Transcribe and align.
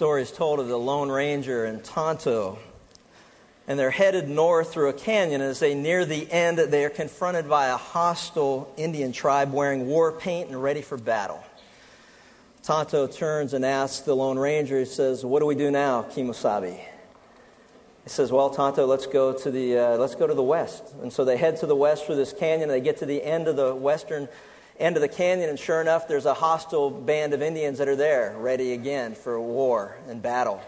story 0.00 0.22
is 0.22 0.32
told 0.32 0.60
of 0.60 0.66
the 0.66 0.78
Lone 0.78 1.10
Ranger 1.10 1.66
and 1.66 1.84
Tonto. 1.84 2.58
And 3.68 3.78
they're 3.78 3.90
headed 3.90 4.30
north 4.30 4.72
through 4.72 4.88
a 4.88 4.94
canyon. 4.94 5.42
As 5.42 5.60
they 5.60 5.74
near 5.74 6.06
the 6.06 6.26
end, 6.32 6.56
they 6.56 6.86
are 6.86 6.88
confronted 6.88 7.50
by 7.50 7.66
a 7.66 7.76
hostile 7.76 8.72
Indian 8.78 9.12
tribe 9.12 9.52
wearing 9.52 9.86
war 9.88 10.10
paint 10.12 10.48
and 10.48 10.62
ready 10.62 10.80
for 10.80 10.96
battle. 10.96 11.44
Tonto 12.62 13.08
turns 13.08 13.52
and 13.52 13.62
asks 13.62 14.00
the 14.00 14.16
Lone 14.16 14.38
Ranger, 14.38 14.78
he 14.78 14.86
says, 14.86 15.22
What 15.22 15.40
do 15.40 15.44
we 15.44 15.54
do 15.54 15.70
now, 15.70 16.04
Kemosabe? 16.04 16.78
He 16.78 18.08
says, 18.08 18.32
Well, 18.32 18.48
Tonto, 18.48 18.86
let's 18.86 19.06
go 19.06 19.34
to 19.34 19.50
the, 19.50 19.76
uh, 19.76 19.96
let's 19.98 20.14
go 20.14 20.26
to 20.26 20.32
the 20.32 20.42
west. 20.42 20.82
And 21.02 21.12
so 21.12 21.26
they 21.26 21.36
head 21.36 21.58
to 21.58 21.66
the 21.66 21.76
west 21.76 22.06
through 22.06 22.16
this 22.16 22.32
canyon. 22.32 22.70
They 22.70 22.80
get 22.80 22.96
to 23.00 23.04
the 23.04 23.22
end 23.22 23.48
of 23.48 23.56
the 23.56 23.74
western 23.74 24.30
end 24.80 24.96
of 24.96 25.02
the 25.02 25.08
canyon, 25.08 25.50
and 25.50 25.58
sure 25.58 25.80
enough, 25.80 26.08
there's 26.08 26.26
a 26.26 26.34
hostile 26.34 26.90
band 26.90 27.34
of 27.34 27.42
Indians 27.42 27.78
that 27.78 27.88
are 27.88 27.96
there, 27.96 28.34
ready 28.38 28.72
again 28.72 29.14
for 29.14 29.40
war 29.40 29.96
and 30.08 30.22
battle. 30.22 30.60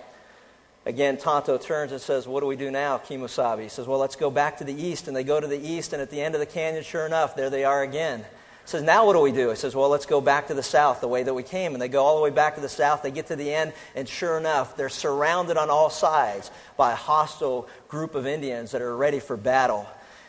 Again, 0.85 1.17
Tonto 1.17 1.59
turns 1.59 1.93
and 1.93 2.01
says, 2.01 2.27
What 2.27 2.41
do 2.41 2.47
we 2.47 2.57
do 2.57 2.71
now, 2.71 2.99
Kemosabe? 2.99 3.63
He 3.63 3.69
says, 3.69 3.87
Well, 3.87 4.01
let's 4.01 4.17
go 4.17 4.31
back 4.31 4.59
to 4.59 4.65
the 4.65 4.75
east. 4.75 5.07
And 5.07 5.17
they 5.17 5.23
go 5.23 5.41
to 5.41 5.47
the 5.47 5.59
east, 5.59 5.93
and 5.93 6.03
at 6.03 6.11
the 6.11 6.21
end 6.21 6.35
of 6.35 6.41
the 6.41 6.47
canyon, 6.47 6.83
sure 6.83 7.07
enough, 7.07 7.37
there 7.37 7.51
they 7.51 7.65
are 7.65 7.83
again. 7.83 8.21
He 8.21 8.69
says, 8.69 8.83
Now 8.83 9.07
what 9.07 9.13
do 9.13 9.21
we 9.21 9.31
do? 9.31 9.51
He 9.51 9.57
says, 9.57 9.77
Well, 9.77 9.89
let's 9.89 10.07
go 10.07 10.21
back 10.21 10.49
to 10.49 10.55
the 10.55 10.63
south, 10.63 11.01
the 11.01 11.07
way 11.07 11.23
that 11.23 11.35
we 11.35 11.45
came. 11.45 11.73
And 11.73 11.81
they 11.81 11.89
go 11.89 12.05
all 12.05 12.17
the 12.17 12.23
way 12.23 12.31
back 12.31 12.57
to 12.57 12.61
the 12.61 12.69
south. 12.69 13.03
They 13.03 13.13
get 13.13 13.29
to 13.29 13.37
the 13.37 13.55
end, 13.55 13.73
and 13.95 14.09
sure 14.09 14.37
enough, 14.37 14.77
they're 14.77 14.89
surrounded 14.89 15.57
on 15.57 15.71
all 15.71 15.89
sides 15.89 16.51
by 16.77 16.91
a 16.91 16.97
hostile 16.97 17.69
group 17.87 18.17
of 18.17 18.27
Indians 18.27 18.73
that 18.73 18.83
are 18.83 18.97
ready 18.97 19.21
for 19.21 19.37
battle. 19.37 19.87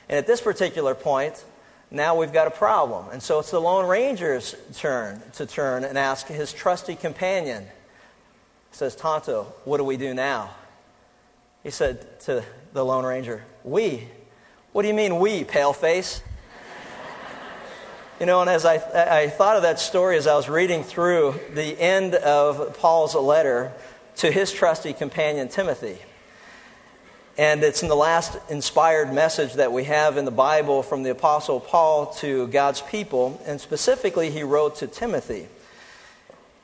And 0.07 0.19
at 0.19 0.27
this 0.27 0.41
particular 0.41 0.93
point, 0.93 1.43
now 1.93 2.15
we've 2.15 2.33
got 2.33 2.47
a 2.47 2.51
problem. 2.51 3.05
And 3.11 3.21
so 3.21 3.39
it's 3.39 3.51
the 3.51 3.61
Lone 3.61 3.87
Ranger's 3.87 4.55
turn 4.75 5.21
to 5.33 5.45
turn 5.45 5.83
and 5.83 5.95
ask 5.97 6.27
his 6.27 6.51
trusty 6.51 6.95
companion. 6.95 7.65
Says, 8.71 8.95
Tonto, 8.95 9.53
what 9.63 9.77
do 9.77 9.83
we 9.83 9.95
do 9.95 10.15
now? 10.15 10.49
He 11.61 11.69
said 11.69 12.19
to 12.21 12.43
the 12.73 12.83
Lone 12.83 13.05
Ranger, 13.05 13.43
We. 13.63 14.07
What 14.71 14.81
do 14.81 14.87
you 14.87 14.95
mean, 14.95 15.19
we, 15.19 15.43
paleface? 15.43 16.21
you 18.19 18.25
know, 18.25 18.41
and 18.41 18.49
as 18.49 18.65
I, 18.65 18.75
I 19.21 19.29
thought 19.29 19.55
of 19.55 19.61
that 19.61 19.79
story 19.79 20.17
as 20.17 20.25
I 20.25 20.35
was 20.35 20.49
reading 20.49 20.83
through 20.83 21.39
the 21.53 21.79
end 21.79 22.15
of 22.15 22.75
Paul's 22.79 23.13
letter 23.13 23.71
to 24.15 24.31
his 24.31 24.51
trusty 24.51 24.93
companion, 24.93 25.47
Timothy. 25.47 25.99
And 27.37 27.63
it's 27.63 27.81
in 27.81 27.89
the 27.89 27.95
last 27.95 28.37
inspired 28.49 29.11
message 29.11 29.53
that 29.53 29.71
we 29.71 29.85
have 29.85 30.17
in 30.17 30.25
the 30.25 30.31
Bible 30.31 30.83
from 30.83 31.01
the 31.01 31.09
Apostle 31.09 31.59
Paul 31.59 32.13
to 32.15 32.45
God's 32.47 32.81
people. 32.81 33.41
And 33.47 33.59
specifically, 33.59 34.29
he 34.29 34.43
wrote 34.43 34.75
to 34.77 34.87
Timothy. 34.87 35.47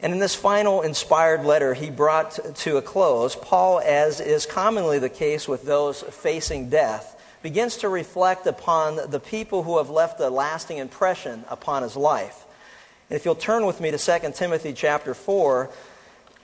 And 0.02 0.14
in 0.14 0.20
this 0.20 0.36
final 0.36 0.81
inspired 0.81 1.44
letter 1.44 1.73
he 1.73 1.90
brought 1.90 2.56
to 2.58 2.78
a 2.78 2.81
close, 2.84 3.36
Paul, 3.36 3.81
as 3.84 4.22
is 4.22 4.45
commonly 4.45 5.00
the 5.00 5.09
case 5.09 5.47
with 5.47 5.64
those 5.64 6.03
facing 6.03 6.70
death, 6.70 7.20
begins 7.42 7.78
to 7.78 7.90
reflect 7.90 8.45
upon 8.45 9.09
the 9.09 9.20
people 9.20 9.64
who 9.64 9.78
have 9.78 9.90
left 9.90 10.20
a 10.20 10.30
lasting 10.30 10.78
impression 10.78 11.44
upon 11.50 11.81
his 11.81 11.97
life. 11.97 12.45
And 13.09 13.17
if 13.17 13.25
you'll 13.25 13.36
turn 13.36 13.66
with 13.66 13.81
me 13.81 13.90
to 13.92 13.97
2 13.97 14.31
Timothy 14.34 14.73
chapter 14.73 15.14
4, 15.16 15.70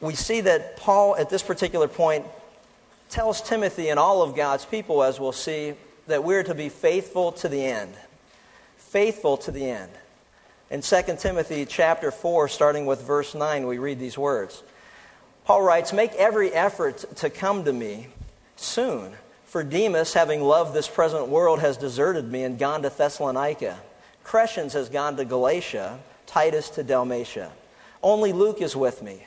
we 0.02 0.16
see 0.16 0.42
that 0.42 0.78
Paul, 0.78 1.16
at 1.16 1.30
this 1.30 1.44
particular 1.44 1.88
point, 1.88 2.26
tells 3.10 3.42
Timothy 3.42 3.90
and 3.90 4.00
all 4.00 4.22
of 4.22 4.36
God's 4.36 4.66
people, 4.66 5.04
as 5.04 5.20
we'll 5.20 5.32
see, 5.32 5.74
that 6.08 6.24
we're 6.24 6.44
to 6.44 6.56
be 6.56 6.70
faithful 6.70 7.32
to 7.34 7.50
the 7.50 7.64
end. 7.64 7.94
Faithful 8.78 9.38
to 9.38 9.52
the 9.52 9.70
end. 9.70 9.92
In 10.70 10.82
2 10.82 11.02
Timothy 11.20 11.66
chapter 11.66 12.12
4, 12.12 12.48
starting 12.48 12.86
with 12.86 13.02
verse 13.02 13.36
9, 13.36 13.68
we 13.68 13.78
read 13.78 14.00
these 14.00 14.18
words. 14.18 14.62
Paul 15.46 15.62
writes, 15.62 15.94
Make 15.94 16.14
every 16.16 16.52
effort 16.52 17.06
to 17.18 17.30
come 17.30 17.66
to 17.66 17.74
me 17.74 18.08
soon, 18.56 19.14
for 19.46 19.64
Demas, 19.64 20.14
having 20.14 20.42
loved 20.42 20.74
this 20.74 20.88
present 20.88 21.28
world, 21.28 21.60
has 21.60 21.78
deserted 21.78 22.30
me 22.30 22.44
and 22.44 22.58
gone 22.58 22.82
to 22.82 22.90
Thessalonica. 22.90 23.80
Crescens 24.24 24.74
has 24.74 24.90
gone 24.90 25.18
to 25.18 25.26
Galatia, 25.26 26.00
Titus 26.26 26.72
to 26.72 26.84
Dalmatia. 26.84 27.52
Only 28.02 28.34
Luke 28.34 28.62
is 28.62 28.76
with 28.76 29.04
me. 29.04 29.24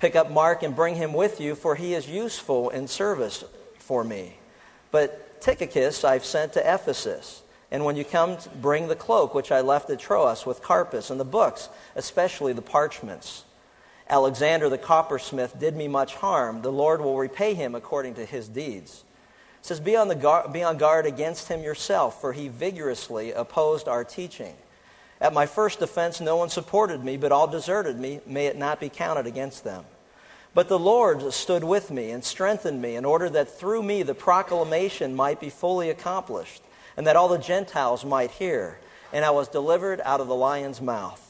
Pick 0.00 0.16
up 0.16 0.30
Mark 0.30 0.62
and 0.62 0.74
bring 0.74 0.94
him 0.94 1.12
with 1.12 1.40
you, 1.40 1.54
for 1.54 1.74
he 1.74 1.94
is 1.94 2.08
useful 2.08 2.70
in 2.70 2.88
service 2.88 3.44
for 3.78 4.02
me. 4.02 4.34
But 4.90 5.42
Tychicus 5.42 6.04
I've 6.04 6.24
sent 6.24 6.54
to 6.54 6.74
Ephesus. 6.74 7.42
And 7.70 7.84
when 7.84 7.96
you 7.96 8.04
come, 8.04 8.38
bring 8.60 8.88
the 8.88 8.96
cloak 8.96 9.34
which 9.34 9.52
I 9.52 9.60
left 9.60 9.90
at 9.90 10.00
Troas 10.00 10.46
with 10.46 10.62
Carpus 10.62 11.10
and 11.10 11.20
the 11.20 11.24
books, 11.24 11.68
especially 11.96 12.54
the 12.54 12.62
parchments. 12.62 13.44
Alexander 14.08 14.68
the 14.68 14.78
coppersmith 14.78 15.58
did 15.58 15.76
me 15.76 15.86
much 15.86 16.14
harm. 16.14 16.62
The 16.62 16.72
Lord 16.72 17.00
will 17.00 17.16
repay 17.16 17.54
him 17.54 17.74
according 17.74 18.14
to 18.14 18.24
his 18.24 18.48
deeds. 18.48 19.04
It 19.60 19.66
says, 19.66 19.80
be 19.80 19.96
on, 19.96 20.08
the 20.08 20.48
be 20.50 20.62
on 20.62 20.78
guard 20.78 21.04
against 21.04 21.46
him 21.46 21.62
yourself, 21.62 22.20
for 22.22 22.32
he 22.32 22.48
vigorously 22.48 23.32
opposed 23.32 23.86
our 23.86 24.02
teaching. 24.02 24.56
At 25.20 25.34
my 25.34 25.44
first 25.46 25.80
defense, 25.80 26.20
no 26.20 26.36
one 26.36 26.48
supported 26.48 27.04
me, 27.04 27.16
but 27.18 27.32
all 27.32 27.46
deserted 27.46 27.98
me. 27.98 28.20
May 28.26 28.46
it 28.46 28.56
not 28.56 28.80
be 28.80 28.88
counted 28.88 29.26
against 29.26 29.64
them. 29.64 29.84
But 30.54 30.68
the 30.68 30.78
Lord 30.78 31.32
stood 31.32 31.62
with 31.62 31.90
me 31.90 32.10
and 32.10 32.24
strengthened 32.24 32.80
me 32.80 32.96
in 32.96 33.04
order 33.04 33.28
that 33.30 33.58
through 33.58 33.82
me 33.82 34.02
the 34.02 34.14
proclamation 34.14 35.14
might 35.14 35.38
be 35.38 35.50
fully 35.50 35.90
accomplished, 35.90 36.62
and 36.96 37.06
that 37.06 37.16
all 37.16 37.28
the 37.28 37.38
Gentiles 37.38 38.04
might 38.04 38.30
hear. 38.30 38.78
And 39.12 39.24
I 39.24 39.30
was 39.30 39.48
delivered 39.48 40.00
out 40.04 40.20
of 40.20 40.28
the 40.28 40.34
lion's 40.34 40.80
mouth. 40.80 41.26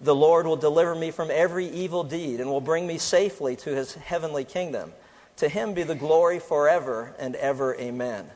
The 0.00 0.14
Lord 0.14 0.46
will 0.46 0.56
deliver 0.56 0.94
me 0.94 1.10
from 1.10 1.30
every 1.30 1.66
evil 1.66 2.04
deed 2.04 2.40
and 2.40 2.50
will 2.50 2.60
bring 2.60 2.86
me 2.86 2.98
safely 2.98 3.56
to 3.56 3.70
his 3.70 3.94
heavenly 3.94 4.44
kingdom. 4.44 4.92
To 5.38 5.48
him 5.48 5.74
be 5.74 5.84
the 5.84 5.94
glory 5.94 6.40
forever 6.40 7.14
and 7.18 7.36
ever. 7.36 7.76
Amen. 7.76 8.28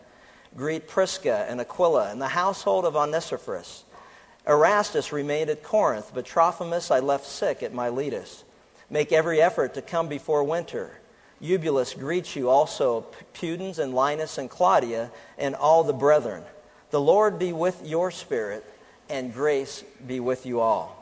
Greet 0.56 0.86
Prisca 0.86 1.46
and 1.48 1.60
Aquila 1.60 2.10
and 2.10 2.20
the 2.20 2.28
household 2.28 2.84
of 2.84 2.96
Onesiphorus. 2.96 3.84
Erastus 4.46 5.12
remained 5.12 5.50
at 5.50 5.62
Corinth, 5.62 6.10
but 6.12 6.24
Trophimus 6.24 6.90
I 6.90 7.00
left 7.00 7.26
sick 7.26 7.62
at 7.62 7.72
Miletus. 7.72 8.44
Make 8.90 9.12
every 9.12 9.40
effort 9.40 9.74
to 9.74 9.82
come 9.82 10.08
before 10.08 10.44
winter. 10.44 10.90
Eubulus 11.40 11.94
greets 11.94 12.36
you 12.36 12.48
also, 12.48 13.06
Pudens 13.34 13.78
and 13.78 13.94
Linus 13.94 14.38
and 14.38 14.50
Claudia, 14.50 15.10
and 15.38 15.54
all 15.54 15.84
the 15.84 15.92
brethren. 15.92 16.42
The 16.90 17.00
Lord 17.00 17.38
be 17.38 17.52
with 17.52 17.86
your 17.86 18.10
spirit, 18.10 18.64
and 19.08 19.32
grace 19.32 19.82
be 20.06 20.20
with 20.20 20.46
you 20.46 20.60
all. 20.60 21.01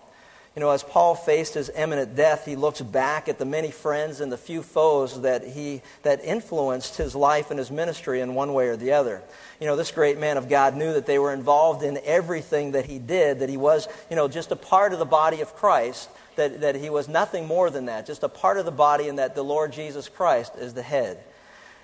You 0.56 0.60
know, 0.60 0.70
as 0.70 0.82
Paul 0.82 1.14
faced 1.14 1.54
his 1.54 1.70
imminent 1.70 2.16
death, 2.16 2.44
he 2.44 2.56
looks 2.56 2.80
back 2.80 3.28
at 3.28 3.38
the 3.38 3.44
many 3.44 3.70
friends 3.70 4.20
and 4.20 4.32
the 4.32 4.36
few 4.36 4.62
foes 4.62 5.20
that 5.20 5.46
he 5.46 5.80
that 6.02 6.24
influenced 6.24 6.96
his 6.96 7.14
life 7.14 7.50
and 7.50 7.58
his 7.58 7.70
ministry 7.70 8.20
in 8.20 8.34
one 8.34 8.52
way 8.52 8.66
or 8.66 8.76
the 8.76 8.92
other. 8.92 9.22
You 9.60 9.68
know, 9.68 9.76
this 9.76 9.92
great 9.92 10.18
man 10.18 10.36
of 10.36 10.48
God 10.48 10.74
knew 10.74 10.94
that 10.94 11.06
they 11.06 11.20
were 11.20 11.32
involved 11.32 11.84
in 11.84 12.00
everything 12.04 12.72
that 12.72 12.84
he 12.84 12.98
did, 12.98 13.38
that 13.40 13.48
he 13.48 13.56
was, 13.56 13.86
you 14.10 14.16
know, 14.16 14.26
just 14.26 14.50
a 14.50 14.56
part 14.56 14.92
of 14.92 14.98
the 14.98 15.04
body 15.04 15.40
of 15.40 15.54
Christ, 15.54 16.08
that, 16.34 16.62
that 16.62 16.74
he 16.74 16.90
was 16.90 17.06
nothing 17.06 17.46
more 17.46 17.70
than 17.70 17.86
that, 17.86 18.06
just 18.06 18.24
a 18.24 18.28
part 18.28 18.58
of 18.58 18.64
the 18.64 18.72
body, 18.72 19.08
and 19.08 19.20
that 19.20 19.36
the 19.36 19.44
Lord 19.44 19.72
Jesus 19.72 20.08
Christ 20.08 20.56
is 20.56 20.74
the 20.74 20.82
head. 20.82 21.22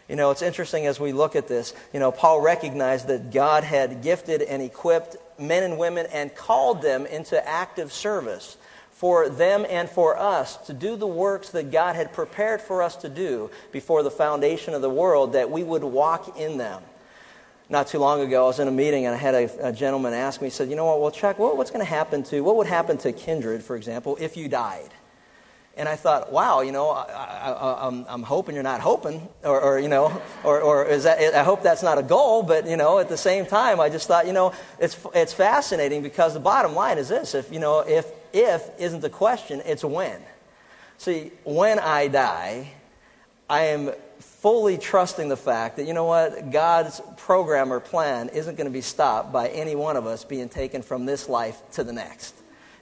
You 0.08 0.14
know, 0.16 0.30
it's 0.30 0.42
interesting 0.42 0.86
as 0.86 1.00
we 1.00 1.12
look 1.12 1.34
at 1.34 1.48
this. 1.48 1.74
You 1.92 2.00
know, 2.00 2.12
Paul 2.12 2.40
recognized 2.40 3.08
that 3.08 3.32
God 3.32 3.64
had 3.64 4.02
gifted 4.02 4.42
and 4.42 4.62
equipped 4.62 5.16
men 5.38 5.64
and 5.64 5.78
women 5.78 6.06
and 6.12 6.34
called 6.34 6.80
them 6.80 7.06
into 7.06 7.46
active 7.46 7.92
service 7.92 8.56
for 8.92 9.28
them 9.28 9.66
and 9.68 9.90
for 9.90 10.18
us 10.18 10.56
to 10.68 10.72
do 10.72 10.96
the 10.96 11.06
works 11.06 11.50
that 11.50 11.70
God 11.70 11.96
had 11.96 12.12
prepared 12.12 12.62
for 12.62 12.82
us 12.82 12.96
to 12.96 13.08
do 13.08 13.50
before 13.72 14.02
the 14.02 14.10
foundation 14.10 14.74
of 14.74 14.80
the 14.80 14.88
world, 14.88 15.34
that 15.34 15.50
we 15.50 15.62
would 15.62 15.84
walk 15.84 16.38
in 16.38 16.56
them. 16.56 16.82
Not 17.68 17.88
too 17.88 17.98
long 17.98 18.20
ago, 18.20 18.44
I 18.44 18.46
was 18.46 18.60
in 18.60 18.68
a 18.68 18.72
meeting 18.72 19.06
and 19.06 19.14
I 19.14 19.18
had 19.18 19.34
a, 19.34 19.68
a 19.68 19.72
gentleman 19.72 20.14
ask 20.14 20.40
me, 20.40 20.46
he 20.46 20.50
said, 20.50 20.70
You 20.70 20.76
know 20.76 20.86
what, 20.86 21.00
well, 21.00 21.10
Chuck, 21.10 21.38
what, 21.38 21.56
what's 21.56 21.70
going 21.70 21.84
to 21.84 21.90
happen 21.90 22.22
to, 22.24 22.40
what 22.42 22.56
would 22.56 22.68
happen 22.68 22.96
to 22.98 23.12
Kindred, 23.12 23.64
for 23.64 23.74
example, 23.74 24.16
if 24.20 24.36
you 24.36 24.48
died? 24.48 24.88
And 25.78 25.90
I 25.90 25.96
thought, 25.96 26.32
wow, 26.32 26.62
you 26.62 26.72
know, 26.72 26.88
I, 26.88 27.86
am 27.86 28.22
hoping 28.22 28.54
you're 28.54 28.64
not 28.64 28.80
hoping, 28.80 29.28
or, 29.44 29.60
or 29.60 29.78
you 29.78 29.88
know, 29.88 30.22
or, 30.42 30.62
or 30.62 30.86
is 30.86 31.04
that, 31.04 31.34
I 31.34 31.42
hope 31.42 31.62
that's 31.62 31.82
not 31.82 31.98
a 31.98 32.02
goal, 32.02 32.42
but, 32.42 32.66
you 32.66 32.78
know, 32.78 32.98
at 32.98 33.10
the 33.10 33.16
same 33.16 33.44
time, 33.44 33.78
I 33.78 33.90
just 33.90 34.08
thought, 34.08 34.26
you 34.26 34.32
know, 34.32 34.52
it's, 34.78 34.96
it's 35.14 35.34
fascinating 35.34 36.02
because 36.02 36.32
the 36.32 36.40
bottom 36.40 36.74
line 36.74 36.96
is 36.96 37.10
this, 37.10 37.34
if, 37.34 37.52
you 37.52 37.58
know, 37.58 37.80
if, 37.80 38.06
if 38.32 38.70
isn't 38.78 39.00
the 39.00 39.10
question, 39.10 39.60
it's 39.66 39.84
when. 39.84 40.18
See, 40.96 41.30
when 41.44 41.78
I 41.78 42.08
die, 42.08 42.72
I 43.50 43.64
am 43.64 43.92
fully 44.18 44.78
trusting 44.78 45.28
the 45.28 45.36
fact 45.36 45.76
that, 45.76 45.86
you 45.86 45.92
know 45.92 46.04
what, 46.04 46.50
God's 46.50 47.02
program 47.18 47.70
or 47.70 47.80
plan 47.80 48.30
isn't 48.30 48.56
going 48.56 48.66
to 48.66 48.72
be 48.72 48.80
stopped 48.80 49.30
by 49.30 49.48
any 49.48 49.76
one 49.76 49.98
of 49.98 50.06
us 50.06 50.24
being 50.24 50.48
taken 50.48 50.80
from 50.80 51.04
this 51.04 51.28
life 51.28 51.60
to 51.72 51.84
the 51.84 51.92
next 51.92 52.34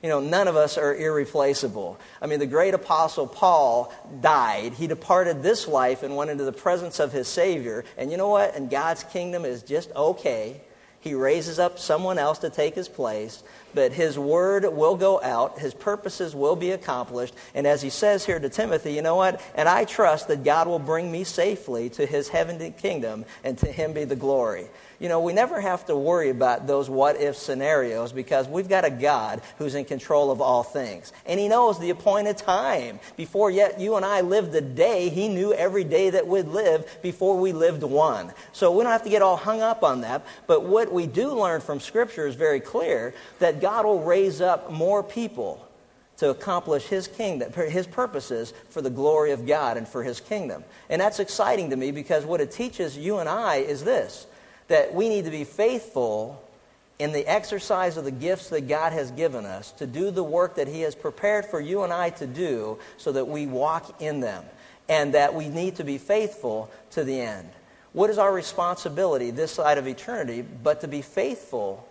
you 0.04 0.10
know, 0.10 0.20
none 0.20 0.48
of 0.48 0.54
us 0.54 0.76
are 0.76 0.94
irreplaceable. 0.94 1.98
I 2.20 2.26
mean, 2.26 2.38
the 2.38 2.44
great 2.44 2.74
apostle 2.74 3.26
Paul 3.26 3.90
died. 4.20 4.74
He 4.74 4.86
departed 4.86 5.42
this 5.42 5.66
life 5.66 6.02
and 6.02 6.14
went 6.14 6.30
into 6.30 6.44
the 6.44 6.52
presence 6.52 7.00
of 7.00 7.10
his 7.10 7.26
Savior. 7.26 7.86
And 7.96 8.10
you 8.10 8.18
know 8.18 8.28
what? 8.28 8.54
And 8.54 8.68
God's 8.68 9.02
kingdom 9.02 9.46
is 9.46 9.62
just 9.62 9.90
okay. 9.96 10.60
He 11.00 11.14
raises 11.14 11.58
up 11.58 11.78
someone 11.78 12.18
else 12.18 12.40
to 12.40 12.50
take 12.50 12.74
his 12.74 12.86
place. 12.86 13.42
but 13.74 13.92
his 13.92 14.18
word 14.18 14.64
will 14.64 14.96
go 14.96 15.20
out, 15.20 15.58
his 15.58 15.74
purposes 15.74 16.34
will 16.34 16.56
be 16.56 16.70
accomplished. 16.70 17.34
And 17.54 17.66
as 17.66 17.82
he 17.82 17.90
says 17.90 18.24
here 18.24 18.38
to 18.38 18.48
Timothy, 18.48 18.92
you 18.92 19.02
know 19.02 19.16
what? 19.16 19.40
And 19.54 19.68
I 19.68 19.84
trust 19.84 20.28
that 20.28 20.44
God 20.44 20.68
will 20.68 20.78
bring 20.78 21.10
me 21.10 21.24
safely 21.24 21.90
to 21.90 22.06
his 22.06 22.28
heavenly 22.28 22.70
kingdom, 22.70 23.24
and 23.42 23.58
to 23.58 23.66
him 23.66 23.92
be 23.92 24.04
the 24.04 24.16
glory. 24.16 24.68
You 24.98 25.08
know, 25.08 25.20
we 25.20 25.32
never 25.32 25.60
have 25.60 25.86
to 25.86 25.96
worry 25.96 26.30
about 26.30 26.66
those 26.66 26.88
what 26.88 27.20
if 27.20 27.36
scenarios 27.36 28.12
because 28.12 28.48
we've 28.48 28.68
got 28.68 28.84
a 28.84 28.90
God 28.90 29.42
who's 29.58 29.74
in 29.74 29.84
control 29.84 30.30
of 30.30 30.40
all 30.40 30.62
things. 30.62 31.12
And 31.26 31.40
He 31.40 31.48
knows 31.48 31.78
the 31.78 31.90
appointed 31.90 32.38
time. 32.38 33.00
Before 33.16 33.50
yet 33.50 33.80
you 33.80 33.96
and 33.96 34.04
I 34.04 34.20
lived 34.20 34.54
a 34.54 34.60
day, 34.60 35.08
He 35.08 35.28
knew 35.28 35.52
every 35.52 35.84
day 35.84 36.10
that 36.10 36.26
we'd 36.26 36.46
live 36.46 36.86
before 37.02 37.36
we 37.38 37.52
lived 37.52 37.82
one. 37.82 38.32
So 38.52 38.72
we 38.72 38.82
don't 38.84 38.92
have 38.92 39.02
to 39.04 39.10
get 39.10 39.22
all 39.22 39.36
hung 39.36 39.60
up 39.60 39.82
on 39.82 40.02
that. 40.02 40.24
But 40.46 40.64
what 40.64 40.92
we 40.92 41.06
do 41.06 41.32
learn 41.32 41.60
from 41.60 41.80
Scripture 41.80 42.26
is 42.26 42.34
very 42.34 42.60
clear 42.60 43.14
that 43.40 43.60
God 43.60 43.84
will 43.84 44.02
raise 44.02 44.40
up 44.40 44.70
more 44.70 45.02
people 45.02 45.66
to 46.18 46.30
accomplish 46.30 46.84
his 46.84 47.08
kingdom, 47.08 47.52
his 47.52 47.86
purposes 47.86 48.52
for 48.70 48.80
the 48.80 48.90
glory 48.90 49.32
of 49.32 49.46
God 49.46 49.76
and 49.76 49.88
for 49.88 50.02
his 50.02 50.20
kingdom. 50.20 50.64
And 50.88 51.00
that's 51.00 51.18
exciting 51.18 51.70
to 51.70 51.76
me 51.76 51.90
because 51.90 52.24
what 52.24 52.40
it 52.40 52.52
teaches 52.52 52.96
you 52.96 53.18
and 53.18 53.28
I 53.28 53.56
is 53.56 53.82
this 53.82 54.26
that 54.68 54.94
we 54.94 55.08
need 55.08 55.24
to 55.24 55.30
be 55.30 55.44
faithful 55.44 56.40
in 56.98 57.12
the 57.12 57.26
exercise 57.26 57.96
of 57.96 58.04
the 58.04 58.10
gifts 58.10 58.50
that 58.50 58.68
God 58.68 58.92
has 58.92 59.10
given 59.10 59.46
us 59.46 59.72
to 59.72 59.86
do 59.86 60.10
the 60.10 60.22
work 60.22 60.56
that 60.56 60.68
He 60.68 60.82
has 60.82 60.94
prepared 60.94 61.46
for 61.46 61.60
you 61.60 61.82
and 61.82 61.92
I 61.92 62.10
to 62.10 62.26
do 62.26 62.78
so 62.96 63.12
that 63.12 63.26
we 63.26 63.46
walk 63.46 64.00
in 64.00 64.20
them. 64.20 64.44
And 64.86 65.14
that 65.14 65.34
we 65.34 65.48
need 65.48 65.76
to 65.76 65.84
be 65.84 65.96
faithful 65.96 66.70
to 66.90 67.04
the 67.04 67.18
end. 67.18 67.48
What 67.94 68.10
is 68.10 68.18
our 68.18 68.30
responsibility 68.30 69.30
this 69.30 69.52
side 69.52 69.78
of 69.78 69.86
eternity 69.88 70.42
but 70.42 70.82
to 70.82 70.88
be 70.88 71.00
faithful? 71.00 71.88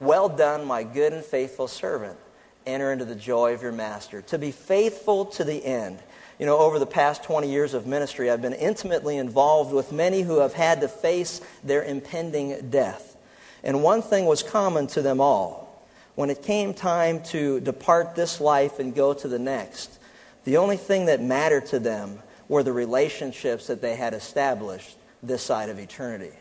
Well 0.00 0.28
done, 0.28 0.64
my 0.64 0.82
good 0.82 1.12
and 1.12 1.24
faithful 1.24 1.68
servant. 1.68 2.18
Enter 2.66 2.92
into 2.92 3.04
the 3.04 3.14
joy 3.14 3.54
of 3.54 3.62
your 3.62 3.70
master. 3.70 4.22
To 4.22 4.38
be 4.38 4.50
faithful 4.50 5.26
to 5.26 5.44
the 5.44 5.64
end. 5.64 6.00
You 6.40 6.46
know, 6.46 6.56
over 6.56 6.78
the 6.78 6.86
past 6.86 7.22
20 7.24 7.50
years 7.50 7.74
of 7.74 7.86
ministry, 7.86 8.30
I've 8.30 8.40
been 8.40 8.54
intimately 8.54 9.18
involved 9.18 9.74
with 9.74 9.92
many 9.92 10.22
who 10.22 10.38
have 10.38 10.54
had 10.54 10.80
to 10.80 10.88
face 10.88 11.42
their 11.64 11.82
impending 11.82 12.70
death. 12.70 13.14
And 13.62 13.82
one 13.82 14.00
thing 14.00 14.24
was 14.24 14.42
common 14.42 14.86
to 14.88 15.02
them 15.02 15.20
all. 15.20 15.84
When 16.14 16.30
it 16.30 16.42
came 16.42 16.72
time 16.72 17.22
to 17.24 17.60
depart 17.60 18.14
this 18.14 18.40
life 18.40 18.78
and 18.78 18.94
go 18.94 19.12
to 19.12 19.28
the 19.28 19.38
next, 19.38 19.98
the 20.44 20.56
only 20.56 20.78
thing 20.78 21.04
that 21.06 21.20
mattered 21.20 21.66
to 21.66 21.78
them 21.78 22.18
were 22.48 22.62
the 22.62 22.72
relationships 22.72 23.66
that 23.66 23.82
they 23.82 23.94
had 23.94 24.14
established 24.14 24.96
this 25.22 25.42
side 25.42 25.68
of 25.68 25.78
eternity. 25.78 26.32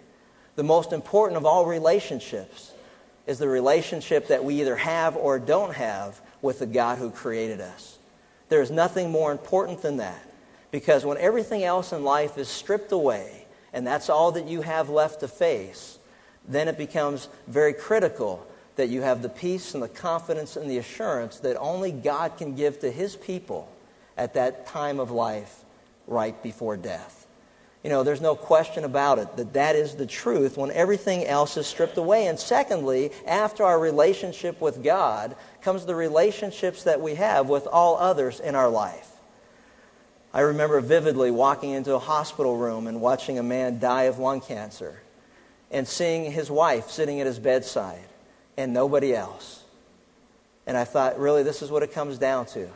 The 0.55 0.63
most 0.63 0.93
important 0.93 1.35
of 1.35 1.45
all 1.45 1.65
relationships 1.65 2.71
is 3.27 3.37
the 3.37 3.49
relationship 3.49 4.29
that 4.29 4.45
we 4.45 4.61
either 4.61 4.77
have 4.77 5.17
or 5.17 5.39
don't 5.39 5.73
have 5.73 6.21
with 6.41 6.59
the 6.59 6.65
God 6.65 6.99
who 6.99 7.11
created 7.11 7.59
us. 7.59 7.98
There 8.49 8.61
is 8.61 8.71
nothing 8.71 9.11
more 9.11 9.31
important 9.31 9.81
than 9.81 9.97
that. 9.97 10.21
Because 10.71 11.05
when 11.05 11.17
everything 11.17 11.63
else 11.63 11.93
in 11.93 12.03
life 12.03 12.37
is 12.37 12.47
stripped 12.47 12.91
away, 12.91 13.45
and 13.73 13.85
that's 13.85 14.09
all 14.09 14.31
that 14.33 14.47
you 14.47 14.61
have 14.61 14.89
left 14.89 15.21
to 15.21 15.27
face, 15.27 15.97
then 16.47 16.67
it 16.67 16.77
becomes 16.77 17.29
very 17.47 17.73
critical 17.73 18.45
that 18.75 18.89
you 18.89 19.01
have 19.01 19.21
the 19.21 19.29
peace 19.29 19.73
and 19.73 19.83
the 19.83 19.89
confidence 19.89 20.55
and 20.55 20.69
the 20.69 20.77
assurance 20.77 21.39
that 21.39 21.57
only 21.57 21.91
God 21.91 22.37
can 22.37 22.55
give 22.55 22.79
to 22.79 22.91
his 22.91 23.15
people 23.15 23.69
at 24.17 24.33
that 24.35 24.67
time 24.67 24.99
of 24.99 25.11
life 25.11 25.63
right 26.07 26.41
before 26.41 26.77
death. 26.77 27.27
You 27.83 27.89
know, 27.89 28.03
there's 28.03 28.21
no 28.21 28.35
question 28.35 28.83
about 28.83 29.19
it 29.19 29.37
that 29.37 29.53
that 29.53 29.75
is 29.75 29.95
the 29.95 30.05
truth 30.05 30.57
when 30.57 30.71
everything 30.71 31.25
else 31.25 31.55
is 31.55 31.65
stripped 31.65 31.97
away. 31.97 32.27
And 32.27 32.37
secondly, 32.37 33.11
after 33.25 33.63
our 33.63 33.79
relationship 33.79 34.59
with 34.59 34.83
God 34.83 35.35
comes 35.61 35.85
the 35.85 35.95
relationships 35.95 36.83
that 36.83 37.01
we 37.01 37.15
have 37.15 37.49
with 37.49 37.67
all 37.67 37.97
others 37.97 38.39
in 38.39 38.55
our 38.55 38.69
life. 38.69 39.07
I 40.33 40.41
remember 40.41 40.79
vividly 40.79 41.31
walking 41.31 41.71
into 41.71 41.95
a 41.95 41.99
hospital 41.99 42.55
room 42.55 42.87
and 42.87 43.01
watching 43.01 43.39
a 43.39 43.43
man 43.43 43.79
die 43.79 44.03
of 44.03 44.19
lung 44.19 44.41
cancer 44.41 44.99
and 45.71 45.87
seeing 45.87 46.31
his 46.31 46.51
wife 46.51 46.91
sitting 46.91 47.19
at 47.19 47.27
his 47.27 47.39
bedside 47.39 48.03
and 48.57 48.73
nobody 48.73 49.15
else. 49.15 49.63
And 50.67 50.77
I 50.77 50.83
thought, 50.83 51.19
really, 51.19 51.43
this 51.43 51.61
is 51.61 51.71
what 51.71 51.81
it 51.81 51.93
comes 51.93 52.19
down 52.19 52.45
to. 52.47 52.69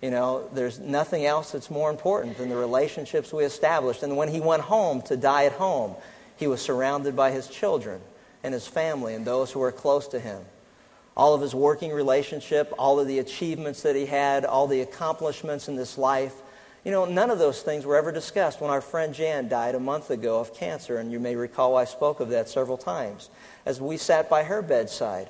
You 0.00 0.10
know, 0.10 0.48
there's 0.52 0.78
nothing 0.78 1.24
else 1.24 1.52
that's 1.52 1.70
more 1.70 1.90
important 1.90 2.38
than 2.38 2.48
the 2.48 2.56
relationships 2.56 3.32
we 3.32 3.44
established. 3.44 4.02
And 4.02 4.16
when 4.16 4.28
he 4.28 4.40
went 4.40 4.62
home 4.62 5.02
to 5.02 5.16
die 5.16 5.44
at 5.44 5.52
home, 5.52 5.94
he 6.36 6.46
was 6.46 6.60
surrounded 6.60 7.16
by 7.16 7.30
his 7.30 7.48
children 7.48 8.00
and 8.42 8.52
his 8.52 8.66
family 8.66 9.14
and 9.14 9.24
those 9.24 9.50
who 9.50 9.60
were 9.60 9.72
close 9.72 10.08
to 10.08 10.20
him. 10.20 10.42
All 11.16 11.34
of 11.34 11.40
his 11.40 11.54
working 11.54 11.92
relationship, 11.92 12.72
all 12.78 12.98
of 12.98 13.06
the 13.06 13.20
achievements 13.20 13.82
that 13.82 13.94
he 13.94 14.06
had, 14.06 14.44
all 14.44 14.66
the 14.66 14.80
accomplishments 14.80 15.68
in 15.68 15.76
this 15.76 15.96
life. 15.96 16.34
You 16.84 16.90
know, 16.90 17.04
none 17.04 17.30
of 17.30 17.38
those 17.38 17.62
things 17.62 17.86
were 17.86 17.96
ever 17.96 18.12
discussed 18.12 18.60
when 18.60 18.70
our 18.70 18.80
friend 18.80 19.14
Jan 19.14 19.48
died 19.48 19.74
a 19.74 19.80
month 19.80 20.10
ago 20.10 20.40
of 20.40 20.52
cancer, 20.54 20.98
and 20.98 21.10
you 21.10 21.20
may 21.20 21.36
recall 21.36 21.76
I 21.76 21.84
spoke 21.84 22.20
of 22.20 22.28
that 22.30 22.48
several 22.48 22.76
times. 22.76 23.30
As 23.64 23.80
we 23.80 23.96
sat 23.96 24.28
by 24.28 24.42
her 24.42 24.60
bedside, 24.60 25.28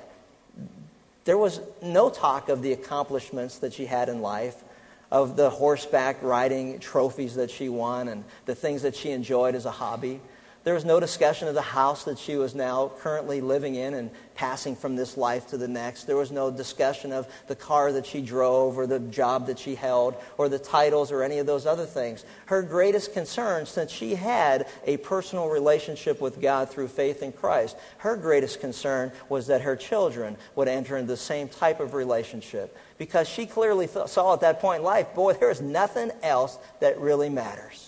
there 1.23 1.37
was 1.37 1.61
no 1.81 2.09
talk 2.09 2.49
of 2.49 2.61
the 2.61 2.73
accomplishments 2.73 3.59
that 3.59 3.73
she 3.73 3.85
had 3.85 4.09
in 4.09 4.21
life, 4.21 4.63
of 5.11 5.37
the 5.37 5.49
horseback 5.49 6.17
riding 6.21 6.79
trophies 6.79 7.35
that 7.35 7.51
she 7.51 7.69
won, 7.69 8.09
and 8.09 8.23
the 8.45 8.55
things 8.55 8.81
that 8.81 8.95
she 8.95 9.11
enjoyed 9.11 9.55
as 9.55 9.65
a 9.65 9.71
hobby. 9.71 10.19
There 10.65 10.73
was 10.73 10.83
no 10.83 10.99
discussion 10.99 11.47
of 11.47 11.53
the 11.53 11.61
house 11.61 12.05
that 12.05 12.17
she 12.17 12.37
was 12.37 12.55
now 12.55 12.91
currently 12.99 13.39
living 13.39 13.75
in 13.75 13.93
and 13.93 14.09
passing 14.33 14.75
from 14.75 14.95
this 14.95 15.15
life 15.15 15.45
to 15.49 15.57
the 15.57 15.67
next. 15.67 16.05
There 16.05 16.17
was 16.17 16.31
no 16.31 16.49
discussion 16.49 17.11
of 17.13 17.27
the 17.45 17.55
car 17.55 17.91
that 17.91 18.07
she 18.07 18.19
drove 18.19 18.79
or 18.79 18.87
the 18.87 18.97
job 18.99 19.45
that 19.45 19.59
she 19.59 19.75
held 19.75 20.15
or 20.39 20.49
the 20.49 20.57
titles 20.57 21.11
or 21.11 21.21
any 21.21 21.37
of 21.37 21.45
those 21.45 21.67
other 21.67 21.85
things. 21.85 22.25
Her 22.47 22.63
greatest 22.63 23.13
concern, 23.13 23.67
since 23.67 23.91
she 23.91 24.15
had 24.15 24.65
a 24.87 24.97
personal 24.97 25.49
relationship 25.49 26.19
with 26.19 26.41
God 26.41 26.71
through 26.71 26.87
faith 26.87 27.21
in 27.21 27.31
Christ, 27.31 27.77
her 27.99 28.17
greatest 28.17 28.59
concern 28.59 29.11
was 29.29 29.45
that 29.45 29.61
her 29.61 29.75
children 29.75 30.35
would 30.55 30.67
enter 30.67 30.97
into 30.97 31.09
the 31.09 31.15
same 31.15 31.47
type 31.47 31.79
of 31.79 31.93
relationship. 31.93 32.75
Because 32.97 33.29
she 33.29 33.45
clearly 33.45 33.85
saw 33.85 34.33
at 34.33 34.41
that 34.41 34.61
point 34.61 34.79
in 34.79 34.85
life, 34.85 35.13
boy, 35.13 35.33
there 35.33 35.51
is 35.51 35.61
nothing 35.61 36.09
else 36.23 36.57
that 36.79 36.99
really 36.99 37.29
matters. 37.29 37.84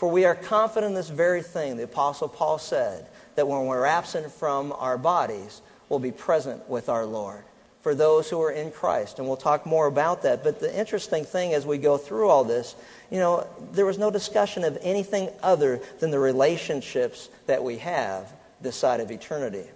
For 0.00 0.08
we 0.08 0.24
are 0.24 0.34
confident 0.34 0.92
in 0.92 0.94
this 0.94 1.10
very 1.10 1.42
thing, 1.42 1.76
the 1.76 1.82
Apostle 1.82 2.26
Paul 2.26 2.56
said, 2.56 3.06
that 3.34 3.46
when 3.46 3.66
we're 3.66 3.84
absent 3.84 4.32
from 4.32 4.72
our 4.72 4.96
bodies, 4.96 5.60
we'll 5.90 5.98
be 5.98 6.10
present 6.10 6.66
with 6.70 6.88
our 6.88 7.04
Lord. 7.04 7.42
For 7.82 7.94
those 7.94 8.30
who 8.30 8.40
are 8.40 8.50
in 8.50 8.70
Christ. 8.70 9.18
And 9.18 9.28
we'll 9.28 9.36
talk 9.36 9.66
more 9.66 9.86
about 9.86 10.22
that. 10.22 10.42
But 10.42 10.58
the 10.58 10.74
interesting 10.74 11.26
thing 11.26 11.52
as 11.52 11.66
we 11.66 11.76
go 11.76 11.98
through 11.98 12.30
all 12.30 12.44
this, 12.44 12.74
you 13.10 13.18
know, 13.18 13.46
there 13.72 13.84
was 13.84 13.98
no 13.98 14.10
discussion 14.10 14.64
of 14.64 14.78
anything 14.80 15.28
other 15.42 15.82
than 15.98 16.10
the 16.10 16.18
relationships 16.18 17.28
that 17.44 17.62
we 17.62 17.76
have 17.76 18.26
this 18.62 18.76
side 18.76 19.00
of 19.00 19.10
eternity. 19.10 19.66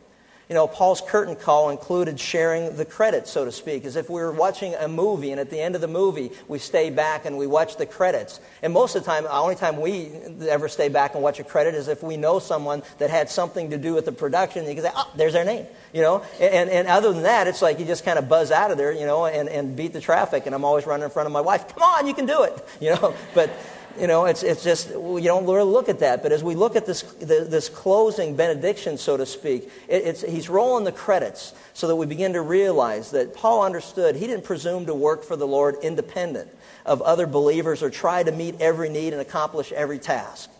You 0.48 0.54
know, 0.54 0.66
Paul's 0.66 1.00
curtain 1.00 1.36
call 1.36 1.70
included 1.70 2.20
sharing 2.20 2.76
the 2.76 2.84
credits, 2.84 3.30
so 3.30 3.46
to 3.46 3.52
speak, 3.52 3.86
as 3.86 3.96
if 3.96 4.10
we 4.10 4.20
were 4.20 4.32
watching 4.32 4.74
a 4.74 4.88
movie, 4.88 5.30
and 5.30 5.40
at 5.40 5.48
the 5.48 5.60
end 5.60 5.74
of 5.74 5.80
the 5.80 5.88
movie, 5.88 6.32
we 6.48 6.58
stay 6.58 6.90
back 6.90 7.24
and 7.24 7.38
we 7.38 7.46
watch 7.46 7.76
the 7.76 7.86
credits. 7.86 8.40
And 8.62 8.72
most 8.72 8.94
of 8.94 9.04
the 9.04 9.10
time, 9.10 9.24
the 9.24 9.34
only 9.34 9.54
time 9.54 9.80
we 9.80 10.10
ever 10.48 10.68
stay 10.68 10.88
back 10.88 11.14
and 11.14 11.22
watch 11.22 11.40
a 11.40 11.44
credit 11.44 11.74
is 11.74 11.88
if 11.88 12.02
we 12.02 12.18
know 12.18 12.40
someone 12.40 12.82
that 12.98 13.08
had 13.08 13.30
something 13.30 13.70
to 13.70 13.78
do 13.78 13.94
with 13.94 14.04
the 14.04 14.12
production. 14.12 14.66
You 14.66 14.74
can 14.74 14.84
say, 14.84 14.90
oh, 14.94 15.10
there's 15.16 15.32
their 15.32 15.44
name, 15.44 15.66
you 15.92 16.02
know. 16.02 16.22
And, 16.38 16.68
and 16.68 16.88
other 16.88 17.12
than 17.12 17.22
that, 17.22 17.46
it's 17.46 17.62
like 17.62 17.78
you 17.78 17.86
just 17.86 18.04
kind 18.04 18.18
of 18.18 18.28
buzz 18.28 18.50
out 18.50 18.70
of 18.70 18.76
there, 18.76 18.92
you 18.92 19.06
know, 19.06 19.24
and, 19.24 19.48
and 19.48 19.76
beat 19.76 19.92
the 19.92 20.00
traffic. 20.00 20.46
And 20.46 20.54
I'm 20.54 20.64
always 20.64 20.86
running 20.86 21.04
in 21.04 21.10
front 21.10 21.26
of 21.26 21.32
my 21.32 21.40
wife, 21.40 21.68
come 21.68 21.82
on, 21.82 22.06
you 22.06 22.14
can 22.14 22.26
do 22.26 22.42
it, 22.42 22.68
you 22.80 22.90
know. 22.90 23.14
But 23.34 23.50
you 23.98 24.06
know, 24.06 24.24
it's, 24.24 24.42
it's 24.42 24.62
just, 24.62 24.90
you 24.90 25.22
don't 25.22 25.46
really 25.46 25.70
look 25.70 25.88
at 25.88 26.00
that. 26.00 26.22
But 26.22 26.32
as 26.32 26.42
we 26.42 26.54
look 26.54 26.76
at 26.76 26.86
this, 26.86 27.02
this 27.02 27.68
closing 27.68 28.34
benediction, 28.34 28.98
so 28.98 29.16
to 29.16 29.26
speak, 29.26 29.70
it, 29.88 30.20
he's 30.20 30.48
rolling 30.48 30.84
the 30.84 30.92
credits 30.92 31.54
so 31.72 31.86
that 31.88 31.96
we 31.96 32.06
begin 32.06 32.32
to 32.32 32.42
realize 32.42 33.10
that 33.12 33.34
Paul 33.34 33.64
understood 33.64 34.16
he 34.16 34.26
didn't 34.26 34.44
presume 34.44 34.86
to 34.86 34.94
work 34.94 35.24
for 35.24 35.36
the 35.36 35.46
Lord 35.46 35.76
independent 35.82 36.48
of 36.84 37.02
other 37.02 37.26
believers 37.26 37.82
or 37.82 37.90
try 37.90 38.22
to 38.22 38.32
meet 38.32 38.60
every 38.60 38.88
need 38.88 39.12
and 39.12 39.22
accomplish 39.22 39.72
every 39.72 39.98
task. 39.98 40.50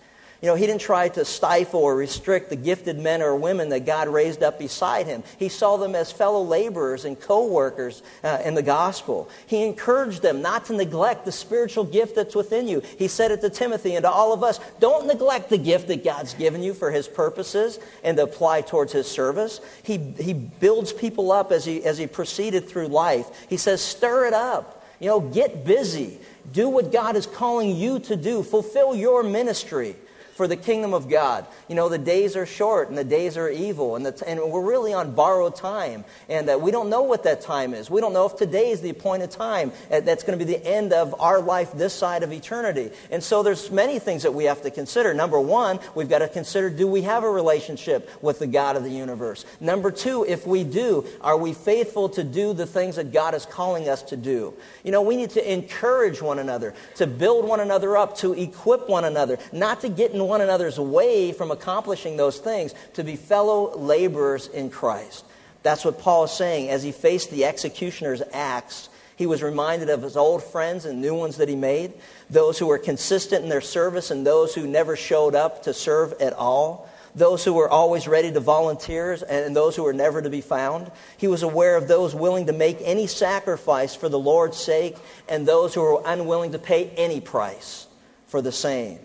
You 0.44 0.50
know, 0.50 0.56
he 0.56 0.66
didn't 0.66 0.82
try 0.82 1.08
to 1.08 1.24
stifle 1.24 1.80
or 1.80 1.96
restrict 1.96 2.50
the 2.50 2.56
gifted 2.56 2.98
men 2.98 3.22
or 3.22 3.34
women 3.34 3.70
that 3.70 3.86
God 3.86 4.08
raised 4.08 4.42
up 4.42 4.58
beside 4.58 5.06
him. 5.06 5.22
He 5.38 5.48
saw 5.48 5.78
them 5.78 5.94
as 5.94 6.12
fellow 6.12 6.42
laborers 6.42 7.06
and 7.06 7.18
co-workers 7.18 8.02
uh, 8.22 8.42
in 8.44 8.52
the 8.52 8.62
gospel. 8.62 9.30
He 9.46 9.64
encouraged 9.64 10.20
them 10.20 10.42
not 10.42 10.66
to 10.66 10.74
neglect 10.74 11.24
the 11.24 11.32
spiritual 11.32 11.84
gift 11.84 12.14
that's 12.16 12.34
within 12.34 12.68
you. 12.68 12.82
He 12.98 13.08
said 13.08 13.30
it 13.30 13.40
to 13.40 13.48
Timothy 13.48 13.94
and 13.94 14.02
to 14.02 14.10
all 14.10 14.34
of 14.34 14.42
us, 14.42 14.60
don't 14.80 15.06
neglect 15.06 15.48
the 15.48 15.56
gift 15.56 15.88
that 15.88 16.04
God's 16.04 16.34
given 16.34 16.62
you 16.62 16.74
for 16.74 16.90
his 16.90 17.08
purposes 17.08 17.78
and 18.02 18.18
to 18.18 18.24
apply 18.24 18.60
towards 18.60 18.92
his 18.92 19.10
service. 19.10 19.62
He, 19.82 19.96
he 19.96 20.34
builds 20.34 20.92
people 20.92 21.32
up 21.32 21.52
as 21.52 21.64
he, 21.64 21.82
as 21.86 21.96
he 21.96 22.06
proceeded 22.06 22.68
through 22.68 22.88
life. 22.88 23.46
He 23.48 23.56
says, 23.56 23.80
stir 23.80 24.26
it 24.26 24.34
up. 24.34 24.84
You 25.00 25.08
know, 25.08 25.20
get 25.20 25.64
busy. 25.64 26.18
Do 26.52 26.68
what 26.68 26.92
God 26.92 27.16
is 27.16 27.24
calling 27.26 27.74
you 27.74 27.98
to 28.00 28.14
do. 28.14 28.42
Fulfill 28.42 28.94
your 28.94 29.22
ministry. 29.22 29.96
For 30.34 30.46
the 30.46 30.56
kingdom 30.56 30.94
of 30.94 31.08
God. 31.08 31.46
You 31.68 31.74
know, 31.74 31.88
the 31.88 31.98
days 31.98 32.36
are 32.36 32.46
short 32.46 32.88
and 32.88 32.98
the 32.98 33.04
days 33.04 33.36
are 33.36 33.48
evil, 33.48 33.96
and, 33.96 34.06
and 34.26 34.40
we're 34.40 34.64
really 34.64 34.92
on 34.92 35.14
borrowed 35.14 35.56
time. 35.56 36.04
And 36.28 36.48
that 36.48 36.60
we 36.60 36.70
don't 36.70 36.90
know 36.90 37.02
what 37.02 37.24
that 37.24 37.40
time 37.40 37.74
is. 37.74 37.88
We 37.90 38.00
don't 38.00 38.12
know 38.12 38.26
if 38.26 38.36
today 38.36 38.70
is 38.70 38.80
the 38.80 38.90
appointed 38.90 39.30
time. 39.30 39.72
That's 39.88 40.24
going 40.24 40.38
to 40.38 40.44
be 40.44 40.50
the 40.50 40.64
end 40.64 40.92
of 40.92 41.20
our 41.20 41.40
life 41.40 41.72
this 41.72 41.94
side 41.94 42.22
of 42.22 42.32
eternity. 42.32 42.90
And 43.10 43.22
so 43.22 43.42
there's 43.42 43.70
many 43.70 43.98
things 43.98 44.22
that 44.22 44.34
we 44.34 44.44
have 44.44 44.62
to 44.62 44.70
consider. 44.70 45.14
Number 45.14 45.40
one, 45.40 45.80
we've 45.94 46.08
got 46.08 46.18
to 46.18 46.28
consider 46.28 46.70
do 46.70 46.86
we 46.86 47.02
have 47.02 47.24
a 47.24 47.30
relationship 47.30 48.10
with 48.22 48.38
the 48.38 48.46
God 48.46 48.76
of 48.76 48.84
the 48.84 48.90
universe? 48.90 49.44
Number 49.60 49.90
two, 49.90 50.24
if 50.24 50.46
we 50.46 50.64
do, 50.64 51.06
are 51.20 51.36
we 51.36 51.52
faithful 51.52 52.08
to 52.10 52.24
do 52.24 52.52
the 52.52 52.66
things 52.66 52.96
that 52.96 53.12
God 53.12 53.34
is 53.34 53.46
calling 53.46 53.88
us 53.88 54.02
to 54.04 54.16
do? 54.16 54.54
You 54.82 54.92
know, 54.92 55.02
we 55.02 55.16
need 55.16 55.30
to 55.30 55.52
encourage 55.52 56.20
one 56.20 56.38
another, 56.38 56.74
to 56.96 57.06
build 57.06 57.46
one 57.46 57.60
another 57.60 57.96
up, 57.96 58.16
to 58.18 58.32
equip 58.32 58.88
one 58.88 59.04
another, 59.04 59.38
not 59.52 59.80
to 59.82 59.88
get 59.88 60.12
in 60.12 60.23
one 60.24 60.40
another's 60.40 60.78
way 60.78 61.32
from 61.32 61.50
accomplishing 61.50 62.16
those 62.16 62.38
things, 62.38 62.74
to 62.94 63.04
be 63.04 63.16
fellow 63.16 63.76
laborers 63.76 64.46
in 64.48 64.70
Christ. 64.70 65.24
That's 65.62 65.84
what 65.84 65.98
Paul 65.98 66.24
is 66.24 66.32
saying 66.32 66.68
as 66.70 66.82
he 66.82 66.92
faced 66.92 67.30
the 67.30 67.46
executioner's 67.46 68.22
axe. 68.32 68.88
He 69.16 69.26
was 69.26 69.42
reminded 69.42 69.90
of 69.90 70.02
his 70.02 70.16
old 70.16 70.42
friends 70.42 70.84
and 70.84 71.00
new 71.00 71.14
ones 71.14 71.36
that 71.36 71.48
he 71.48 71.56
made, 71.56 71.94
those 72.28 72.58
who 72.58 72.66
were 72.66 72.78
consistent 72.78 73.44
in 73.44 73.48
their 73.48 73.60
service 73.60 74.10
and 74.10 74.26
those 74.26 74.54
who 74.54 74.66
never 74.66 74.96
showed 74.96 75.34
up 75.34 75.62
to 75.62 75.72
serve 75.72 76.14
at 76.20 76.32
all, 76.32 76.88
those 77.14 77.44
who 77.44 77.52
were 77.52 77.68
always 77.68 78.08
ready 78.08 78.32
to 78.32 78.40
volunteer 78.40 79.16
and 79.28 79.54
those 79.54 79.76
who 79.76 79.84
were 79.84 79.92
never 79.92 80.20
to 80.20 80.30
be 80.30 80.40
found. 80.40 80.90
He 81.16 81.28
was 81.28 81.42
aware 81.42 81.76
of 81.76 81.86
those 81.86 82.14
willing 82.14 82.46
to 82.46 82.52
make 82.52 82.78
any 82.80 83.06
sacrifice 83.06 83.94
for 83.94 84.08
the 84.08 84.18
Lord's 84.18 84.58
sake 84.58 84.96
and 85.28 85.46
those 85.46 85.74
who 85.74 85.80
were 85.80 86.02
unwilling 86.04 86.52
to 86.52 86.58
pay 86.58 86.90
any 86.96 87.20
price 87.20 87.86
for 88.26 88.42
the 88.42 88.52
same. 88.52 88.98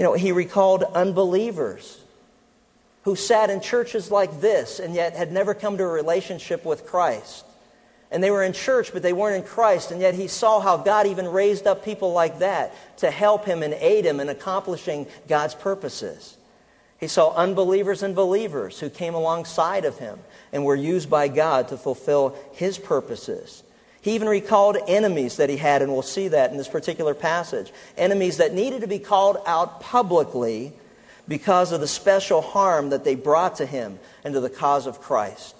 You 0.00 0.04
know, 0.06 0.14
he 0.14 0.32
recalled 0.32 0.82
unbelievers 0.82 2.00
who 3.02 3.16
sat 3.16 3.50
in 3.50 3.60
churches 3.60 4.10
like 4.10 4.40
this 4.40 4.80
and 4.80 4.94
yet 4.94 5.14
had 5.14 5.30
never 5.30 5.52
come 5.52 5.76
to 5.76 5.84
a 5.84 5.86
relationship 5.86 6.64
with 6.64 6.86
Christ. 6.86 7.44
And 8.10 8.24
they 8.24 8.30
were 8.30 8.42
in 8.42 8.54
church, 8.54 8.94
but 8.94 9.02
they 9.02 9.12
weren't 9.12 9.36
in 9.36 9.42
Christ. 9.42 9.90
And 9.90 10.00
yet 10.00 10.14
he 10.14 10.26
saw 10.26 10.58
how 10.58 10.78
God 10.78 11.06
even 11.06 11.28
raised 11.28 11.66
up 11.66 11.84
people 11.84 12.14
like 12.14 12.38
that 12.38 12.74
to 13.00 13.10
help 13.10 13.44
him 13.44 13.62
and 13.62 13.74
aid 13.74 14.06
him 14.06 14.20
in 14.20 14.30
accomplishing 14.30 15.06
God's 15.28 15.54
purposes. 15.54 16.34
He 16.98 17.06
saw 17.06 17.34
unbelievers 17.34 18.02
and 18.02 18.14
believers 18.14 18.80
who 18.80 18.88
came 18.88 19.12
alongside 19.12 19.84
of 19.84 19.98
him 19.98 20.18
and 20.50 20.64
were 20.64 20.74
used 20.74 21.10
by 21.10 21.28
God 21.28 21.68
to 21.68 21.76
fulfill 21.76 22.34
his 22.52 22.78
purposes. 22.78 23.62
He 24.02 24.12
even 24.12 24.28
recalled 24.28 24.78
enemies 24.88 25.36
that 25.36 25.50
he 25.50 25.56
had, 25.56 25.82
and 25.82 25.92
we'll 25.92 26.02
see 26.02 26.28
that 26.28 26.50
in 26.50 26.56
this 26.56 26.68
particular 26.68 27.14
passage. 27.14 27.72
Enemies 27.98 28.38
that 28.38 28.54
needed 28.54 28.80
to 28.80 28.86
be 28.86 28.98
called 28.98 29.38
out 29.46 29.80
publicly 29.80 30.72
because 31.28 31.72
of 31.72 31.80
the 31.80 31.88
special 31.88 32.40
harm 32.40 32.90
that 32.90 33.04
they 33.04 33.14
brought 33.14 33.56
to 33.56 33.66
him 33.66 33.98
and 34.24 34.34
to 34.34 34.40
the 34.40 34.50
cause 34.50 34.86
of 34.86 35.00
Christ. 35.00 35.54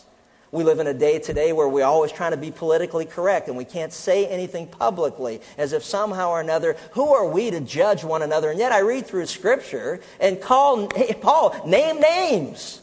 We 0.53 0.65
live 0.65 0.81
in 0.81 0.89
a 0.89 0.95
day 0.95 1.21
today 1.21 1.53
where 1.53 1.69
we're 1.69 1.85
always 1.85 2.11
trying 2.11 2.33
to 2.33 2.37
be 2.37 2.51
politically 2.51 3.05
correct 3.05 3.47
and 3.47 3.57
we 3.57 3.65
can't 3.65 3.93
say 3.93 4.27
anything 4.27 4.67
publicly 4.67 5.41
as 5.57 5.73
if 5.73 5.85
somehow 5.85 6.31
or 6.31 6.41
another, 6.41 6.77
who 6.91 7.15
are 7.15 7.27
we 7.27 7.53
to 7.53 7.61
judge 7.61 8.03
one 8.03 8.23
another? 8.23 8.51
And 8.51 8.59
yet 8.59 8.73
I 8.73 8.81
read 8.81 9.07
through 9.07 9.27
Scripture 9.27 10.01
and 10.19 10.41
call 10.41 10.89
Paul, 11.21 11.55
name 11.67 12.01
names. 12.01 12.81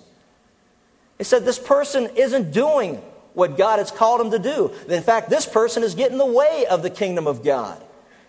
He 1.18 1.26
said, 1.26 1.44
This 1.44 1.60
person 1.60 2.10
isn't 2.16 2.52
doing 2.52 3.02
what 3.38 3.56
God 3.56 3.78
has 3.78 3.92
called 3.92 4.20
him 4.20 4.32
to 4.32 4.40
do. 4.40 4.74
In 4.90 5.04
fact, 5.04 5.30
this 5.30 5.46
person 5.46 5.84
is 5.84 5.94
getting 5.94 6.14
in 6.14 6.18
the 6.18 6.26
way 6.26 6.66
of 6.66 6.82
the 6.82 6.90
kingdom 6.90 7.28
of 7.28 7.44
God. 7.44 7.80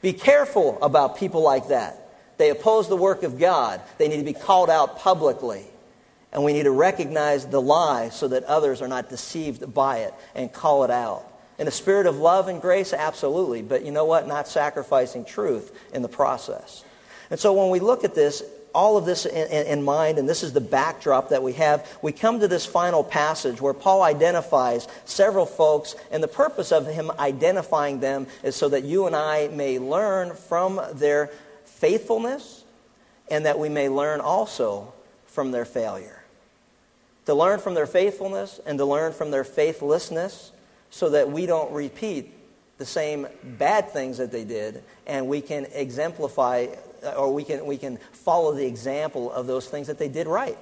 Be 0.03 0.13
careful 0.13 0.77
about 0.83 1.17
people 1.17 1.41
like 1.41 1.69
that. 1.69 2.11
They 2.37 2.51
oppose 2.51 2.91
the 2.91 2.97
work 2.97 3.23
of 3.23 3.39
God. 3.39 3.81
They 3.97 4.09
need 4.09 4.19
to 4.19 4.23
be 4.23 4.35
called 4.35 4.69
out 4.69 4.99
publicly. 4.99 5.65
And 6.31 6.45
we 6.45 6.53
need 6.53 6.65
to 6.65 6.71
recognize 6.71 7.47
the 7.47 7.59
lie 7.59 8.11
so 8.11 8.29
that 8.29 8.45
others 8.45 8.83
are 8.83 8.87
not 8.87 9.09
deceived 9.09 9.73
by 9.73 10.01
it 10.01 10.15
and 10.35 10.53
call 10.53 10.85
it 10.85 10.91
out. 10.91 11.25
In 11.59 11.67
a 11.67 11.71
spirit 11.71 12.07
of 12.07 12.19
love 12.19 12.49
and 12.49 12.61
grace, 12.61 12.93
absolutely. 12.93 13.63
But 13.63 13.87
you 13.87 13.93
know 13.93 14.05
what? 14.05 14.29
Not 14.29 14.47
sacrificing 14.47 15.25
truth 15.25 15.73
in 15.95 16.03
the 16.03 16.09
process. 16.09 16.85
And 17.31 17.41
so 17.41 17.55
when 17.55 17.71
we 17.71 17.81
look 17.81 18.05
at 18.05 18.15
this, 18.15 18.43
all 18.75 18.97
of 18.97 19.05
this 19.05 19.27
in, 19.27 19.67
in, 19.67 19.83
mind, 19.83 20.19
and 20.19 20.29
this 20.29 20.43
is 20.43 20.53
the 20.53 20.61
backdrop 20.61 21.31
that 21.31 21.43
we 21.43 21.53
have, 21.55 21.87
we 22.03 22.13
come 22.13 22.41
to 22.41 22.49
this 22.49 22.67
final 22.67 23.03
passage 23.03 23.61
where 23.61 23.75
Paul 23.75 24.03
identifies 24.03 24.89
several 25.05 25.47
folks, 25.47 25.95
and 26.11 26.23
the 26.23 26.29
purpose 26.29 26.73
of 26.73 26.87
him 26.87 27.11
identifying 27.19 28.01
them 28.01 28.27
is 28.43 28.57
so 28.57 28.69
that 28.69 28.85
you 28.85 29.07
and 29.07 29.17
I 29.17 29.49
may 29.49 29.79
learn 29.79 30.35
from 30.35 30.81
their 30.95 31.31
faithfulness 31.65 32.65
and 33.31 33.47
that 33.47 33.59
we 33.59 33.69
may 33.69 33.89
learn 33.89 34.21
also 34.21 34.93
from 35.27 35.51
their 35.51 35.65
failure. 35.65 36.23
To 37.27 37.35
learn 37.35 37.61
from 37.61 37.75
their 37.75 37.87
faithfulness 37.87 38.61
and 38.67 38.79
to 38.79 38.85
learn 38.85 39.13
from 39.13 39.31
their 39.31 39.45
faithlessness 39.45 40.51
so 40.91 41.11
that 41.11 41.31
we 41.31 41.47
don't 41.47 41.71
repeat 41.73 42.33
the 42.79 42.87
same 42.87 43.27
bad 43.59 43.91
things 43.91 44.19
that 44.19 44.33
they 44.33 44.45
did 44.45 44.83
and 45.07 45.29
we 45.29 45.41
can 45.41 45.67
exemplify 45.75 46.67
or 47.17 47.33
we 47.33 47.45
can, 47.45 47.67
we 47.67 47.77
can 47.77 47.99
follow 48.13 48.53
the 48.53 48.67
example 48.67 49.33
of 49.33 49.47
those 49.47 49.67
things 49.69 49.87
that 49.87 49.99
they 49.99 50.09
did 50.09 50.27
right. 50.27 50.59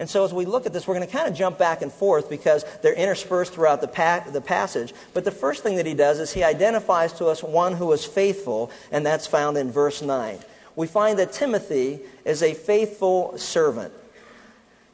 And 0.00 0.08
so 0.08 0.24
as 0.24 0.32
we 0.32 0.46
look 0.46 0.64
at 0.64 0.72
this, 0.72 0.88
we're 0.88 0.94
going 0.94 1.06
to 1.06 1.12
kind 1.12 1.28
of 1.28 1.34
jump 1.34 1.58
back 1.58 1.82
and 1.82 1.92
forth 1.92 2.30
because 2.30 2.64
they're 2.80 2.94
interspersed 2.94 3.52
throughout 3.52 3.82
the, 3.82 3.88
pa- 3.88 4.24
the 4.32 4.40
passage. 4.40 4.94
But 5.12 5.24
the 5.24 5.30
first 5.30 5.62
thing 5.62 5.76
that 5.76 5.84
he 5.84 5.92
does 5.92 6.18
is 6.18 6.32
he 6.32 6.42
identifies 6.42 7.12
to 7.14 7.26
us 7.26 7.42
one 7.42 7.74
who 7.74 7.92
is 7.92 8.04
faithful, 8.04 8.70
and 8.90 9.04
that's 9.04 9.26
found 9.26 9.58
in 9.58 9.70
verse 9.70 10.00
9. 10.00 10.38
We 10.74 10.86
find 10.86 11.18
that 11.18 11.32
Timothy 11.32 12.00
is 12.24 12.42
a 12.42 12.54
faithful 12.54 13.36
servant. 13.36 13.92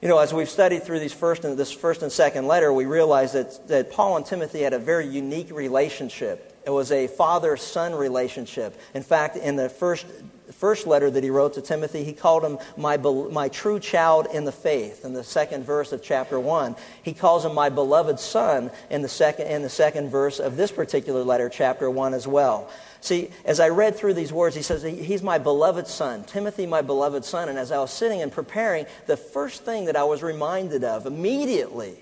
You 0.03 0.09
know, 0.09 0.19
as 0.19 0.35
we've 0.35 0.49
studied 0.49 0.83
through 0.83 0.99
these 0.99 1.13
first 1.13 1.45
and, 1.45 1.57
this 1.57 1.73
first 1.73 2.03
and 2.03 2.11
second 2.11 2.49
letter, 2.49 2.73
we 2.73 2.87
realize 2.87 3.33
that, 3.33 3.69
that 3.69 3.93
Paul 3.93 4.17
and 4.17 4.27
Timothy 4.27 4.63
had 4.63 4.73
a 4.73 4.79
very 4.79 5.07
unique 5.07 5.53
relationship. 5.53 6.53
It 6.67 6.71
was 6.71 6.91
a 6.91 7.07
father 7.07 7.57
son 7.57 7.95
relationship. 7.95 8.79
In 8.93 9.05
fact, 9.05 9.37
in 9.37 9.55
the 9.55 9.69
first 9.69 10.05
first 10.53 10.87
letter 10.87 11.11
that 11.11 11.23
he 11.23 11.31
wrote 11.31 11.55
to 11.55 11.61
Timothy, 11.61 12.05
he 12.05 12.13
called 12.13 12.45
him 12.45 12.59
my, 12.77 12.97
my 12.97 13.49
true 13.49 13.81
child 13.81 14.29
in 14.33 14.45
the 14.45 14.53
faith 14.53 15.05
in 15.05 15.13
the 15.13 15.25
second 15.25 15.65
verse 15.65 15.93
of 15.93 16.03
chapter 16.03 16.39
1. 16.39 16.77
He 17.03 17.13
calls 17.13 17.45
him 17.45 17.55
my 17.55 17.69
beloved 17.69 18.21
son 18.21 18.71
in 18.91 19.03
the 19.03 19.09
second, 19.09 19.49
in 19.49 19.63
the 19.63 19.69
second 19.69 20.11
verse 20.11 20.39
of 20.39 20.57
this 20.57 20.71
particular 20.71 21.25
letter, 21.25 21.49
chapter 21.49 21.91
1 21.91 22.15
as 22.15 22.27
well. 22.27 22.71
See, 23.01 23.31
as 23.45 23.61
I 23.61 23.69
read 23.69 23.97
through 23.97 24.15
these 24.15 24.33
words, 24.33 24.57
he 24.57 24.63
says, 24.63 24.83
He's 24.83 25.23
my 25.23 25.39
beloved 25.39 25.87
son, 25.87 26.25
Timothy, 26.25 26.67
my 26.67 26.83
beloved 26.83 27.25
son. 27.25 27.49
And 27.49 27.59
as 27.59 27.71
I 27.71 27.79
was 27.79 27.93
sitting 27.93 28.23
and 28.23 28.33
preparing, 28.33 28.87
the 29.07 29.17
first 29.17 29.65
thing 29.65 29.85
that 29.87 29.97
I 29.97 30.05
was 30.05 30.23
reminded 30.23 30.85
of 30.85 31.07
immediately 31.07 31.97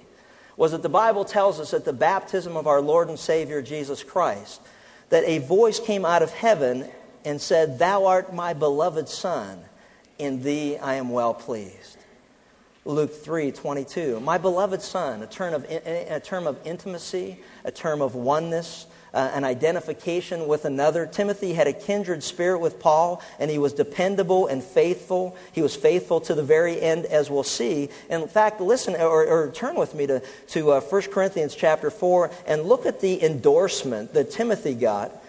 was 0.57 0.73
that 0.73 0.83
the 0.83 0.89
Bible 0.89 1.25
tells 1.25 1.61
us 1.61 1.75
at 1.75 1.85
the 1.85 1.93
baptism 1.93 2.57
of 2.57 2.67
our 2.67 2.81
Lord 2.81 3.09
and 3.09 3.19
Savior 3.19 3.61
Jesus 3.61 4.03
Christ 4.03 4.61
that 5.11 5.25
a 5.25 5.39
voice 5.39 5.81
came 5.81 6.05
out 6.05 6.23
of 6.23 6.31
heaven 6.31 6.89
and 7.25 7.41
said, 7.41 7.79
Thou 7.79 8.07
art 8.07 8.35
my 8.35 8.53
beloved 8.53 9.09
Son, 9.09 9.63
in 10.19 10.43
thee 10.43 10.77
I 10.77 10.95
am 10.95 11.11
well 11.11 11.35
pleased. 11.35 11.99
Luke 12.85 13.15
3 13.15 13.51
22. 13.53 14.21
My 14.21 14.37
beloved 14.37 14.83
Son, 14.83 15.23
a 15.23 15.27
term 15.27 15.55
of, 15.55 15.65
a 15.71 16.21
term 16.21 16.47
of 16.47 16.59
intimacy, 16.67 17.41
a 17.65 17.71
term 17.71 18.03
of 18.03 18.15
oneness, 18.15 18.87
uh, 19.15 19.31
an 19.33 19.43
identification 19.45 20.47
with 20.49 20.67
another. 20.67 21.07
Timothy 21.07 21.55
had 21.55 21.67
a 21.67 21.73
kindred 21.73 22.23
spirit 22.23 22.59
with 22.59 22.79
Paul, 22.79 23.23
and 23.39 23.51
he 23.51 23.57
was 23.57 23.73
dependable 23.73 24.49
and 24.49 24.63
faithful. 24.63 25.35
He 25.53 25.63
was 25.63 25.75
faithful 25.75 26.21
to 26.23 26.35
the 26.35 26.43
very 26.43 26.79
end, 26.79 27.07
as 27.07 27.31
we'll 27.31 27.43
see. 27.43 27.89
In 28.11 28.29
fact, 28.29 28.61
listen 28.61 28.97
or, 28.97 29.25
or 29.25 29.51
turn 29.53 29.77
with 29.77 29.95
me 29.95 30.07
to, 30.09 30.21
to 30.49 30.73
uh, 30.73 30.81
1 30.81 31.03
Corinthians 31.03 31.55
chapter 31.55 31.91
4 31.91 32.31
and 32.47 32.65
look 32.65 32.85
at 32.85 33.01
the 33.01 33.25
endorsement 33.25 34.13
that 34.13 34.31
Timothy 34.31 34.75
got 34.75 35.24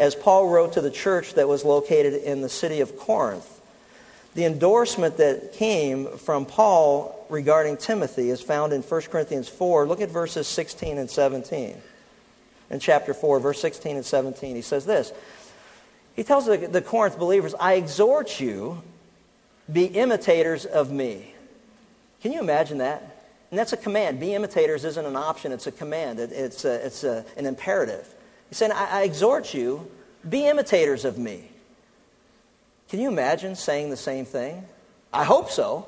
as 0.00 0.14
Paul 0.14 0.48
wrote 0.48 0.72
to 0.72 0.80
the 0.80 0.90
church 0.90 1.34
that 1.34 1.46
was 1.46 1.62
located 1.62 2.14
in 2.14 2.40
the 2.40 2.48
city 2.48 2.80
of 2.80 2.98
Corinth. 2.98 3.46
The 4.34 4.46
endorsement 4.46 5.18
that 5.18 5.52
came 5.52 6.16
from 6.16 6.46
Paul 6.46 7.26
regarding 7.28 7.76
Timothy 7.76 8.30
is 8.30 8.40
found 8.40 8.72
in 8.72 8.80
1 8.80 9.00
Corinthians 9.02 9.50
4. 9.50 9.86
Look 9.86 10.00
at 10.00 10.08
verses 10.08 10.48
16 10.48 10.96
and 10.96 11.10
17. 11.10 11.76
In 12.70 12.80
chapter 12.80 13.12
4, 13.12 13.40
verse 13.40 13.60
16 13.60 13.96
and 13.96 14.06
17, 14.06 14.56
he 14.56 14.62
says 14.62 14.86
this. 14.86 15.12
He 16.16 16.24
tells 16.24 16.46
the, 16.46 16.56
the 16.56 16.80
Corinth 16.80 17.18
believers, 17.18 17.54
I 17.60 17.74
exhort 17.74 18.40
you, 18.40 18.80
be 19.70 19.84
imitators 19.84 20.64
of 20.64 20.90
me. 20.90 21.34
Can 22.22 22.32
you 22.32 22.40
imagine 22.40 22.78
that? 22.78 23.02
And 23.50 23.58
that's 23.58 23.74
a 23.74 23.76
command. 23.76 24.18
Be 24.18 24.34
imitators 24.34 24.86
isn't 24.86 25.04
an 25.04 25.16
option, 25.16 25.52
it's 25.52 25.66
a 25.66 25.72
command, 25.72 26.20
it, 26.20 26.32
it's, 26.32 26.64
a, 26.64 26.86
it's 26.86 27.04
a, 27.04 27.22
an 27.36 27.44
imperative. 27.44 28.08
He 28.50 28.54
said, 28.54 28.70
I, 28.70 29.00
I 29.00 29.02
exhort 29.04 29.54
you, 29.54 29.90
be 30.28 30.46
imitators 30.46 31.06
of 31.06 31.16
me. 31.16 31.48
Can 32.90 33.00
you 33.00 33.08
imagine 33.08 33.54
saying 33.54 33.88
the 33.88 33.96
same 33.96 34.26
thing? 34.26 34.64
I 35.12 35.24
hope 35.24 35.50
so. 35.50 35.86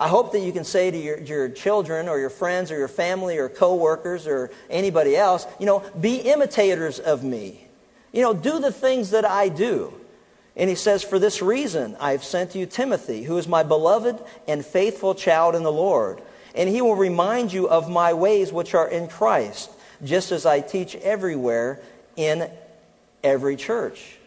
I 0.00 0.08
hope 0.08 0.32
that 0.32 0.40
you 0.40 0.50
can 0.50 0.64
say 0.64 0.90
to 0.90 0.98
your, 0.98 1.20
your 1.20 1.48
children 1.48 2.08
or 2.08 2.18
your 2.18 2.30
friends 2.30 2.72
or 2.72 2.78
your 2.78 2.88
family 2.88 3.38
or 3.38 3.48
coworkers 3.48 4.26
or 4.26 4.50
anybody 4.68 5.16
else, 5.16 5.46
you 5.60 5.66
know, 5.66 5.84
be 6.00 6.16
imitators 6.16 6.98
of 6.98 7.22
me. 7.22 7.64
You 8.12 8.22
know, 8.22 8.34
do 8.34 8.58
the 8.58 8.72
things 8.72 9.10
that 9.10 9.24
I 9.24 9.48
do. 9.48 9.92
And 10.56 10.68
he 10.68 10.76
says, 10.76 11.02
For 11.02 11.18
this 11.18 11.40
reason 11.40 11.96
I 12.00 12.12
have 12.12 12.24
sent 12.24 12.54
you 12.54 12.66
Timothy, 12.66 13.22
who 13.22 13.38
is 13.38 13.46
my 13.46 13.62
beloved 13.62 14.18
and 14.48 14.64
faithful 14.64 15.14
child 15.14 15.54
in 15.54 15.62
the 15.62 15.72
Lord. 15.72 16.20
And 16.54 16.68
he 16.68 16.82
will 16.82 16.96
remind 16.96 17.52
you 17.52 17.68
of 17.68 17.88
my 17.88 18.12
ways 18.12 18.52
which 18.52 18.74
are 18.74 18.88
in 18.88 19.08
Christ, 19.08 19.70
just 20.04 20.32
as 20.32 20.46
I 20.46 20.60
teach 20.60 20.94
everywhere 20.96 21.80
in 22.16 22.50
every 23.22 23.56
church. 23.56 24.18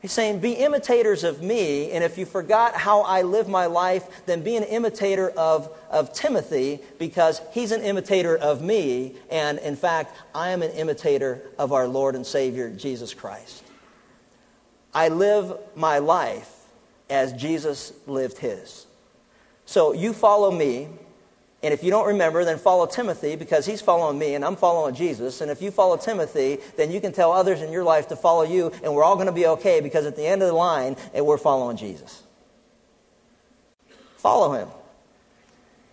He's 0.00 0.12
saying, 0.12 0.38
Be 0.38 0.52
imitators 0.52 1.24
of 1.24 1.42
me, 1.42 1.90
and 1.90 2.04
if 2.04 2.18
you 2.18 2.24
forgot 2.24 2.74
how 2.74 3.00
I 3.00 3.22
live 3.22 3.48
my 3.48 3.66
life, 3.66 4.04
then 4.26 4.42
be 4.42 4.56
an 4.56 4.62
imitator 4.62 5.30
of, 5.30 5.76
of 5.90 6.12
Timothy, 6.12 6.80
because 6.98 7.40
he's 7.50 7.72
an 7.72 7.82
imitator 7.82 8.36
of 8.36 8.62
me, 8.62 9.16
and 9.30 9.58
in 9.58 9.74
fact, 9.74 10.16
I 10.34 10.50
am 10.50 10.62
an 10.62 10.70
imitator 10.72 11.42
of 11.58 11.72
our 11.72 11.88
Lord 11.88 12.14
and 12.14 12.24
Savior, 12.24 12.70
Jesus 12.70 13.12
Christ. 13.12 13.64
I 14.94 15.08
live 15.08 15.58
my 15.74 15.98
life 15.98 16.50
as 17.10 17.32
Jesus 17.32 17.92
lived 18.06 18.38
his. 18.38 18.86
So 19.66 19.92
you 19.92 20.12
follow 20.12 20.50
me, 20.50 20.88
and 21.62 21.74
if 21.74 21.82
you 21.82 21.90
don't 21.90 22.06
remember, 22.06 22.44
then 22.44 22.58
follow 22.58 22.86
Timothy 22.86 23.34
because 23.34 23.66
he's 23.66 23.80
following 23.80 24.16
me 24.16 24.34
and 24.34 24.44
I'm 24.44 24.54
following 24.54 24.94
Jesus. 24.94 25.40
And 25.40 25.50
if 25.50 25.60
you 25.60 25.72
follow 25.72 25.96
Timothy, 25.96 26.58
then 26.76 26.92
you 26.92 27.00
can 27.00 27.12
tell 27.12 27.32
others 27.32 27.62
in 27.62 27.72
your 27.72 27.82
life 27.82 28.08
to 28.08 28.16
follow 28.16 28.44
you, 28.44 28.70
and 28.84 28.94
we're 28.94 29.02
all 29.02 29.16
going 29.16 29.26
to 29.26 29.32
be 29.32 29.46
okay 29.46 29.80
because 29.80 30.06
at 30.06 30.14
the 30.14 30.24
end 30.24 30.42
of 30.42 30.48
the 30.48 30.54
line, 30.54 30.96
eh, 31.14 31.20
we're 31.20 31.38
following 31.38 31.76
Jesus. 31.76 32.22
Follow 34.18 34.52
him. 34.52 34.68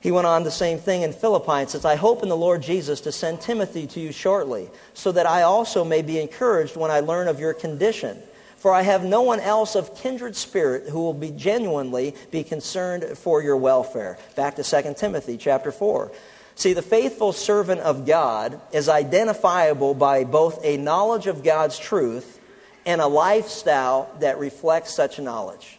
He 0.02 0.12
went 0.12 0.28
on 0.28 0.44
the 0.44 0.52
same 0.52 0.78
thing 0.78 1.02
in 1.02 1.14
Philippi 1.14 1.52
and 1.52 1.70
says, 1.70 1.84
I 1.84 1.96
hope 1.96 2.22
in 2.22 2.30
the 2.30 2.38
Lord 2.38 2.62
Jesus 2.62 3.02
to 3.02 3.12
send 3.12 3.42
Timothy 3.42 3.88
to 3.88 4.00
you 4.00 4.12
shortly, 4.12 4.70
so 4.94 5.12
that 5.14 5.26
I 5.26 5.42
also 5.42 5.84
may 5.84 6.04
be 6.04 6.20
encouraged 6.20 6.76
when 6.78 6.92
I 6.92 7.00
learn 7.00 7.28
of 7.28 7.40
your 7.40 7.56
condition 7.56 8.22
for 8.66 8.74
I 8.74 8.82
have 8.82 9.06
no 9.06 9.22
one 9.22 9.40
else 9.42 9.76
of 9.76 9.94
kindred 9.94 10.36
spirit 10.36 10.90
who 10.90 11.02
will 11.02 11.14
be 11.14 11.30
genuinely 11.30 12.16
be 12.32 12.44
concerned 12.44 13.16
for 13.16 13.40
your 13.40 13.58
welfare. 13.58 14.18
Back 14.36 14.56
to 14.56 14.64
2 14.64 14.96
Timothy 14.96 15.38
chapter 15.38 15.72
4. 15.72 16.12
See, 16.56 16.74
the 16.74 16.82
faithful 16.82 17.32
servant 17.32 17.82
of 17.82 18.08
God 18.08 18.60
is 18.72 18.90
identifiable 18.90 19.94
by 19.94 20.24
both 20.24 20.66
a 20.66 20.78
knowledge 20.78 21.28
of 21.28 21.44
God's 21.44 21.78
truth 21.78 22.40
and 22.88 23.02
a 23.02 23.06
lifestyle 23.06 24.10
that 24.20 24.40
reflects 24.40 24.96
such 24.96 25.20
knowledge. 25.20 25.78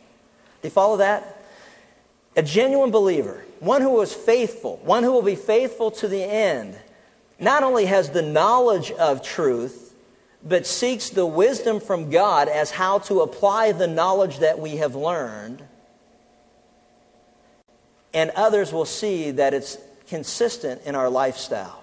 Do 0.63 0.69
you 0.69 0.71
follow 0.71 0.99
that? 0.99 1.43
A 2.37 2.43
genuine 2.45 2.93
believer, 2.93 3.45
one 3.59 3.83
who 3.83 4.01
is 4.01 4.15
faithful, 4.15 4.77
one 4.85 5.03
who 5.03 5.11
will 5.11 5.23
be 5.23 5.35
faithful 5.35 5.91
to 5.91 6.07
the 6.07 6.23
end, 6.23 6.79
not 7.41 7.65
only 7.65 7.87
has 7.87 8.11
the 8.11 8.23
knowledge 8.23 8.93
of 8.93 9.25
truth, 9.25 9.86
but 10.45 10.67
seeks 10.67 11.11
the 11.11 11.27
wisdom 11.27 11.81
from 11.81 12.11
God 12.11 12.49
as 12.49 12.71
how 12.71 12.99
to 13.01 13.21
apply 13.23 13.73
the 13.73 13.87
knowledge 13.87 14.39
that 14.39 14.59
we 14.59 14.77
have 14.77 14.95
learned. 14.95 15.63
And 18.15 18.31
others 18.31 18.73
will 18.73 18.85
see 18.85 19.33
that 19.33 19.55
it's 19.55 19.79
consistent 20.09 20.83
in 20.85 20.95
our 20.95 21.11
lifestyle. 21.11 21.83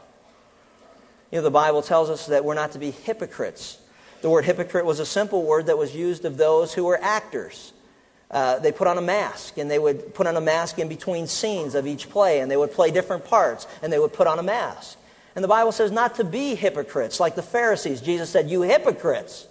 You 1.32 1.40
know, 1.40 1.44
the 1.44 1.52
Bible 1.52 1.82
tells 1.82 2.10
us 2.10 2.28
that 2.28 2.46
we're 2.46 2.54
not 2.54 2.74
to 2.74 2.80
be 2.80 2.92
hypocrites. 2.92 3.78
The 4.22 4.30
word 4.30 4.46
hypocrite 4.46 4.86
was 4.86 5.00
a 5.00 5.06
simple 5.06 5.44
word 5.44 5.66
that 5.66 5.78
was 5.78 5.94
used 5.94 6.26
of 6.26 6.38
those 6.38 6.74
who 6.74 6.86
were 6.86 7.00
actors. 7.02 7.74
Uh, 8.32 8.58
they 8.60 8.72
put 8.72 8.88
on 8.88 8.98
a 8.98 9.02
mask, 9.02 9.58
and 9.58 9.70
they 9.70 9.78
would 9.78 10.16
put 10.16 10.26
on 10.26 10.38
a 10.38 10.42
mask 10.42 10.80
in 10.80 10.88
between 10.88 11.28
scenes 11.28 11.76
of 11.76 11.86
each 11.86 12.10
play, 12.10 12.40
and 12.40 12.50
they 12.50 12.58
would 12.58 12.72
play 12.72 12.90
different 12.90 13.26
parts, 13.26 13.68
and 13.82 13.92
they 13.92 14.00
would 14.00 14.14
put 14.14 14.26
on 14.26 14.40
a 14.40 14.44
mask. 14.44 14.98
And 15.36 15.44
the 15.44 15.50
Bible 15.50 15.72
says 15.72 15.92
not 15.92 16.16
to 16.16 16.24
be 16.24 16.56
hypocrites 16.56 17.20
like 17.20 17.36
the 17.36 17.42
Pharisees. 17.42 18.02
Jesus 18.02 18.30
said, 18.30 18.50
You 18.50 18.62
hypocrites. 18.62 19.48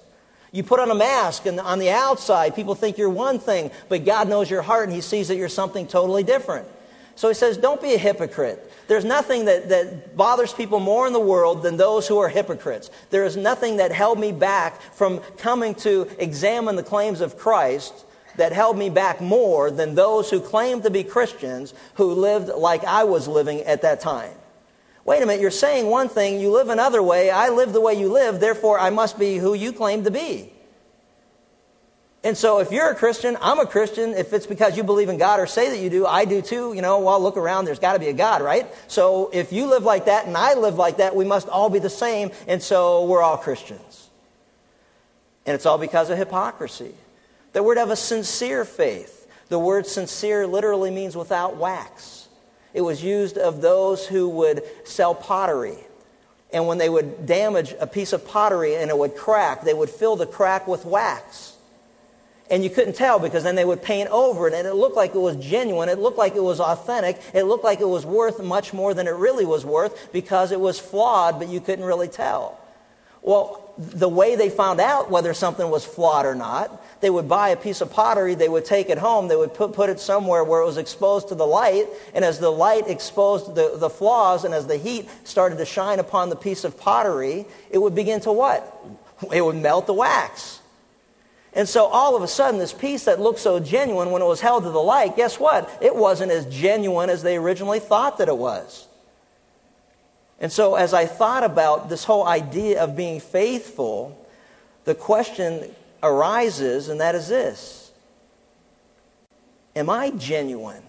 You 0.52 0.62
put 0.62 0.80
on 0.80 0.90
a 0.90 0.94
mask, 0.94 1.46
and 1.46 1.58
on 1.58 1.78
the 1.78 1.90
outside, 1.90 2.54
people 2.54 2.74
think 2.74 2.98
you're 2.98 3.08
one 3.08 3.38
thing, 3.38 3.70
but 3.88 4.04
God 4.04 4.28
knows 4.28 4.50
your 4.50 4.60
heart, 4.60 4.86
and 4.86 4.94
He 4.94 5.00
sees 5.00 5.28
that 5.28 5.36
you're 5.36 5.48
something 5.48 5.86
totally 5.86 6.22
different. 6.22 6.68
So 7.16 7.28
He 7.28 7.34
says, 7.34 7.56
Don't 7.56 7.80
be 7.80 7.94
a 7.94 7.98
hypocrite. 7.98 8.70
There's 8.86 9.04
nothing 9.04 9.46
that, 9.46 9.70
that 9.70 10.16
bothers 10.16 10.52
people 10.52 10.78
more 10.78 11.06
in 11.06 11.12
the 11.12 11.20
world 11.20 11.62
than 11.62 11.76
those 11.76 12.06
who 12.06 12.18
are 12.18 12.28
hypocrites. 12.28 12.90
There 13.10 13.24
is 13.24 13.36
nothing 13.36 13.78
that 13.78 13.92
held 13.92 14.20
me 14.20 14.32
back 14.32 14.80
from 14.94 15.20
coming 15.38 15.74
to 15.76 16.08
examine 16.18 16.76
the 16.76 16.82
claims 16.82 17.20
of 17.20 17.38
Christ 17.38 18.04
that 18.36 18.52
held 18.52 18.76
me 18.76 18.90
back 18.90 19.20
more 19.20 19.70
than 19.70 19.94
those 19.94 20.30
who 20.30 20.40
claimed 20.40 20.82
to 20.84 20.90
be 20.90 21.04
Christians 21.04 21.74
who 21.94 22.12
lived 22.12 22.48
like 22.48 22.84
I 22.84 23.04
was 23.04 23.28
living 23.28 23.60
at 23.62 23.82
that 23.82 24.00
time. 24.00 24.32
Wait 25.04 25.22
a 25.22 25.26
minute, 25.26 25.40
you're 25.40 25.50
saying 25.50 25.86
one 25.86 26.08
thing, 26.08 26.40
you 26.40 26.50
live 26.50 26.68
another 26.68 27.02
way, 27.02 27.30
I 27.30 27.48
live 27.48 27.72
the 27.72 27.80
way 27.80 27.94
you 27.94 28.12
live, 28.12 28.38
therefore 28.38 28.78
I 28.78 28.90
must 28.90 29.18
be 29.18 29.36
who 29.36 29.54
you 29.54 29.72
claim 29.72 30.04
to 30.04 30.10
be. 30.10 30.52
And 32.24 32.36
so 32.36 32.60
if 32.60 32.70
you're 32.70 32.88
a 32.88 32.94
Christian, 32.94 33.36
I'm 33.40 33.58
a 33.58 33.66
Christian. 33.66 34.14
If 34.14 34.32
it's 34.32 34.46
because 34.46 34.76
you 34.76 34.84
believe 34.84 35.08
in 35.08 35.18
God 35.18 35.40
or 35.40 35.46
say 35.48 35.70
that 35.70 35.78
you 35.78 35.90
do, 35.90 36.06
I 36.06 36.24
do 36.24 36.40
too. 36.40 36.72
You 36.72 36.80
know, 36.80 37.00
well, 37.00 37.20
look 37.20 37.36
around, 37.36 37.64
there's 37.64 37.80
got 37.80 37.94
to 37.94 37.98
be 37.98 38.08
a 38.08 38.12
God, 38.12 38.42
right? 38.42 38.72
So 38.86 39.30
if 39.32 39.52
you 39.52 39.66
live 39.66 39.82
like 39.82 40.04
that 40.04 40.26
and 40.26 40.36
I 40.36 40.54
live 40.54 40.76
like 40.76 40.98
that, 40.98 41.16
we 41.16 41.24
must 41.24 41.48
all 41.48 41.68
be 41.68 41.80
the 41.80 41.90
same, 41.90 42.30
and 42.46 42.62
so 42.62 43.06
we're 43.06 43.22
all 43.22 43.36
Christians. 43.36 44.08
And 45.46 45.56
it's 45.56 45.66
all 45.66 45.78
because 45.78 46.10
of 46.10 46.18
hypocrisy. 46.18 46.94
The 47.52 47.62
word 47.62 47.78
of 47.78 47.90
a 47.90 47.96
sincere 47.96 48.64
faith. 48.64 49.18
The 49.48 49.58
word 49.58 49.86
sincere 49.86 50.46
literally 50.46 50.92
means 50.92 51.16
without 51.16 51.56
wax. 51.56 52.21
It 52.74 52.80
was 52.80 53.02
used 53.02 53.38
of 53.38 53.60
those 53.60 54.06
who 54.06 54.28
would 54.28 54.62
sell 54.84 55.14
pottery. 55.14 55.78
And 56.52 56.66
when 56.66 56.78
they 56.78 56.88
would 56.88 57.26
damage 57.26 57.74
a 57.80 57.86
piece 57.86 58.12
of 58.12 58.26
pottery 58.26 58.76
and 58.76 58.90
it 58.90 58.96
would 58.96 59.16
crack, 59.16 59.62
they 59.62 59.74
would 59.74 59.90
fill 59.90 60.16
the 60.16 60.26
crack 60.26 60.66
with 60.66 60.84
wax. 60.84 61.54
And 62.50 62.62
you 62.62 62.68
couldn't 62.68 62.94
tell 62.94 63.18
because 63.18 63.44
then 63.44 63.54
they 63.54 63.64
would 63.64 63.82
paint 63.82 64.10
over 64.10 64.48
it 64.48 64.52
and 64.52 64.66
it 64.66 64.74
looked 64.74 64.96
like 64.96 65.14
it 65.14 65.18
was 65.18 65.36
genuine. 65.36 65.88
It 65.88 65.98
looked 65.98 66.18
like 66.18 66.36
it 66.36 66.42
was 66.42 66.60
authentic. 66.60 67.18
It 67.32 67.44
looked 67.44 67.64
like 67.64 67.80
it 67.80 67.88
was 67.88 68.04
worth 68.04 68.42
much 68.42 68.74
more 68.74 68.92
than 68.92 69.06
it 69.06 69.12
really 69.12 69.46
was 69.46 69.64
worth 69.64 70.12
because 70.12 70.52
it 70.52 70.60
was 70.60 70.78
flawed, 70.78 71.38
but 71.38 71.48
you 71.48 71.60
couldn't 71.60 71.84
really 71.84 72.08
tell. 72.08 72.60
Well, 73.22 73.72
the 73.78 74.08
way 74.08 74.36
they 74.36 74.50
found 74.50 74.80
out 74.80 75.10
whether 75.10 75.32
something 75.32 75.70
was 75.70 75.84
flawed 75.84 76.26
or 76.26 76.34
not, 76.34 76.82
they 77.02 77.10
would 77.10 77.28
buy 77.28 77.48
a 77.48 77.56
piece 77.56 77.80
of 77.80 77.90
pottery, 77.90 78.36
they 78.36 78.48
would 78.48 78.64
take 78.64 78.88
it 78.88 78.96
home, 78.96 79.26
they 79.26 79.34
would 79.34 79.52
put, 79.52 79.72
put 79.72 79.90
it 79.90 79.98
somewhere 79.98 80.44
where 80.44 80.62
it 80.62 80.64
was 80.64 80.78
exposed 80.78 81.28
to 81.28 81.34
the 81.34 81.46
light, 81.46 81.88
and 82.14 82.24
as 82.24 82.38
the 82.38 82.48
light 82.48 82.88
exposed 82.88 83.56
the, 83.56 83.76
the 83.76 83.90
flaws 83.90 84.44
and 84.44 84.54
as 84.54 84.68
the 84.68 84.76
heat 84.76 85.08
started 85.24 85.58
to 85.58 85.64
shine 85.64 85.98
upon 85.98 86.30
the 86.30 86.36
piece 86.36 86.62
of 86.62 86.78
pottery, 86.78 87.44
it 87.70 87.78
would 87.78 87.96
begin 87.96 88.20
to 88.20 88.30
what? 88.30 88.86
It 89.32 89.44
would 89.44 89.56
melt 89.56 89.86
the 89.86 89.92
wax. 89.92 90.60
And 91.54 91.68
so 91.68 91.86
all 91.86 92.16
of 92.16 92.22
a 92.22 92.28
sudden, 92.28 92.60
this 92.60 92.72
piece 92.72 93.04
that 93.04 93.20
looked 93.20 93.40
so 93.40 93.58
genuine 93.58 94.12
when 94.12 94.22
it 94.22 94.26
was 94.26 94.40
held 94.40 94.62
to 94.62 94.70
the 94.70 94.80
light, 94.80 95.16
guess 95.16 95.40
what? 95.40 95.68
It 95.82 95.94
wasn't 95.94 96.30
as 96.30 96.46
genuine 96.46 97.10
as 97.10 97.22
they 97.22 97.36
originally 97.36 97.80
thought 97.80 98.18
that 98.18 98.28
it 98.28 98.38
was. 98.38 98.86
And 100.40 100.50
so, 100.50 100.76
as 100.76 100.94
I 100.94 101.06
thought 101.06 101.44
about 101.44 101.88
this 101.88 102.04
whole 102.04 102.26
idea 102.26 102.82
of 102.82 102.96
being 102.96 103.20
faithful, 103.20 104.18
the 104.84 104.94
question 104.94 105.74
arises, 106.02 106.88
and 106.88 107.00
that 107.00 107.14
is 107.14 107.28
this 107.28 107.92
Am 109.74 109.88
I 109.88 110.10
genuine? 110.10 110.82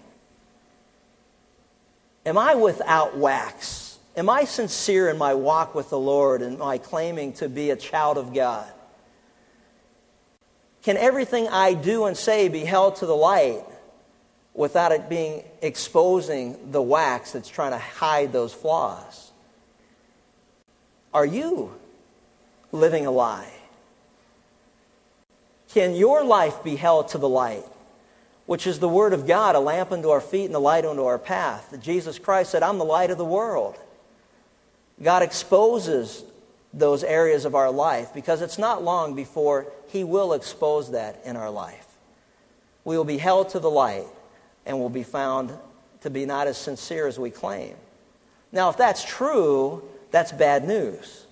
Am 2.26 2.38
I 2.38 2.54
without 2.54 3.16
wax? 3.16 3.98
Am 4.16 4.30
I 4.30 4.44
sincere 4.44 5.08
in 5.08 5.18
my 5.18 5.34
walk 5.34 5.74
with 5.74 5.90
the 5.90 5.98
Lord 5.98 6.40
and 6.40 6.58
my 6.58 6.78
claiming 6.78 7.32
to 7.34 7.48
be 7.48 7.70
a 7.70 7.76
child 7.76 8.16
of 8.16 8.32
God? 8.32 8.70
Can 10.82 10.96
everything 10.96 11.48
I 11.48 11.74
do 11.74 12.04
and 12.04 12.16
say 12.16 12.48
be 12.48 12.60
held 12.60 12.96
to 12.96 13.06
the 13.06 13.16
light 13.16 13.64
without 14.52 14.92
it 14.92 15.08
being 15.08 15.42
exposing 15.62 16.70
the 16.70 16.80
wax 16.80 17.32
that's 17.32 17.48
trying 17.48 17.72
to 17.72 17.78
hide 17.78 18.32
those 18.32 18.52
flaws? 18.52 19.32
Are 21.12 21.26
you 21.26 21.74
living 22.70 23.06
a 23.06 23.10
lie? 23.10 23.50
Can 25.74 25.96
your 25.96 26.22
life 26.22 26.62
be 26.62 26.76
held 26.76 27.08
to 27.08 27.18
the 27.18 27.28
light, 27.28 27.64
which 28.46 28.68
is 28.68 28.78
the 28.78 28.88
Word 28.88 29.12
of 29.12 29.26
God, 29.26 29.56
a 29.56 29.60
lamp 29.60 29.90
unto 29.90 30.10
our 30.10 30.20
feet 30.20 30.44
and 30.44 30.54
a 30.54 30.60
light 30.60 30.84
unto 30.84 31.02
our 31.02 31.18
path? 31.18 31.76
Jesus 31.82 32.16
Christ 32.16 32.52
said, 32.52 32.62
I'm 32.62 32.78
the 32.78 32.84
light 32.84 33.10
of 33.10 33.18
the 33.18 33.24
world. 33.24 33.76
God 35.02 35.24
exposes 35.24 36.22
those 36.72 37.02
areas 37.02 37.44
of 37.44 37.56
our 37.56 37.72
life 37.72 38.14
because 38.14 38.40
it's 38.40 38.56
not 38.56 38.84
long 38.84 39.16
before 39.16 39.66
He 39.88 40.04
will 40.04 40.34
expose 40.34 40.92
that 40.92 41.20
in 41.24 41.34
our 41.34 41.50
life. 41.50 41.88
We 42.84 42.96
will 42.96 43.04
be 43.04 43.18
held 43.18 43.48
to 43.48 43.58
the 43.58 43.70
light 43.70 44.06
and 44.66 44.78
will 44.78 44.88
be 44.88 45.02
found 45.02 45.52
to 46.02 46.10
be 46.10 46.24
not 46.24 46.46
as 46.46 46.56
sincere 46.56 47.08
as 47.08 47.18
we 47.18 47.32
claim. 47.32 47.74
Now, 48.52 48.70
if 48.70 48.76
that's 48.76 49.04
true, 49.04 49.82
that's 50.12 50.30
bad 50.30 50.68
news. 50.68 51.26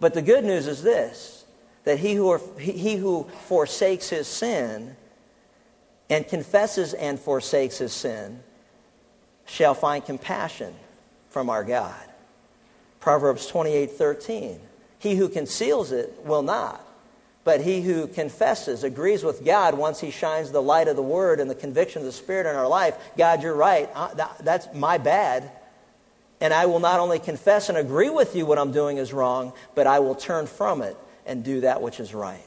But 0.00 0.14
the 0.14 0.22
good 0.22 0.44
news 0.44 0.66
is 0.66 0.82
this 0.82 1.41
that 1.84 1.98
he 1.98 2.14
who, 2.14 2.30
are, 2.30 2.40
he 2.58 2.96
who 2.96 3.26
forsakes 3.46 4.08
his 4.08 4.26
sin 4.26 4.96
and 6.08 6.26
confesses 6.26 6.94
and 6.94 7.18
forsakes 7.18 7.78
his 7.78 7.92
sin 7.92 8.40
shall 9.46 9.74
find 9.74 10.04
compassion 10.04 10.74
from 11.30 11.50
our 11.50 11.64
God. 11.64 11.94
Proverbs 13.00 13.46
28 13.46 13.92
13. 13.92 14.60
He 14.98 15.16
who 15.16 15.28
conceals 15.28 15.90
it 15.90 16.14
will 16.24 16.42
not, 16.42 16.80
But 17.42 17.60
he 17.60 17.80
who 17.80 18.06
confesses, 18.06 18.84
agrees 18.84 19.24
with 19.24 19.44
God 19.44 19.74
once 19.74 19.98
he 19.98 20.12
shines 20.12 20.52
the 20.52 20.62
light 20.62 20.86
of 20.86 20.94
the 20.94 21.02
Word 21.02 21.40
and 21.40 21.50
the 21.50 21.56
conviction 21.56 22.00
of 22.00 22.06
the 22.06 22.12
Spirit 22.12 22.46
in 22.48 22.54
our 22.54 22.68
life 22.68 22.96
God, 23.16 23.42
you're 23.42 23.54
right. 23.54 23.90
That's 24.40 24.68
my 24.72 24.98
bad. 24.98 25.50
And 26.40 26.52
I 26.52 26.66
will 26.66 26.80
not 26.80 27.00
only 27.00 27.18
confess 27.18 27.68
and 27.68 27.78
agree 27.78 28.10
with 28.10 28.36
you 28.36 28.46
what 28.46 28.58
I'm 28.58 28.72
doing 28.72 28.98
is 28.98 29.12
wrong, 29.12 29.52
but 29.74 29.86
I 29.86 30.00
will 30.00 30.14
turn 30.14 30.46
from 30.46 30.82
it 30.82 30.96
and 31.26 31.44
do 31.44 31.60
that 31.62 31.82
which 31.82 32.00
is 32.00 32.14
right. 32.14 32.46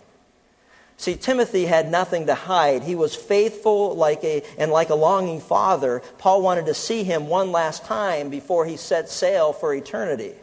See, 0.98 1.16
Timothy 1.16 1.66
had 1.66 1.92
nothing 1.92 2.28
to 2.28 2.36
hide. 2.36 2.82
He 2.82 2.96
was 2.96 3.16
faithful 3.16 3.96
like 3.96 4.24
a, 4.24 4.44
and 4.58 4.72
like 4.72 4.90
a 4.90 4.96
longing 4.96 5.42
father. 5.42 6.02
Paul 6.18 6.42
wanted 6.42 6.68
to 6.68 6.74
see 6.74 7.04
him 7.04 7.28
one 7.28 7.52
last 7.52 7.84
time 7.84 8.30
before 8.30 8.66
he 8.66 8.78
set 8.78 9.10
sail 9.10 9.52
for 9.52 9.74
eternity. 9.74 10.34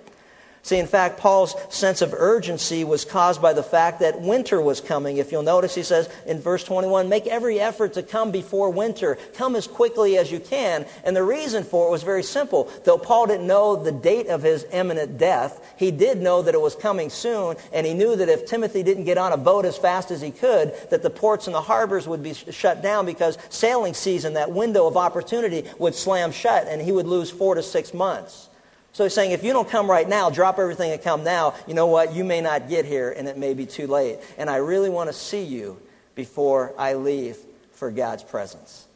See, 0.64 0.78
in 0.78 0.86
fact, 0.86 1.18
Paul's 1.18 1.56
sense 1.70 2.02
of 2.02 2.14
urgency 2.14 2.84
was 2.84 3.04
caused 3.04 3.42
by 3.42 3.52
the 3.52 3.64
fact 3.64 3.98
that 3.98 4.20
winter 4.20 4.60
was 4.60 4.80
coming. 4.80 5.16
If 5.16 5.32
you'll 5.32 5.42
notice, 5.42 5.74
he 5.74 5.82
says 5.82 6.08
in 6.24 6.38
verse 6.38 6.62
21, 6.62 7.08
make 7.08 7.26
every 7.26 7.58
effort 7.58 7.94
to 7.94 8.04
come 8.04 8.30
before 8.30 8.70
winter. 8.70 9.18
Come 9.34 9.56
as 9.56 9.66
quickly 9.66 10.18
as 10.18 10.30
you 10.30 10.38
can. 10.38 10.86
And 11.02 11.16
the 11.16 11.24
reason 11.24 11.64
for 11.64 11.88
it 11.88 11.90
was 11.90 12.04
very 12.04 12.22
simple. 12.22 12.70
Though 12.84 12.96
Paul 12.96 13.26
didn't 13.26 13.48
know 13.48 13.74
the 13.74 13.90
date 13.90 14.28
of 14.28 14.44
his 14.44 14.64
imminent 14.70 15.18
death, 15.18 15.60
he 15.76 15.90
did 15.90 16.22
know 16.22 16.42
that 16.42 16.54
it 16.54 16.60
was 16.60 16.76
coming 16.76 17.10
soon, 17.10 17.56
and 17.72 17.84
he 17.84 17.92
knew 17.92 18.14
that 18.14 18.28
if 18.28 18.46
Timothy 18.46 18.84
didn't 18.84 19.04
get 19.04 19.18
on 19.18 19.32
a 19.32 19.36
boat 19.36 19.64
as 19.64 19.76
fast 19.76 20.12
as 20.12 20.20
he 20.20 20.30
could, 20.30 20.74
that 20.90 21.02
the 21.02 21.10
ports 21.10 21.48
and 21.48 21.56
the 21.56 21.60
harbors 21.60 22.06
would 22.06 22.22
be 22.22 22.34
shut 22.34 22.82
down 22.82 23.04
because 23.04 23.36
sailing 23.48 23.94
season, 23.94 24.34
that 24.34 24.52
window 24.52 24.86
of 24.86 24.96
opportunity, 24.96 25.64
would 25.80 25.96
slam 25.96 26.30
shut, 26.30 26.68
and 26.68 26.80
he 26.80 26.92
would 26.92 27.06
lose 27.06 27.32
four 27.32 27.56
to 27.56 27.64
six 27.64 27.92
months. 27.92 28.48
So 28.92 29.04
he's 29.04 29.14
saying, 29.14 29.30
if 29.30 29.42
you 29.42 29.54
don't 29.54 29.68
come 29.68 29.90
right 29.90 30.06
now, 30.06 30.28
drop 30.28 30.58
everything 30.58 30.92
and 30.92 31.00
come 31.00 31.24
now, 31.24 31.54
you 31.66 31.72
know 31.72 31.86
what? 31.86 32.12
You 32.12 32.24
may 32.24 32.42
not 32.42 32.68
get 32.68 32.84
here 32.84 33.10
and 33.10 33.26
it 33.26 33.38
may 33.38 33.54
be 33.54 33.64
too 33.64 33.86
late. 33.86 34.18
And 34.36 34.50
I 34.50 34.56
really 34.56 34.90
want 34.90 35.08
to 35.08 35.14
see 35.14 35.44
you 35.44 35.80
before 36.14 36.74
I 36.76 36.94
leave 36.94 37.38
for 37.72 37.90
God's 37.90 38.22
presence. 38.22 38.86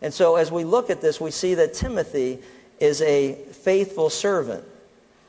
And 0.00 0.14
so 0.14 0.36
as 0.36 0.52
we 0.52 0.62
look 0.62 0.88
at 0.90 1.00
this, 1.00 1.20
we 1.20 1.32
see 1.32 1.54
that 1.54 1.74
Timothy 1.74 2.38
is 2.78 3.02
a 3.02 3.34
faithful 3.34 4.08
servant, 4.08 4.64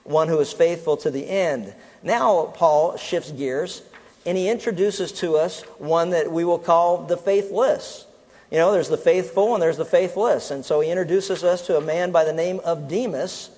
one 0.03 0.27
who 0.27 0.39
is 0.39 0.53
faithful 0.53 0.97
to 0.97 1.09
the 1.09 1.27
end. 1.27 1.73
Now, 2.03 2.45
Paul 2.45 2.95
shifts 2.97 3.31
gears 3.31 3.81
and 4.23 4.37
he 4.37 4.49
introduces 4.49 5.11
to 5.13 5.37
us 5.37 5.61
one 5.79 6.11
that 6.11 6.31
we 6.31 6.45
will 6.45 6.59
call 6.59 7.05
the 7.05 7.17
faithless. 7.17 8.05
You 8.51 8.59
know, 8.59 8.71
there's 8.71 8.89
the 8.89 8.97
faithful 8.97 9.55
and 9.55 9.63
there's 9.63 9.77
the 9.77 9.85
faithless. 9.85 10.51
And 10.51 10.63
so 10.63 10.79
he 10.79 10.91
introduces 10.91 11.43
us 11.43 11.65
to 11.65 11.77
a 11.77 11.81
man 11.81 12.11
by 12.11 12.23
the 12.23 12.33
name 12.33 12.59
of 12.63 12.87
Demas 12.87 13.49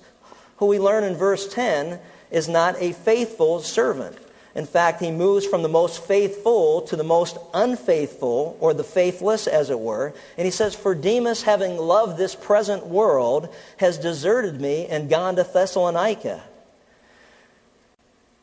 who 0.56 0.66
we 0.66 0.78
learn 0.78 1.04
in 1.04 1.16
verse 1.16 1.52
10 1.52 1.98
is 2.30 2.48
not 2.48 2.76
a 2.78 2.92
faithful 2.92 3.60
servant. 3.60 4.16
In 4.54 4.66
fact, 4.66 5.00
he 5.00 5.10
moves 5.10 5.46
from 5.46 5.62
the 5.62 5.68
most 5.68 6.04
faithful 6.04 6.82
to 6.82 6.96
the 6.96 7.04
most 7.04 7.38
unfaithful, 7.54 8.56
or 8.60 8.74
the 8.74 8.84
faithless, 8.84 9.46
as 9.46 9.70
it 9.70 9.80
were. 9.80 10.12
And 10.36 10.44
he 10.44 10.50
says, 10.50 10.74
For 10.74 10.94
Demas, 10.94 11.42
having 11.42 11.78
loved 11.78 12.18
this 12.18 12.34
present 12.34 12.86
world, 12.86 13.48
has 13.78 13.96
deserted 13.96 14.60
me 14.60 14.86
and 14.88 15.08
gone 15.08 15.36
to 15.36 15.44
Thessalonica. 15.44 16.42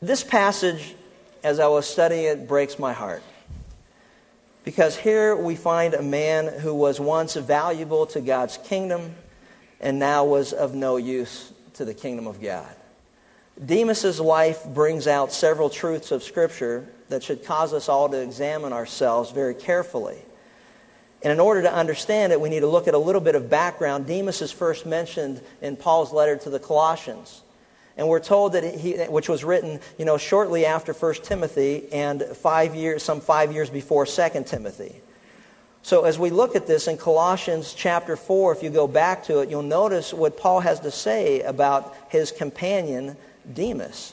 This 0.02 0.24
passage, 0.24 0.96
as 1.44 1.60
I 1.60 1.68
was 1.68 1.86
studying 1.86 2.24
it, 2.24 2.48
breaks 2.48 2.78
my 2.78 2.92
heart. 2.92 3.22
Because 4.64 4.96
here 4.96 5.36
we 5.36 5.54
find 5.54 5.94
a 5.94 6.02
man 6.02 6.48
who 6.48 6.74
was 6.74 6.98
once 6.98 7.34
valuable 7.34 8.06
to 8.06 8.20
God's 8.20 8.56
kingdom 8.56 9.14
and 9.80 9.98
now 9.98 10.24
was 10.24 10.52
of 10.52 10.74
no 10.74 10.96
use 10.96 11.52
to 11.80 11.86
the 11.86 11.94
kingdom 11.94 12.26
of 12.26 12.42
God. 12.42 12.68
Demas's 13.64 14.20
life 14.20 14.66
brings 14.66 15.06
out 15.06 15.32
several 15.32 15.70
truths 15.70 16.12
of 16.12 16.22
Scripture 16.22 16.86
that 17.08 17.22
should 17.22 17.42
cause 17.42 17.72
us 17.72 17.88
all 17.88 18.06
to 18.10 18.20
examine 18.20 18.74
ourselves 18.74 19.30
very 19.30 19.54
carefully. 19.54 20.18
And 21.22 21.32
in 21.32 21.40
order 21.40 21.62
to 21.62 21.72
understand 21.72 22.32
it, 22.32 22.40
we 22.40 22.50
need 22.50 22.60
to 22.60 22.66
look 22.66 22.86
at 22.86 22.92
a 22.92 22.98
little 22.98 23.22
bit 23.22 23.34
of 23.34 23.48
background. 23.48 24.06
Demas 24.06 24.42
is 24.42 24.52
first 24.52 24.84
mentioned 24.84 25.40
in 25.62 25.74
Paul's 25.74 26.12
letter 26.12 26.36
to 26.36 26.50
the 26.50 26.58
Colossians. 26.58 27.40
And 27.96 28.06
we're 28.06 28.20
told 28.20 28.52
that 28.52 28.78
he, 28.78 28.98
which 29.04 29.30
was 29.30 29.42
written, 29.42 29.80
you 29.96 30.04
know, 30.04 30.18
shortly 30.18 30.66
after 30.66 30.92
1 30.92 31.14
Timothy 31.22 31.90
and 31.92 32.22
five 32.22 32.74
years, 32.74 33.02
some 33.02 33.22
five 33.22 33.52
years 33.52 33.70
before 33.70 34.04
2 34.04 34.44
Timothy. 34.44 35.00
So 35.82 36.04
as 36.04 36.18
we 36.18 36.30
look 36.30 36.56
at 36.56 36.66
this 36.66 36.88
in 36.88 36.98
Colossians 36.98 37.72
chapter 37.72 38.16
4, 38.16 38.52
if 38.52 38.62
you 38.62 38.70
go 38.70 38.86
back 38.86 39.24
to 39.24 39.40
it, 39.40 39.48
you'll 39.48 39.62
notice 39.62 40.12
what 40.12 40.36
Paul 40.36 40.60
has 40.60 40.80
to 40.80 40.90
say 40.90 41.40
about 41.40 41.94
his 42.08 42.32
companion 42.32 43.16
Demas. 43.52 44.12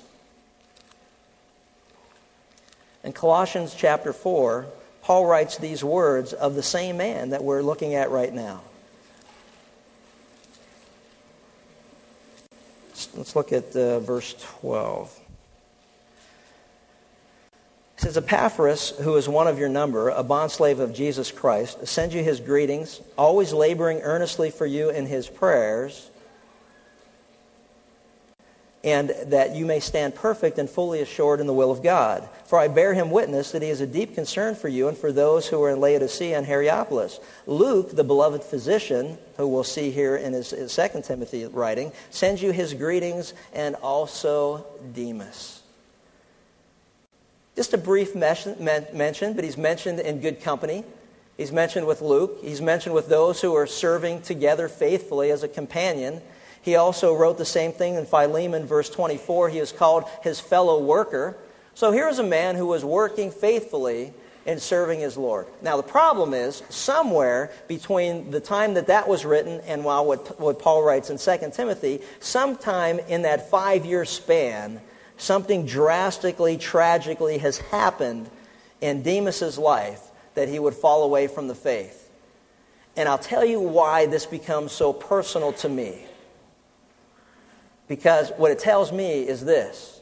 In 3.04 3.14
Colossians 3.14 3.76
chapter 3.76 4.14
4, 4.14 4.66
Paul 5.02 5.26
writes 5.26 5.58
these 5.58 5.84
words 5.84 6.34
of 6.34 6.56
the 6.56 6.64
same 6.64 6.98
man 6.98 7.30
that 7.30 7.44
we're 7.44 7.62
looking 7.62 7.96
at 7.96 8.12
right 8.12 8.34
now. 8.34 8.62
Let's 13.16 13.36
look 13.36 13.54
at 13.54 13.76
uh, 13.76 14.00
verse 14.00 14.36
12. 14.60 15.27
Says, 17.98 18.16
Epaphras, 18.16 18.92
who 19.02 19.16
is 19.16 19.28
one 19.28 19.48
of 19.48 19.58
your 19.58 19.70
number, 19.70 20.10
a 20.10 20.24
bondslave 20.24 20.80
of 20.80 20.94
Jesus 20.94 21.32
Christ, 21.32 21.88
sends 21.88 22.14
you 22.14 22.24
his 22.24 22.40
greetings, 22.40 23.02
always 23.18 23.54
laboring 23.54 24.02
earnestly 24.02 24.52
for 24.52 24.68
you 24.68 24.92
in 24.92 25.08
his 25.08 25.28
prayers, 25.28 26.12
and 28.84 29.10
that 29.26 29.56
you 29.56 29.66
may 29.66 29.80
stand 29.80 30.14
perfect 30.14 30.60
and 30.60 30.70
fully 30.70 31.02
assured 31.02 31.40
in 31.40 31.48
the 31.48 31.54
will 31.54 31.72
of 31.72 31.82
God. 31.82 32.30
For 32.46 32.60
I 32.60 32.68
bear 32.68 32.94
him 32.94 33.10
witness 33.10 33.52
that 33.52 33.64
he 33.64 33.70
has 33.70 33.82
a 33.82 33.88
deep 33.88 34.14
concern 34.14 34.54
for 34.54 34.68
you 34.68 34.88
and 34.90 34.98
for 34.98 35.12
those 35.12 35.48
who 35.48 35.62
are 35.64 35.72
in 35.72 35.82
Laodicea 35.82 36.38
and 36.38 36.46
Hierapolis. 36.46 37.20
Luke, 37.48 37.96
the 37.96 38.04
beloved 38.04 38.44
physician, 38.44 39.18
who 39.38 39.48
we'll 39.48 39.64
see 39.64 39.90
here 39.90 40.16
in 40.16 40.34
his, 40.34 40.52
his 40.52 40.72
second 40.72 41.02
Timothy 41.02 41.48
writing, 41.48 41.92
sends 42.12 42.44
you 42.44 42.52
his 42.52 42.76
greetings, 42.76 43.34
and 43.54 43.76
also 43.76 44.68
Demas. 44.94 45.57
Just 47.58 47.74
a 47.74 47.78
brief 47.80 48.14
mention, 48.14 48.56
but 49.34 49.44
he's 49.44 49.58
mentioned 49.58 50.00
in 50.00 50.22
good 50.22 50.42
company. 50.42 50.84
He's 51.38 51.52
mentioned 51.52 51.88
with 51.88 52.04
Luke. 52.04 52.38
He's 52.44 52.62
mentioned 52.62 52.94
with 52.94 53.10
those 53.10 53.42
who 53.42 53.56
are 53.56 53.66
serving 53.66 54.22
together 54.22 54.70
faithfully 54.70 55.32
as 55.32 55.42
a 55.42 55.48
companion. 55.48 56.22
He 56.62 56.76
also 56.76 57.16
wrote 57.16 57.40
the 57.40 57.46
same 57.46 57.72
thing 57.72 57.96
in 57.96 58.06
Philemon, 58.06 58.68
verse 58.68 58.92
24. 58.92 59.50
He 59.50 59.58
is 59.58 59.72
called 59.72 60.04
his 60.22 60.40
fellow 60.40 60.84
worker. 60.84 61.36
So 61.74 61.92
here's 61.92 62.20
a 62.20 62.24
man 62.24 62.56
who 62.56 62.68
was 62.68 62.86
working 62.86 63.32
faithfully 63.32 64.14
in 64.46 64.60
serving 64.60 65.00
his 65.00 65.18
Lord. 65.18 65.48
Now, 65.64 65.78
the 65.78 65.84
problem 65.84 66.36
is, 66.36 66.62
somewhere 66.70 67.52
between 67.68 68.30
the 68.30 68.40
time 68.40 68.76
that 68.76 68.86
that 68.86 69.08
was 69.08 69.26
written 69.26 69.62
and 69.62 69.84
while 69.84 70.06
what, 70.06 70.40
what 70.40 70.60
Paul 70.60 70.84
writes 70.84 71.10
in 71.10 71.18
2 71.18 71.50
Timothy, 71.54 72.02
sometime 72.20 73.00
in 73.00 73.24
that 73.24 73.50
five 73.50 73.84
year 73.84 74.06
span, 74.06 74.80
something 75.18 75.66
drastically, 75.66 76.58
tragically 76.58 77.40
has 77.40 77.58
happened 77.58 78.30
in 78.82 79.02
Demas's 79.02 79.58
life 79.58 80.02
that 80.36 80.48
he 80.48 80.60
would 80.60 80.76
fall 80.76 81.04
away 81.04 81.28
from 81.28 81.48
the 81.48 81.56
faith. 81.56 82.10
And 82.96 83.10
I'll 83.10 83.18
tell 83.18 83.44
you 83.44 83.60
why 83.60 84.06
this 84.06 84.26
becomes 84.26 84.72
so 84.72 84.94
personal 84.94 85.54
to 85.54 85.70
me. 85.70 86.06
Because 87.88 88.32
what 88.38 88.52
it 88.52 88.60
tells 88.60 88.92
me 88.92 89.28
is 89.28 89.44
this 89.44 89.94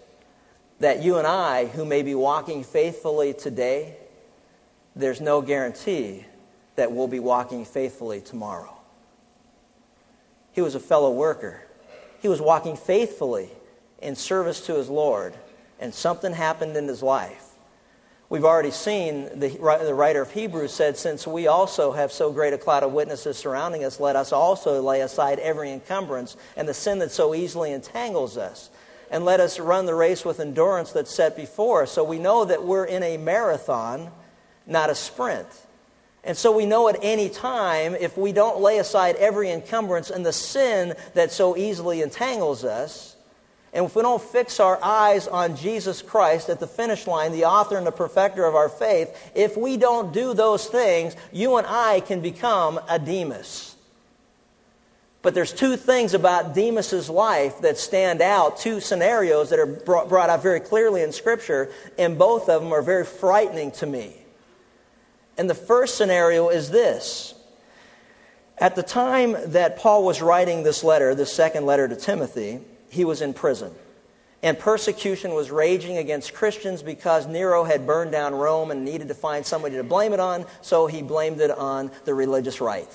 that 0.82 1.02
you 1.02 1.18
and 1.18 1.26
I, 1.26 1.68
who 1.68 1.86
may 1.86 2.02
be 2.02 2.16
walking 2.16 2.66
faithfully 2.66 3.34
today, 3.34 3.96
there's 4.94 5.22
no 5.22 5.42
guarantee 5.42 6.26
that 6.76 6.92
we'll 6.92 7.08
be 7.08 7.22
walking 7.22 7.64
faithfully 7.64 8.20
tomorrow. 8.20 8.76
He 10.52 10.60
was 10.60 10.76
a 10.76 10.80
fellow 10.82 11.12
worker. 11.12 11.62
He 12.22 12.28
was 12.28 12.42
walking 12.42 12.76
faithfully 12.76 13.50
in 14.02 14.16
service 14.16 14.66
to 14.68 14.76
his 14.76 14.90
Lord, 14.90 15.34
and 15.80 15.94
something 15.94 16.34
happened 16.34 16.76
in 16.78 16.88
his 16.88 17.02
life. 17.04 17.46
We've 18.28 18.46
already 18.46 18.72
seen 18.72 19.30
the, 19.40 19.50
the 19.50 19.94
writer 19.94 20.24
of 20.24 20.32
Hebrews 20.32 20.74
said, 20.74 20.98
Since 20.98 21.28
we 21.28 21.46
also 21.48 21.92
have 21.92 22.12
so 22.12 22.32
great 22.32 22.54
a 22.54 22.58
cloud 22.58 22.84
of 22.84 22.92
witnesses 22.92 23.38
surrounding 23.38 23.84
us, 23.84 24.00
let 24.00 24.16
us 24.16 24.32
also 24.32 24.82
lay 24.82 25.02
aside 25.02 25.38
every 25.40 25.72
encumbrance 25.72 26.36
and 26.58 26.68
the 26.68 26.74
sin 26.74 27.00
that 27.00 27.12
so 27.12 27.36
easily 27.36 27.72
entangles 27.72 28.38
us. 28.38 28.70
And 29.12 29.26
let 29.26 29.40
us 29.40 29.60
run 29.60 29.86
the 29.86 29.94
race 29.94 30.26
with 30.26 30.40
endurance 30.40 30.92
that's 30.92 31.14
set 31.14 31.38
before 31.38 31.84
us. 31.84 31.92
So 31.92 32.04
we 32.04 32.18
know 32.18 32.46
that 32.46 32.64
we're 32.64 32.86
in 32.86 33.04
a 33.04 33.18
marathon, 33.18 34.10
not 34.66 34.90
a 34.90 34.96
sprint. 34.96 35.48
And 36.24 36.36
so 36.36 36.52
we 36.52 36.66
know 36.66 36.90
at 36.90 36.98
any 37.04 37.30
time, 37.30 37.94
if 37.94 38.18
we 38.18 38.32
don't 38.32 38.60
lay 38.60 38.80
aside 38.80 39.16
every 39.18 39.52
encumbrance 39.52 40.10
and 40.10 40.26
the 40.26 40.34
sin 40.34 40.96
that 41.14 41.32
so 41.32 41.56
easily 41.56 42.02
entangles 42.02 42.64
us, 42.64 43.15
and 43.76 43.88
if 43.88 43.96
we 43.96 44.04
don't 44.04 44.22
fix 44.22 44.62
our 44.62 44.80
eyes 44.82 45.28
on 45.28 45.58
Jesus 45.58 46.02
Christ 46.02 46.48
at 46.48 46.62
the 46.62 46.68
finish 46.68 47.08
line, 47.08 47.34
the 47.34 47.44
author 47.44 47.78
and 47.78 47.86
the 47.86 47.92
perfecter 47.92 48.46
of 48.46 48.56
our 48.56 48.70
faith, 48.70 49.14
if 49.36 49.58
we 49.58 49.76
don't 49.76 50.14
do 50.14 50.34
those 50.34 50.66
things, 50.66 51.14
you 51.34 51.58
and 51.58 51.68
I 51.68 52.00
can 52.00 52.22
become 52.22 52.80
a 52.88 52.98
Demas. 52.98 53.76
But 55.22 55.34
there's 55.34 55.52
two 55.52 55.76
things 55.76 56.14
about 56.14 56.56
Demas's 56.56 57.10
life 57.10 57.60
that 57.62 57.78
stand 57.78 58.22
out, 58.22 58.60
two 58.60 58.80
scenarios 58.80 59.50
that 59.50 59.60
are 59.60 59.66
brought, 59.66 60.30
out 60.30 60.42
very 60.42 60.62
clearly 60.62 61.02
in 61.02 61.12
Scripture, 61.12 61.70
and 61.98 62.18
both 62.18 62.48
of 62.48 62.64
them 62.64 62.72
are 62.72 62.82
very 62.82 63.04
frightening 63.04 63.72
to 63.72 63.86
me. 63.86 64.16
And 65.38 65.50
the 65.50 65.56
first 65.56 65.98
scenario 65.98 66.48
is 66.48 66.70
this. 66.70 67.34
At 68.58 68.76
the 68.76 68.84
time 68.84 69.36
that 69.48 69.80
Paul 69.80 70.06
was 70.06 70.22
writing 70.22 70.64
this 70.64 70.82
letter, 70.82 71.14
this 71.14 71.34
second 71.34 71.66
letter 71.66 71.90
to 71.90 71.98
Timothy, 71.98 72.62
he 72.90 73.06
was 73.06 73.22
in 73.22 73.34
prison. 73.34 73.74
And 74.44 74.60
persecution 74.60 75.34
was 75.34 75.50
raging 75.50 75.98
against 75.98 76.34
Christians 76.34 76.84
because 76.84 77.26
Nero 77.26 77.64
had 77.64 77.88
burned 77.88 78.12
down 78.12 78.36
Rome 78.36 78.70
and 78.70 78.86
needed 78.86 79.08
to 79.08 79.16
find 79.16 79.46
somebody 79.46 79.76
to 79.76 79.84
blame 79.84 80.14
it 80.14 80.20
on, 80.20 80.46
so 80.62 80.86
he 80.86 81.02
blamed 81.02 81.42
it 81.42 81.52
on 81.52 81.90
the 82.04 82.14
religious 82.14 82.62
right. 82.62 82.90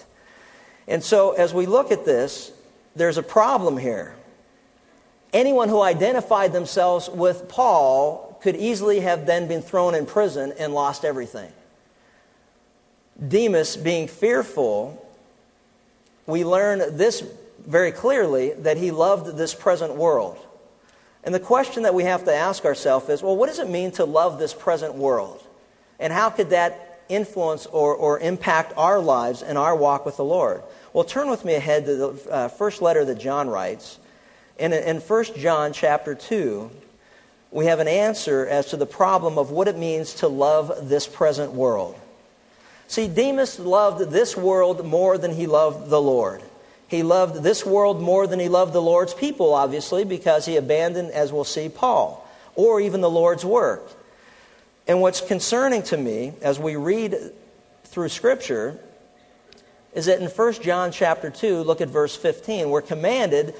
And 0.86 1.02
so, 1.02 1.32
as 1.32 1.52
we 1.52 1.66
look 1.66 1.90
at 1.90 2.04
this, 2.04 2.52
there's 2.94 3.18
a 3.18 3.22
problem 3.22 3.76
here. 3.76 4.14
Anyone 5.32 5.68
who 5.68 5.80
identified 5.80 6.52
themselves 6.52 7.08
with 7.08 7.48
Paul 7.48 8.38
could 8.42 8.56
easily 8.56 9.00
have 9.00 9.26
then 9.26 9.46
been 9.46 9.62
thrown 9.62 9.94
in 9.94 10.06
prison 10.06 10.52
and 10.58 10.74
lost 10.74 11.04
everything. 11.04 11.52
Demas, 13.28 13.76
being 13.76 14.08
fearful, 14.08 15.06
we 16.26 16.44
learn 16.44 16.96
this 16.96 17.22
very 17.66 17.92
clearly 17.92 18.52
that 18.52 18.76
he 18.76 18.90
loved 18.90 19.36
this 19.36 19.54
present 19.54 19.94
world. 19.94 20.38
And 21.22 21.34
the 21.34 21.40
question 21.40 21.82
that 21.82 21.94
we 21.94 22.04
have 22.04 22.24
to 22.24 22.34
ask 22.34 22.64
ourselves 22.64 23.08
is 23.08 23.22
well, 23.22 23.36
what 23.36 23.48
does 23.48 23.58
it 23.58 23.68
mean 23.68 23.92
to 23.92 24.04
love 24.04 24.38
this 24.38 24.54
present 24.54 24.94
world? 24.94 25.42
And 25.98 26.12
how 26.12 26.30
could 26.30 26.50
that 26.50 27.00
influence 27.08 27.66
or, 27.66 27.94
or 27.94 28.18
impact 28.20 28.72
our 28.76 29.00
lives 29.00 29.42
and 29.42 29.58
our 29.58 29.76
walk 29.76 30.06
with 30.06 30.16
the 30.16 30.24
Lord? 30.24 30.62
Well, 30.92 31.04
turn 31.04 31.28
with 31.28 31.44
me 31.44 31.54
ahead 31.54 31.84
to 31.86 31.96
the 31.96 32.30
uh, 32.30 32.48
first 32.48 32.80
letter 32.80 33.04
that 33.04 33.18
John 33.18 33.48
writes. 33.48 33.98
In, 34.58 34.72
in 34.72 35.00
1 35.00 35.24
John 35.36 35.72
chapter 35.72 36.14
2, 36.14 36.70
we 37.50 37.66
have 37.66 37.80
an 37.80 37.88
answer 37.88 38.46
as 38.46 38.66
to 38.66 38.76
the 38.76 38.86
problem 38.86 39.38
of 39.38 39.50
what 39.50 39.68
it 39.68 39.76
means 39.76 40.14
to 40.14 40.28
love 40.28 40.88
this 40.88 41.06
present 41.06 41.52
world. 41.52 41.96
See, 42.88 43.08
Demas 43.08 43.58
loved 43.58 44.10
this 44.10 44.36
world 44.36 44.84
more 44.84 45.18
than 45.18 45.32
he 45.32 45.46
loved 45.46 45.90
the 45.90 46.00
Lord. 46.00 46.42
He 46.90 47.04
loved 47.04 47.44
this 47.44 47.64
world 47.64 48.02
more 48.02 48.26
than 48.26 48.40
he 48.40 48.48
loved 48.48 48.72
the 48.72 48.82
Lord's 48.82 49.14
people, 49.14 49.54
obviously, 49.54 50.02
because 50.02 50.44
he 50.44 50.56
abandoned, 50.56 51.12
as 51.12 51.32
we'll 51.32 51.44
see, 51.44 51.68
Paul, 51.68 52.28
or 52.56 52.80
even 52.80 53.00
the 53.00 53.08
Lord's 53.08 53.44
work. 53.44 53.88
And 54.88 55.00
what's 55.00 55.20
concerning 55.20 55.84
to 55.84 55.96
me 55.96 56.32
as 56.42 56.58
we 56.58 56.74
read 56.74 57.16
through 57.84 58.08
Scripture 58.08 58.76
is 59.94 60.06
that 60.06 60.20
in 60.20 60.26
1 60.26 60.52
John 60.54 60.90
chapter 60.90 61.30
2, 61.30 61.62
look 61.62 61.80
at 61.80 61.88
verse 61.88 62.16
15, 62.16 62.68
we're 62.70 62.82
commanded, 62.82 63.54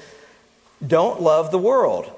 don't 0.85 1.21
love 1.21 1.51
the 1.51 1.57
world, 1.57 2.11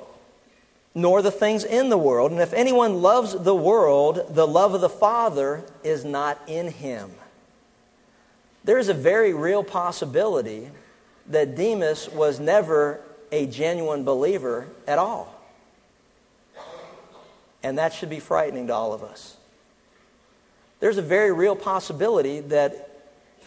nor 0.95 1.21
the 1.21 1.29
things 1.29 1.63
in 1.63 1.89
the 1.89 1.97
world. 1.97 2.31
And 2.31 2.41
if 2.41 2.53
anyone 2.53 3.03
loves 3.03 3.33
the 3.33 3.53
world, 3.53 4.33
the 4.33 4.47
love 4.47 4.73
of 4.73 4.81
the 4.81 4.89
Father 4.89 5.63
is 5.83 6.03
not 6.03 6.41
in 6.47 6.69
him. 6.69 7.11
There's 8.63 8.89
a 8.89 8.95
very 8.95 9.35
real 9.35 9.63
possibility 9.63 10.71
that 11.27 11.55
Demas 11.55 12.09
was 12.09 12.39
never 12.39 13.01
a 13.31 13.45
genuine 13.45 14.03
believer 14.03 14.67
at 14.87 14.99
all. 14.99 15.33
And 17.61 17.77
that 17.77 17.93
should 17.93 18.09
be 18.09 18.19
frightening 18.19 18.67
to 18.67 18.73
all 18.73 18.93
of 18.93 19.03
us. 19.03 19.35
There's 20.79 20.97
a 20.97 21.01
very 21.01 21.31
real 21.31 21.55
possibility 21.55 22.41
that 22.41 22.93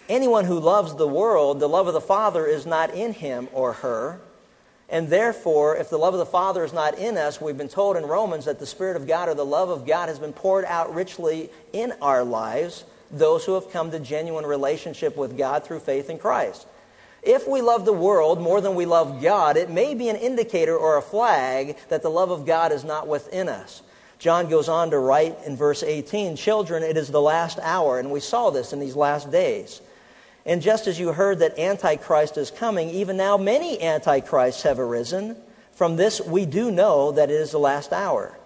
Anyone 0.08 0.44
who 0.44 0.60
loves 0.60 0.94
the 0.94 1.06
world, 1.06 1.58
the 1.58 1.68
love 1.68 1.88
of 1.88 1.94
the 1.94 2.00
Father 2.00 2.46
is 2.46 2.64
not 2.64 2.94
in 2.94 3.12
him 3.12 3.48
or 3.52 3.72
her. 3.72 4.20
And 4.88 5.08
therefore, 5.08 5.76
if 5.76 5.90
the 5.90 5.98
love 5.98 6.14
of 6.14 6.18
the 6.18 6.26
Father 6.26 6.62
is 6.62 6.72
not 6.72 6.96
in 6.96 7.16
us, 7.16 7.40
we've 7.40 7.58
been 7.58 7.68
told 7.68 7.96
in 7.96 8.06
Romans 8.06 8.44
that 8.44 8.60
the 8.60 8.66
Spirit 8.66 8.96
of 8.96 9.08
God 9.08 9.28
or 9.28 9.34
the 9.34 9.44
love 9.44 9.68
of 9.68 9.84
God 9.84 10.08
has 10.08 10.20
been 10.20 10.32
poured 10.32 10.64
out 10.64 10.94
richly 10.94 11.50
in 11.72 11.92
our 12.00 12.22
lives, 12.22 12.84
those 13.10 13.44
who 13.44 13.54
have 13.54 13.72
come 13.72 13.90
to 13.90 13.98
genuine 13.98 14.46
relationship 14.46 15.16
with 15.16 15.36
God 15.36 15.64
through 15.64 15.80
faith 15.80 16.08
in 16.08 16.20
Christ. 16.20 16.64
If 17.26 17.48
we 17.48 17.60
love 17.60 17.84
the 17.84 17.92
world 17.92 18.40
more 18.40 18.60
than 18.60 18.76
we 18.76 18.86
love 18.86 19.20
God, 19.20 19.56
it 19.56 19.68
may 19.68 19.94
be 19.94 20.08
an 20.08 20.16
indicator 20.16 20.76
or 20.76 20.96
a 20.96 21.02
flag 21.02 21.76
that 21.88 22.02
the 22.02 22.08
love 22.08 22.30
of 22.30 22.46
God 22.46 22.70
is 22.70 22.84
not 22.84 23.08
within 23.08 23.48
us. 23.48 23.82
John 24.20 24.48
goes 24.48 24.68
on 24.68 24.92
to 24.92 24.98
write 24.98 25.36
in 25.44 25.56
verse 25.56 25.82
18 25.82 26.36
Children, 26.36 26.84
it 26.84 26.96
is 26.96 27.08
the 27.08 27.20
last 27.20 27.58
hour, 27.60 27.98
and 27.98 28.12
we 28.12 28.20
saw 28.20 28.50
this 28.50 28.72
in 28.72 28.78
these 28.78 28.94
last 28.94 29.32
days. 29.32 29.80
And 30.46 30.62
just 30.62 30.86
as 30.86 31.00
you 31.00 31.10
heard 31.10 31.40
that 31.40 31.58
Antichrist 31.58 32.38
is 32.38 32.52
coming, 32.52 32.90
even 32.90 33.16
now 33.16 33.36
many 33.36 33.82
Antichrists 33.82 34.62
have 34.62 34.78
arisen. 34.78 35.36
From 35.74 35.96
this 35.96 36.20
we 36.20 36.46
do 36.46 36.70
know 36.70 37.10
that 37.10 37.28
it 37.28 37.34
is 37.34 37.50
the 37.50 37.58
last 37.58 37.92
hour. 37.92 38.38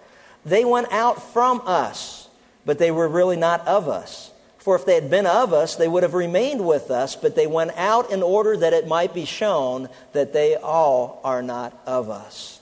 They 0.43 0.65
went 0.65 0.91
out 0.91 1.21
from 1.33 1.61
us, 1.65 2.27
but 2.65 2.79
they 2.79 2.89
were 2.89 3.07
really 3.07 3.37
not 3.37 3.67
of 3.67 3.87
us. 3.87 4.31
For 4.61 4.75
if 4.75 4.85
they 4.85 4.95
had 4.95 5.09
been 5.09 5.25
of 5.25 5.53
us, 5.53 5.75
they 5.75 5.87
would 5.87 6.03
have 6.03 6.13
remained 6.13 6.65
with 6.65 6.91
us, 6.91 7.15
but 7.15 7.35
they 7.35 7.47
went 7.47 7.71
out 7.75 8.11
in 8.11 8.23
order 8.23 8.55
that 8.57 8.73
it 8.73 8.87
might 8.87 9.13
be 9.13 9.25
shown 9.25 9.89
that 10.13 10.33
they 10.33 10.55
all 10.55 11.19
are 11.23 11.41
not 11.41 11.79
of 11.85 12.09
us. 12.09 12.59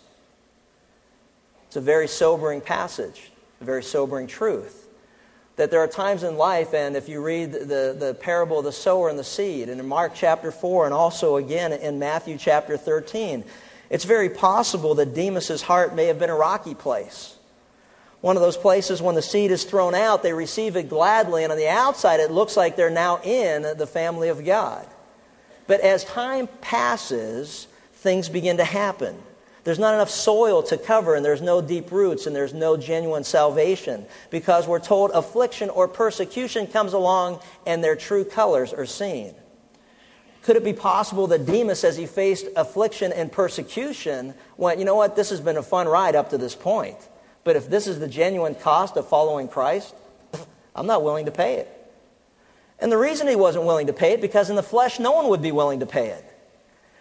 It's 1.67 1.75
a 1.75 1.81
very 1.81 2.07
sobering 2.07 2.61
passage, 2.61 3.31
a 3.61 3.63
very 3.63 3.83
sobering 3.83 4.27
truth 4.27 4.79
that 5.59 5.71
there 5.71 5.81
are 5.81 5.87
times 5.87 6.23
in 6.23 6.37
life, 6.37 6.73
and 6.73 6.95
if 6.95 7.09
you 7.09 7.21
read 7.21 7.51
the, 7.51 7.93
the 7.99 8.17
parable 8.21 8.59
of 8.59 8.63
the 8.63 8.71
sower 8.71 9.09
and 9.09 9.19
the 9.19 9.25
seed, 9.25 9.67
and 9.67 9.77
in 9.77 9.85
Mark 9.85 10.13
chapter 10.15 10.53
4, 10.53 10.85
and 10.85 10.93
also 10.93 11.35
again 11.35 11.73
in 11.73 11.99
Matthew 11.99 12.37
chapter 12.37 12.77
13, 12.77 13.43
it's 13.89 14.05
very 14.05 14.29
possible 14.29 14.95
that 14.95 15.13
Demas's 15.13 15.61
heart 15.61 15.93
may 15.93 16.05
have 16.05 16.17
been 16.17 16.29
a 16.29 16.35
rocky 16.35 16.75
place. 16.75 17.35
One 18.21 18.35
of 18.35 18.41
those 18.41 18.57
places 18.57 19.01
when 19.01 19.15
the 19.15 19.21
seed 19.21 19.51
is 19.51 19.63
thrown 19.63 19.95
out, 19.95 20.23
they 20.23 20.33
receive 20.33 20.75
it 20.75 20.89
gladly, 20.89 21.43
and 21.43 21.51
on 21.51 21.57
the 21.57 21.69
outside 21.69 22.19
it 22.19 22.31
looks 22.31 22.57
like 22.57 22.75
they're 22.75 22.89
now 22.89 23.19
in 23.21 23.61
the 23.77 23.87
family 23.87 24.29
of 24.29 24.43
God. 24.43 24.85
But 25.67 25.81
as 25.81 26.03
time 26.03 26.47
passes, 26.61 27.67
things 27.95 28.27
begin 28.27 28.57
to 28.57 28.65
happen. 28.65 29.15
There's 29.63 29.79
not 29.79 29.93
enough 29.93 30.09
soil 30.09 30.63
to 30.63 30.77
cover, 30.77 31.15
and 31.15 31.23
there's 31.23 31.41
no 31.41 31.61
deep 31.61 31.91
roots, 31.91 32.25
and 32.25 32.35
there's 32.35 32.53
no 32.53 32.75
genuine 32.75 33.23
salvation 33.23 34.05
because 34.31 34.67
we're 34.67 34.79
told 34.79 35.11
affliction 35.11 35.69
or 35.69 35.87
persecution 35.87 36.65
comes 36.65 36.93
along 36.93 37.39
and 37.65 37.83
their 37.83 37.95
true 37.95 38.25
colors 38.25 38.73
are 38.73 38.85
seen. 38.85 39.33
Could 40.41 40.55
it 40.55 40.63
be 40.63 40.73
possible 40.73 41.27
that 41.27 41.45
Demas, 41.45 41.83
as 41.83 41.95
he 41.97 42.05
faced 42.05 42.47
affliction 42.55 43.11
and 43.11 43.31
persecution, 43.31 44.33
went, 44.57 44.79
you 44.79 44.85
know 44.85 44.95
what, 44.95 45.15
this 45.15 45.29
has 45.29 45.41
been 45.41 45.57
a 45.57 45.63
fun 45.63 45.87
ride 45.87 46.15
up 46.15 46.29
to 46.31 46.37
this 46.37 46.55
point, 46.55 46.97
but 47.43 47.55
if 47.55 47.69
this 47.69 47.87
is 47.87 47.99
the 47.99 48.07
genuine 48.07 48.55
cost 48.55 48.97
of 48.97 49.07
following 49.07 49.47
Christ, 49.47 49.93
I'm 50.75 50.87
not 50.87 51.03
willing 51.03 51.25
to 51.25 51.31
pay 51.31 51.55
it. 51.55 51.75
And 52.79 52.91
the 52.91 52.97
reason 52.97 53.27
he 53.27 53.35
wasn't 53.35 53.65
willing 53.65 53.87
to 53.87 53.93
pay 53.93 54.13
it, 54.13 54.21
because 54.21 54.49
in 54.49 54.55
the 54.55 54.63
flesh, 54.63 54.99
no 54.99 55.11
one 55.11 55.27
would 55.29 55.41
be 55.41 55.51
willing 55.51 55.81
to 55.81 55.85
pay 55.85 56.07
it. 56.07 56.25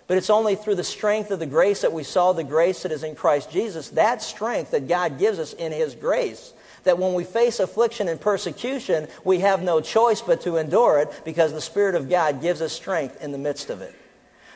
But 0.08 0.16
it's 0.16 0.30
only 0.30 0.56
through 0.56 0.76
the 0.76 0.84
strength 0.84 1.30
of 1.30 1.38
the 1.38 1.46
grace 1.46 1.82
that 1.82 1.92
we 1.92 2.02
saw, 2.02 2.32
the 2.32 2.42
grace 2.42 2.82
that 2.82 2.92
is 2.92 3.04
in 3.04 3.14
Christ 3.14 3.50
Jesus, 3.50 3.90
that 3.90 4.22
strength 4.22 4.70
that 4.70 4.88
God 4.88 5.18
gives 5.18 5.38
us 5.38 5.52
in 5.52 5.70
His 5.70 5.94
grace, 5.94 6.52
that 6.84 6.98
when 6.98 7.12
we 7.12 7.24
face 7.24 7.60
affliction 7.60 8.08
and 8.08 8.20
persecution, 8.20 9.06
we 9.22 9.40
have 9.40 9.62
no 9.62 9.80
choice 9.80 10.22
but 10.22 10.40
to 10.42 10.56
endure 10.56 10.98
it 10.98 11.22
because 11.24 11.52
the 11.52 11.60
Spirit 11.60 11.94
of 11.94 12.08
God 12.08 12.40
gives 12.40 12.62
us 12.62 12.72
strength 12.72 13.22
in 13.22 13.32
the 13.32 13.38
midst 13.38 13.68
of 13.68 13.82
it. 13.82 13.94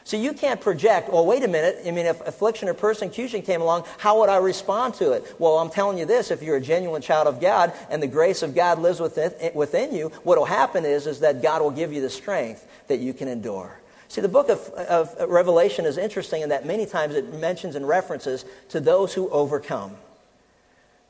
So 0.05 0.17
you 0.17 0.33
can't 0.33 0.61
project, 0.61 1.11
well, 1.13 1.25
wait 1.25 1.45
a 1.45 1.49
minute. 1.49 1.81
I 1.87 1.91
mean, 1.93 2.07
if 2.07 2.21
affliction 2.27 2.69
or 2.69 2.75
persecution 2.75 3.43
came 3.43 3.61
along, 3.61 3.85
how 3.99 4.19
would 4.21 4.29
I 4.29 4.39
respond 4.39 4.95
to 4.95 5.13
it? 5.13 5.37
Well, 5.39 5.59
I'm 5.59 5.71
telling 5.71 5.97
you 5.99 6.07
this, 6.07 6.31
if 6.31 6.43
you're 6.43 6.57
a 6.57 6.61
genuine 6.61 7.03
child 7.03 7.29
of 7.29 7.41
God 7.41 7.73
and 7.89 8.03
the 8.03 8.09
grace 8.09 8.43
of 8.43 8.55
God 8.55 8.81
lives 8.81 8.99
within, 8.99 9.33
within 9.55 9.95
you, 9.95 10.09
what 10.25 10.39
will 10.39 10.45
happen 10.45 10.85
is, 10.85 11.07
is 11.07 11.21
that 11.21 11.41
God 11.41 11.63
will 11.63 11.71
give 11.71 11.93
you 11.93 12.01
the 12.01 12.11
strength 12.11 12.67
that 12.89 12.99
you 12.99 13.13
can 13.13 13.29
endure. 13.29 13.79
See, 14.09 14.21
the 14.21 14.29
book 14.29 14.49
of, 14.49 14.61
of 14.71 15.15
Revelation 15.31 15.87
is 15.87 15.97
interesting 15.97 16.43
in 16.43 16.49
that 16.51 16.67
many 16.67 16.85
times 16.85 17.15
it 17.15 17.33
mentions 17.35 17.77
and 17.77 17.87
references 17.87 18.45
to 18.71 18.81
those 18.81 19.15
who 19.15 19.31
overcome. 19.31 19.97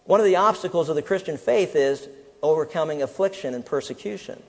One 0.04 0.20
of 0.20 0.26
the 0.26 0.36
obstacles 0.36 0.88
of 0.88 0.96
the 0.96 1.02
Christian 1.02 1.36
faith 1.36 1.74
is 1.74 2.08
overcoming 2.42 3.02
affliction 3.02 3.54
and 3.54 3.64
persecution. 3.64 4.40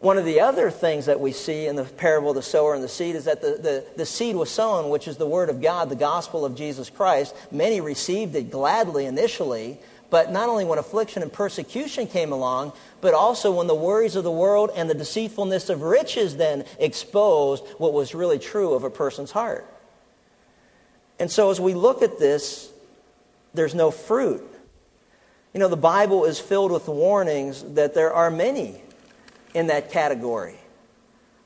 One 0.00 0.16
of 0.16 0.24
the 0.24 0.40
other 0.40 0.70
things 0.70 1.06
that 1.06 1.20
we 1.20 1.32
see 1.32 1.66
in 1.66 1.76
the 1.76 1.84
parable 1.84 2.30
of 2.30 2.36
the 2.36 2.42
sower 2.42 2.74
and 2.74 2.82
the 2.82 2.88
seed 2.88 3.16
is 3.16 3.26
that 3.26 3.42
the, 3.42 3.50
the, 3.60 3.84
the, 3.96 4.06
seed 4.06 4.34
was 4.34 4.50
sown, 4.50 4.88
which 4.88 5.06
is 5.06 5.18
the 5.18 5.26
word 5.26 5.50
of 5.50 5.60
God, 5.60 5.90
the 5.90 5.96
gospel 5.96 6.46
of 6.46 6.54
Jesus 6.54 6.88
Christ. 6.88 7.34
Many 7.50 7.82
received 7.82 8.34
it 8.34 8.50
gladly 8.50 9.04
initially, 9.04 9.78
but 10.08 10.32
not 10.32 10.48
only 10.48 10.64
when 10.64 10.78
affliction 10.78 11.22
and 11.22 11.30
persecution 11.30 12.06
came 12.06 12.32
along, 12.32 12.72
but 13.02 13.12
also 13.12 13.52
when 13.52 13.66
the 13.66 13.74
worries 13.74 14.16
of 14.16 14.24
the 14.24 14.30
world 14.30 14.70
and 14.74 14.88
the 14.88 14.94
deceitfulness 14.94 15.68
of 15.68 15.82
riches 15.82 16.34
then 16.34 16.64
exposed 16.78 17.62
what 17.76 17.92
was 17.92 18.14
really 18.14 18.38
true 18.38 18.72
of 18.72 18.84
a 18.84 18.90
person's 18.90 19.30
heart. 19.30 19.66
And 21.18 21.30
so 21.30 21.50
as 21.50 21.60
we 21.60 21.74
look 21.74 22.00
at 22.00 22.18
this, 22.18 22.70
there's 23.52 23.74
no 23.74 23.90
fruit. 23.90 24.42
You 25.52 25.60
know, 25.60 25.68
the 25.68 25.76
Bible 25.76 26.24
is 26.24 26.40
filled 26.40 26.72
with 26.72 26.88
warnings 26.88 27.62
that 27.74 27.92
there 27.92 28.14
are 28.14 28.30
many 28.30 28.80
in 29.54 29.68
that 29.68 29.90
category 29.90 30.56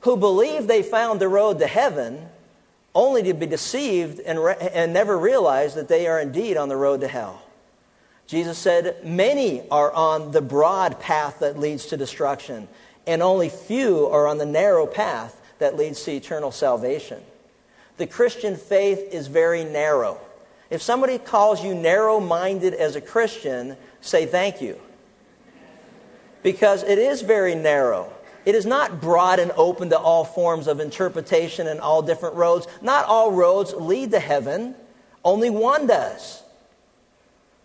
who 0.04 0.18
believe 0.18 0.66
they 0.66 0.82
found 0.82 1.18
the 1.18 1.28
road 1.28 1.58
to 1.58 1.66
heaven, 1.66 2.28
only 2.94 3.22
to 3.22 3.32
be 3.32 3.46
deceived 3.46 4.20
and, 4.20 4.42
re- 4.42 4.56
and 4.74 4.92
never 4.92 5.18
realize 5.18 5.74
that 5.74 5.88
they 5.88 6.06
are 6.06 6.20
indeed 6.20 6.58
on 6.58 6.68
the 6.68 6.76
road 6.76 7.00
to 7.00 7.08
hell. 7.08 7.42
Jesus 8.26 8.58
said, 8.58 9.02
Many 9.02 9.66
are 9.70 9.90
on 9.92 10.30
the 10.30 10.42
broad 10.42 11.00
path 11.00 11.38
that 11.40 11.58
leads 11.58 11.86
to 11.86 11.96
destruction, 11.96 12.68
and 13.06 13.22
only 13.22 13.48
few 13.48 14.06
are 14.08 14.26
on 14.26 14.36
the 14.36 14.44
narrow 14.44 14.86
path 14.86 15.40
that 15.58 15.76
leads 15.76 16.02
to 16.04 16.12
eternal 16.12 16.50
salvation. 16.50 17.22
The 17.96 18.06
Christian 18.06 18.56
faith 18.56 19.08
is 19.10 19.26
very 19.26 19.64
narrow. 19.64 20.20
If 20.68 20.82
somebody 20.82 21.16
calls 21.16 21.64
you 21.64 21.74
narrow 21.74 22.20
minded 22.20 22.74
as 22.74 22.94
a 22.94 23.00
Christian, 23.00 23.74
say 24.02 24.26
thank 24.26 24.60
you. 24.60 24.78
Because 26.44 26.84
it 26.84 26.98
is 26.98 27.22
very 27.22 27.56
narrow. 27.56 28.12
It 28.44 28.54
is 28.54 28.66
not 28.66 29.00
broad 29.00 29.38
and 29.40 29.50
open 29.56 29.88
to 29.90 29.98
all 29.98 30.24
forms 30.24 30.68
of 30.68 30.78
interpretation 30.78 31.66
and 31.66 31.80
all 31.80 32.02
different 32.02 32.36
roads. 32.36 32.68
Not 32.82 33.06
all 33.06 33.32
roads 33.32 33.72
lead 33.72 34.12
to 34.12 34.20
heaven, 34.20 34.74
only 35.24 35.48
one 35.48 35.86
does. 35.86 36.42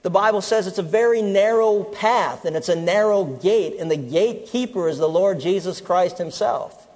The 0.02 0.10
Bible 0.10 0.40
says 0.40 0.66
it's 0.66 0.78
a 0.78 0.84
very 0.84 1.22
narrow 1.22 1.84
path 1.84 2.46
and 2.46 2.56
it's 2.56 2.70
a 2.70 2.76
narrow 2.76 3.26
gate, 3.26 3.76
and 3.80 3.92
the 3.92 3.98
gatekeeper 3.98 4.88
is 4.88 4.98
the 4.98 5.10
Lord 5.10 5.42
Jesus 5.42 5.82
Christ 5.82 6.18
Himself. 6.18 6.88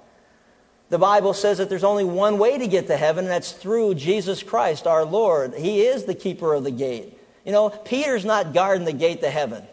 The 0.88 0.98
Bible 0.98 1.34
says 1.34 1.58
that 1.58 1.68
there's 1.68 1.84
only 1.84 2.04
one 2.04 2.38
way 2.38 2.56
to 2.56 2.66
get 2.66 2.86
to 2.86 2.96
heaven, 2.96 3.26
and 3.26 3.32
that's 3.32 3.52
through 3.52 3.96
Jesus 3.96 4.42
Christ 4.42 4.86
our 4.86 5.04
Lord. 5.04 5.52
He 5.52 5.82
is 5.82 6.04
the 6.04 6.14
keeper 6.14 6.54
of 6.54 6.64
the 6.64 6.70
gate. 6.70 7.18
You 7.44 7.52
know, 7.52 7.68
Peter's 7.68 8.24
not 8.24 8.54
guarding 8.54 8.86
the 8.86 8.92
gate 8.92 9.20
to 9.20 9.28
heaven. 9.28 9.66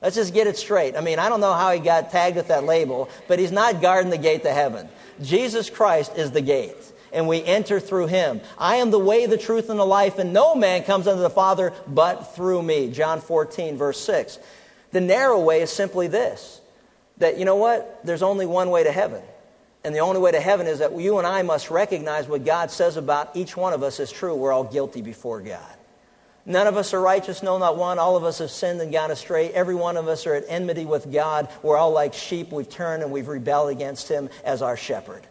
Let's 0.00 0.14
just 0.14 0.32
get 0.32 0.46
it 0.46 0.56
straight. 0.56 0.96
I 0.96 1.00
mean, 1.00 1.18
I 1.18 1.28
don't 1.28 1.40
know 1.40 1.54
how 1.54 1.72
he 1.72 1.80
got 1.80 2.10
tagged 2.10 2.36
with 2.36 2.48
that 2.48 2.64
label, 2.64 3.08
but 3.26 3.38
he's 3.38 3.50
not 3.50 3.82
guarding 3.82 4.10
the 4.10 4.18
gate 4.18 4.44
to 4.44 4.52
heaven. 4.52 4.88
Jesus 5.20 5.70
Christ 5.70 6.12
is 6.16 6.30
the 6.30 6.40
gate, 6.40 6.76
and 7.12 7.26
we 7.26 7.42
enter 7.42 7.80
through 7.80 8.06
him. 8.06 8.40
I 8.56 8.76
am 8.76 8.90
the 8.90 8.98
way, 8.98 9.26
the 9.26 9.36
truth, 9.36 9.70
and 9.70 9.78
the 9.78 9.84
life, 9.86 10.18
and 10.18 10.32
no 10.32 10.54
man 10.54 10.84
comes 10.84 11.08
unto 11.08 11.20
the 11.20 11.30
Father 11.30 11.72
but 11.88 12.36
through 12.36 12.62
me. 12.62 12.90
John 12.92 13.20
14, 13.20 13.76
verse 13.76 14.00
6. 14.00 14.38
The 14.92 15.00
narrow 15.00 15.40
way 15.40 15.62
is 15.62 15.70
simply 15.70 16.06
this 16.06 16.60
that, 17.18 17.36
you 17.36 17.44
know 17.44 17.56
what? 17.56 18.00
There's 18.04 18.22
only 18.22 18.46
one 18.46 18.70
way 18.70 18.84
to 18.84 18.92
heaven. 18.92 19.22
And 19.84 19.94
the 19.94 20.00
only 20.00 20.20
way 20.20 20.32
to 20.32 20.40
heaven 20.40 20.66
is 20.66 20.78
that 20.80 20.98
you 20.98 21.18
and 21.18 21.26
I 21.26 21.42
must 21.42 21.70
recognize 21.70 22.28
what 22.28 22.44
God 22.44 22.70
says 22.70 22.96
about 22.96 23.34
each 23.34 23.56
one 23.56 23.72
of 23.72 23.82
us 23.82 24.00
is 24.00 24.10
true. 24.10 24.34
We're 24.34 24.52
all 24.52 24.64
guilty 24.64 25.02
before 25.02 25.40
God. 25.40 25.77
None 26.48 26.66
of 26.66 26.78
us 26.78 26.94
are 26.94 27.00
righteous, 27.00 27.42
no, 27.42 27.58
not 27.58 27.76
one. 27.76 27.98
All 27.98 28.16
of 28.16 28.24
us 28.24 28.38
have 28.38 28.50
sinned 28.50 28.80
and 28.80 28.90
gone 28.90 29.10
astray. 29.10 29.50
Every 29.50 29.74
one 29.74 29.98
of 29.98 30.08
us 30.08 30.26
are 30.26 30.32
at 30.32 30.44
enmity 30.48 30.86
with 30.86 31.12
God. 31.12 31.46
We're 31.62 31.76
all 31.76 31.90
like 31.90 32.14
sheep. 32.14 32.52
We've 32.52 32.68
turned 32.68 33.02
and 33.02 33.12
we've 33.12 33.28
rebelled 33.28 33.68
against 33.68 34.08
Him 34.08 34.30
as 34.44 34.62
our 34.62 34.74
shepherd. 34.74 35.26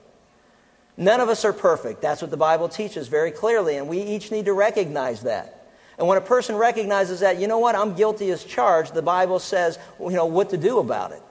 None 0.95 1.19
of 1.19 1.27
us 1.27 1.43
are 1.43 1.53
perfect. 1.53 2.03
That's 2.03 2.21
what 2.21 2.29
the 2.29 2.37
Bible 2.37 2.69
teaches 2.69 3.07
very 3.07 3.31
clearly, 3.31 3.77
and 3.77 3.87
we 3.87 3.99
each 3.99 4.31
need 4.31 4.45
to 4.45 4.53
recognize 4.53 5.21
that. 5.23 5.67
And 5.97 6.07
when 6.07 6.19
a 6.19 6.21
person 6.21 6.55
recognizes 6.55 7.21
that, 7.21 7.39
you 7.39 7.47
know 7.47 7.57
what, 7.57 7.73
I'm 7.73 7.95
guilty 7.95 8.29
as 8.29 8.43
charged, 8.43 8.93
the 8.93 9.01
Bible 9.01 9.39
says, 9.39 9.79
you 9.99 10.11
know, 10.11 10.27
what 10.27 10.51
to 10.51 10.57
do 10.57 10.77
about 10.77 11.13
it. 11.13 11.23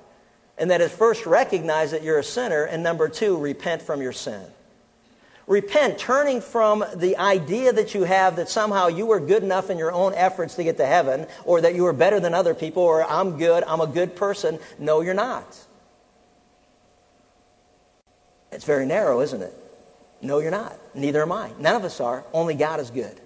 And 0.59 0.72
that 0.72 0.81
is 0.81 0.90
first 0.90 1.27
recognize 1.27 1.92
that 1.92 2.03
you're 2.03 2.18
a 2.18 2.25
sinner, 2.25 2.64
and 2.64 2.83
number 2.83 3.09
two, 3.09 3.37
repent 3.37 3.83
from 3.83 4.03
your 4.03 4.12
sin. 4.12 4.42
Repent, 5.46 5.98
turning 5.98 6.40
from 6.40 6.85
the 6.96 7.18
idea 7.18 7.72
that 7.72 7.94
you 7.94 8.02
have 8.02 8.37
that 8.37 8.48
somehow 8.48 8.88
you 8.88 9.06
were 9.06 9.20
good 9.20 9.44
enough 9.44 9.70
in 9.70 9.78
your 9.78 9.92
own 9.92 10.12
efforts 10.14 10.56
to 10.56 10.64
get 10.64 10.76
to 10.78 10.87
heaven, 10.87 11.26
or 11.44 11.61
that 11.61 11.74
you 11.76 11.85
were 11.85 11.92
better 11.92 12.18
than 12.18 12.35
other 12.35 12.52
people, 12.52 12.82
or 12.82 13.04
I'm 13.04 13.38
good, 13.38 13.62
I'm 13.64 13.80
a 13.80 13.87
good 13.87 14.16
person. 14.16 14.59
No, 14.78 15.02
you're 15.02 15.14
not. 15.14 15.56
It's 18.50 18.64
very 18.64 18.87
narrow, 18.87 19.20
isn't 19.20 19.42
it? 19.42 19.54
No, 20.20 20.38
you're 20.40 20.50
not. 20.50 20.76
Neither 20.94 21.22
am 21.22 21.30
I. 21.30 21.52
None 21.61 21.76
of 21.76 21.85
us 21.85 22.00
are. 22.00 22.24
Only 22.32 22.54
God 22.54 22.80
is 22.80 22.90
good. 22.90 23.20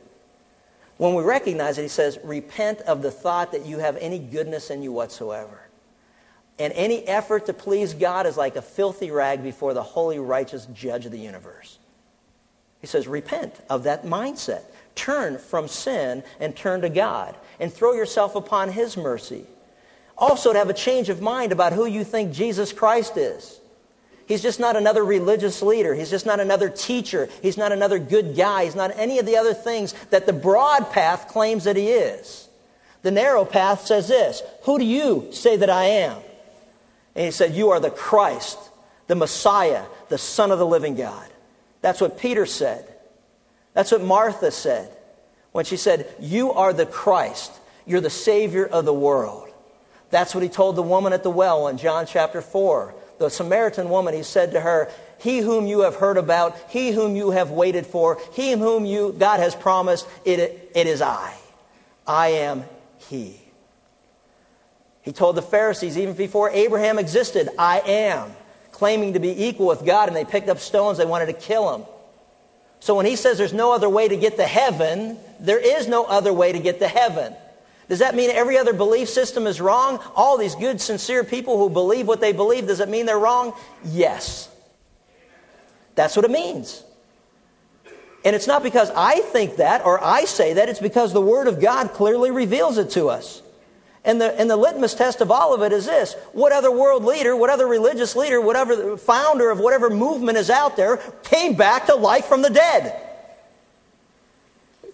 When 0.98 1.14
we 1.14 1.22
recognize 1.22 1.78
it, 1.78 1.83
he 1.83 1.88
says, 1.88 2.18
repent 2.22 2.80
of 2.80 3.00
the 3.00 3.11
thought 3.11 3.52
that 3.52 3.64
you 3.64 3.78
have 3.78 3.96
any 3.96 4.18
goodness 4.18 4.68
in 4.68 4.83
you 4.83 4.92
whatsoever. 4.92 5.59
And 6.59 6.74
any 6.74 7.06
effort 7.06 7.46
to 7.46 7.54
please 7.54 7.94
God 7.94 8.26
is 8.26 8.37
like 8.37 8.56
a 8.56 8.62
filthy 8.62 9.11
rag 9.11 9.42
before 9.42 9.72
the 9.72 9.83
holy, 9.83 10.18
righteous 10.18 10.66
judge 10.74 11.06
of 11.06 11.12
the 11.12 11.18
universe. 11.18 11.78
He 12.81 12.87
says, 12.87 13.07
repent 13.07 13.55
of 13.69 13.85
that 13.85 14.05
mindset. 14.05 14.62
Turn 14.95 15.38
from 15.38 15.69
sin 15.69 16.23
and 16.40 16.57
turn 16.57 16.81
to 16.83 16.88
God 16.88 17.37
and 17.59 17.73
throw 17.73 17.93
yourself 17.93 18.35
upon 18.35 18.71
His 18.71 18.97
mercy. 18.97 19.45
Also, 20.16 20.53
to 20.53 20.59
have 20.59 20.71
a 20.71 20.75
change 20.75 21.09
of 21.09 21.23
mind 21.23 21.53
about 21.53 21.73
who 21.73 21.87
you 21.87 22.05
think 22.05 22.33
Jesus 22.33 22.73
Christ 22.73 23.16
is. 23.16 23.59
He's 24.27 24.43
just 24.43 24.61
not 24.61 24.77
another 24.77 25.05
religious 25.05 25.61
leader. 25.61 25.93
He's 25.95 26.11
just 26.11 26.27
not 26.27 26.38
another 26.38 26.69
teacher. 26.69 27.29
He's 27.43 27.57
not 27.57 27.73
another 27.73 27.99
good 27.99 28.37
guy. 28.37 28.64
He's 28.64 28.77
not 28.77 28.97
any 28.97 29.19
of 29.19 29.27
the 29.27 29.38
other 29.38 29.55
things 29.55 29.93
that 30.11 30.27
the 30.27 30.33
broad 30.33 30.90
path 30.93 31.29
claims 31.29 31.64
that 31.64 31.77
he 31.77 31.88
is. 31.88 32.49
The 33.03 33.11
narrow 33.11 33.45
path 33.45 33.87
says 33.87 34.09
this 34.09 34.43
Who 34.64 34.79
do 34.79 34.85
you 34.85 35.29
say 35.33 35.57
that 35.57 35.71
I 35.71 35.85
am? 35.85 36.19
And 37.16 37.25
he 37.25 37.31
said, 37.31 37.55
You 37.55 37.71
are 37.71 37.81
the 37.81 37.90
Christ, 37.90 38.59
the 39.09 39.16
Messiah, 39.16 39.85
the 40.11 40.19
Son 40.19 40.53
of 40.53 40.59
the 40.59 40.66
living 40.66 40.95
God. 40.95 41.29
That's 41.81 42.01
what 42.01 42.19
Peter 42.19 42.47
said. 42.47 42.87
That's 43.75 43.93
what 43.93 44.03
Martha 44.03 44.51
said 44.51 44.90
when 45.53 45.64
she 45.64 45.77
said, 45.77 46.07
You 46.21 46.53
are 46.53 46.73
the 46.73 46.87
Christ. 46.87 47.53
You're 47.87 48.01
the 48.01 48.11
Savior 48.11 48.66
of 48.66 48.85
the 48.85 48.95
world. 48.95 49.49
That's 50.11 50.35
what 50.35 50.43
he 50.43 50.49
told 50.49 50.77
the 50.77 50.83
woman 50.83 51.12
at 51.12 51.23
the 51.23 51.31
well 51.31 51.69
in 51.69 51.79
John 51.79 52.07
chapter 52.07 52.43
4. 52.43 52.95
The 53.19 53.29
Samaritan 53.29 53.90
woman, 53.90 54.14
he 54.14 54.23
said 54.23 54.53
to 54.53 54.61
her, 54.61 54.90
He 55.19 55.38
whom 55.38 55.66
you 55.66 55.81
have 55.81 55.95
heard 55.95 56.16
about, 56.16 56.57
he 56.69 56.90
whom 56.90 57.16
you 57.16 57.31
have 57.31 57.51
waited 57.51 57.87
for, 57.87 58.19
he 58.33 58.53
whom 58.53 58.85
you, 58.85 59.14
God 59.19 59.40
has 59.40 59.55
promised, 59.55 60.07
it, 60.25 60.71
it 60.75 60.87
is 60.87 61.01
I. 61.03 61.35
I 62.07 62.29
am 62.29 62.64
he. 63.09 63.40
He 65.03 65.12
told 65.12 65.37
the 65.37 65.43
Pharisees, 65.43 65.97
even 65.97 66.14
before 66.14 66.51
Abraham 66.51 66.99
existed, 66.99 67.49
I 67.59 67.81
am 67.81 68.35
claiming 68.81 69.12
to 69.12 69.21
be 69.21 69.45
equal 69.45 69.66
with 69.66 69.85
God, 69.85 70.09
and 70.09 70.16
they 70.16 70.25
picked 70.25 70.49
up 70.49 70.59
stones. 70.59 70.97
They 70.97 71.05
wanted 71.05 71.27
to 71.27 71.35
kill 71.35 71.75
him. 71.75 71.85
So 72.81 72.95
when 72.95 73.05
he 73.05 73.14
says 73.14 73.37
there's 73.37 73.53
no 73.53 73.75
other 73.75 73.90
way 73.90 74.09
to 74.09 74.16
get 74.16 74.38
to 74.38 74.47
heaven, 74.47 75.19
there 75.38 75.59
is 75.59 75.87
no 75.87 76.07
other 76.07 76.33
way 76.33 76.51
to 76.51 76.59
get 76.59 76.79
to 76.79 76.88
heaven. 76.88 77.35
Does 77.90 77.99
that 77.99 78.14
mean 78.14 78.31
every 78.31 78.57
other 78.57 78.73
belief 78.73 79.11
system 79.11 79.47
is 79.47 79.61
wrong? 79.61 80.01
All 80.16 80.38
these 80.38 80.55
good, 80.55 80.81
sincere 80.81 81.25
people 81.25 81.59
who 81.59 81.69
believe 81.69 82.09
what 82.09 82.23
they 82.23 82.33
believe, 82.33 82.69
does 82.69 82.81
it 82.81 82.88
mean 82.88 83.05
they're 83.05 83.19
wrong? 83.19 83.53
Yes. 83.85 84.49
That's 85.95 86.16
what 86.16 86.25
it 86.25 86.31
means. 86.31 86.83
And 88.25 88.35
it's 88.35 88.47
not 88.47 88.62
because 88.62 88.90
I 88.97 89.21
think 89.21 89.57
that 89.57 89.85
or 89.85 90.03
I 90.03 90.25
say 90.25 90.55
that, 90.55 90.71
it's 90.71 90.81
because 90.81 91.12
the 91.12 91.21
Word 91.21 91.49
of 91.49 91.61
God 91.61 91.93
clearly 91.93 92.31
reveals 92.31 92.79
it 92.79 92.90
to 92.93 93.11
us. 93.11 93.43
And 94.05 94.21
the, 94.21 94.39
and 94.41 94.49
the 94.49 94.57
litmus 94.57 94.95
test 94.95 95.21
of 95.21 95.31
all 95.31 95.53
of 95.53 95.63
it 95.63 95.73
is 95.73 95.85
this 95.85 96.15
what 96.33 96.53
other 96.53 96.71
world 96.71 97.05
leader, 97.05 97.37
what 97.37 97.51
other 97.51 97.67
religious 97.67 98.17
leader, 98.17 98.41
whatever 98.41 98.97
founder 98.97 99.51
of 99.51 99.59
whatever 99.59 99.91
movement 99.91 100.39
is 100.39 100.49
out 100.49 100.77
there 100.77 100.97
came 101.23 101.55
back 101.55 101.87
to 101.87 101.95
life 101.95 102.25
from 102.25 102.43
the 102.43 102.51
dead? 102.51 103.09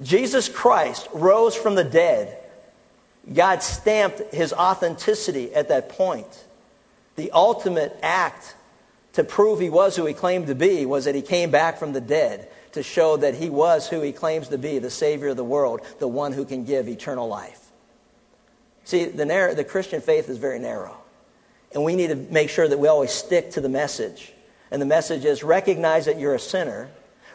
Jesus 0.03 0.49
Christ 0.49 1.09
rose 1.12 1.55
from 1.55 1.75
the 1.75 1.85
dead. 1.85 2.38
God 3.33 3.62
stamped 3.62 4.35
his 4.35 4.53
authenticity 4.53 5.55
at 5.55 5.69
that 5.69 5.90
point. 5.90 6.45
The 7.16 7.31
ultimate 7.31 7.97
act 8.03 8.55
to 9.14 9.25
prove 9.25 9.59
he 9.59 9.71
was 9.71 9.97
who 9.97 10.05
he 10.05 10.14
claimed 10.14 10.49
to 10.49 10.55
be 10.55 10.85
was 10.85 11.07
that 11.07 11.14
he 11.14 11.23
came 11.23 11.51
back 11.51 11.79
from 11.79 11.92
the 11.92 12.01
dead 12.01 12.49
to 12.73 12.83
show 12.83 13.16
that 13.16 13.35
he 13.35 13.49
was 13.49 13.88
who 13.88 14.03
he 14.03 14.12
claims 14.12 14.49
to 14.49 14.59
be, 14.59 14.79
the 14.79 14.90
Savior 14.90 15.29
of 15.29 15.37
the 15.37 15.45
world, 15.45 15.81
the 15.99 16.09
one 16.09 16.33
who 16.33 16.45
can 16.45 16.64
give 16.64 16.88
eternal 16.88 17.27
life. 17.27 17.65
See, 18.87 19.07
the, 19.07 19.25
narrow, 19.25 19.53
the 19.53 19.64
Christian 19.64 20.01
faith 20.01 20.29
is 20.29 20.38
very 20.38 20.61
narrow. 20.61 20.96
And 21.72 21.83
we 21.85 21.96
need 21.96 22.07
to 22.09 22.14
make 22.14 22.49
sure 22.51 22.68
that 22.68 22.79
we 22.79 22.87
always 22.87 23.11
stick 23.11 23.51
to 23.51 23.61
the 23.61 23.68
message. 23.68 24.33
And 24.70 24.81
the 24.81 24.87
message 24.87 25.25
is 25.25 25.42
recognize 25.42 26.07
that 26.07 26.20
you're 26.20 26.37
a 26.37 26.40
sinner, 26.40 26.88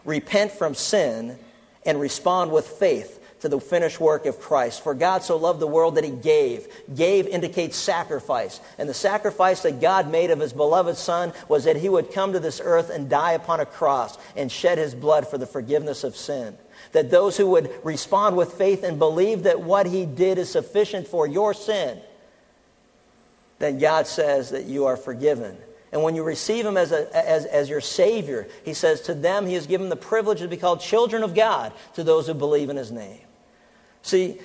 repent 0.05 0.53
from 0.53 0.75
sin, 0.75 1.37
and 1.85 1.99
respond 1.99 2.53
with 2.53 2.65
faith 2.65 3.19
to 3.41 3.49
the 3.49 3.59
finished 3.59 3.99
work 3.99 4.25
of 4.27 4.39
Christ. 4.39 4.81
For 4.81 4.93
God 4.93 5.23
so 5.23 5.35
loved 5.35 5.59
the 5.59 5.67
world 5.67 5.95
that 5.95 6.05
he 6.05 6.11
gave. 6.11 6.67
Gave 6.95 7.27
indicates 7.27 7.75
sacrifice. 7.75 8.61
And 8.77 8.87
the 8.87 8.93
sacrifice 8.93 9.63
that 9.63 9.81
God 9.81 10.09
made 10.09 10.31
of 10.31 10.39
his 10.39 10.53
beloved 10.53 10.95
Son 10.95 11.33
was 11.49 11.65
that 11.65 11.75
he 11.75 11.89
would 11.89 12.13
come 12.13 12.31
to 12.31 12.39
this 12.39 12.61
earth 12.63 12.89
and 12.89 13.09
die 13.09 13.33
upon 13.33 13.59
a 13.59 13.65
cross 13.65 14.17
and 14.37 14.49
shed 14.49 14.77
his 14.77 14.95
blood 14.95 15.27
for 15.27 15.37
the 15.37 15.45
forgiveness 15.45 16.05
of 16.05 16.15
sin 16.15 16.57
that 16.91 17.09
those 17.09 17.37
who 17.37 17.47
would 17.51 17.71
respond 17.83 18.35
with 18.35 18.53
faith 18.53 18.83
and 18.83 18.99
believe 18.99 19.43
that 19.43 19.61
what 19.61 19.85
he 19.85 20.05
did 20.05 20.37
is 20.37 20.49
sufficient 20.49 21.07
for 21.07 21.27
your 21.27 21.53
sin, 21.53 21.99
then 23.59 23.77
God 23.77 24.07
says 24.07 24.49
that 24.51 24.65
you 24.65 24.85
are 24.85 24.97
forgiven. 24.97 25.55
And 25.91 26.03
when 26.03 26.15
you 26.15 26.23
receive 26.23 26.65
him 26.65 26.77
as, 26.77 26.91
a, 26.91 27.13
as, 27.15 27.45
as 27.45 27.69
your 27.69 27.81
Savior, 27.81 28.47
he 28.63 28.73
says 28.73 29.01
to 29.01 29.13
them 29.13 29.45
he 29.45 29.53
has 29.55 29.67
given 29.67 29.89
the 29.89 29.95
privilege 29.95 30.39
to 30.39 30.47
be 30.47 30.57
called 30.57 30.79
children 30.79 31.23
of 31.23 31.35
God 31.35 31.73
to 31.95 32.03
those 32.03 32.27
who 32.27 32.33
believe 32.33 32.69
in 32.69 32.77
his 32.77 32.91
name. 32.91 33.19
See, 34.01 34.39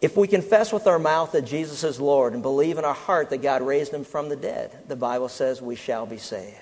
if 0.00 0.16
we 0.16 0.28
confess 0.28 0.72
with 0.72 0.86
our 0.86 0.98
mouth 0.98 1.32
that 1.32 1.42
Jesus 1.42 1.84
is 1.84 2.00
Lord 2.00 2.34
and 2.34 2.42
believe 2.42 2.78
in 2.78 2.84
our 2.84 2.94
heart 2.94 3.30
that 3.30 3.42
God 3.42 3.62
raised 3.62 3.92
him 3.92 4.04
from 4.04 4.28
the 4.28 4.36
dead, 4.36 4.70
the 4.88 4.96
Bible 4.96 5.28
says 5.28 5.60
we 5.60 5.76
shall 5.76 6.06
be 6.06 6.18
saved. 6.18 6.56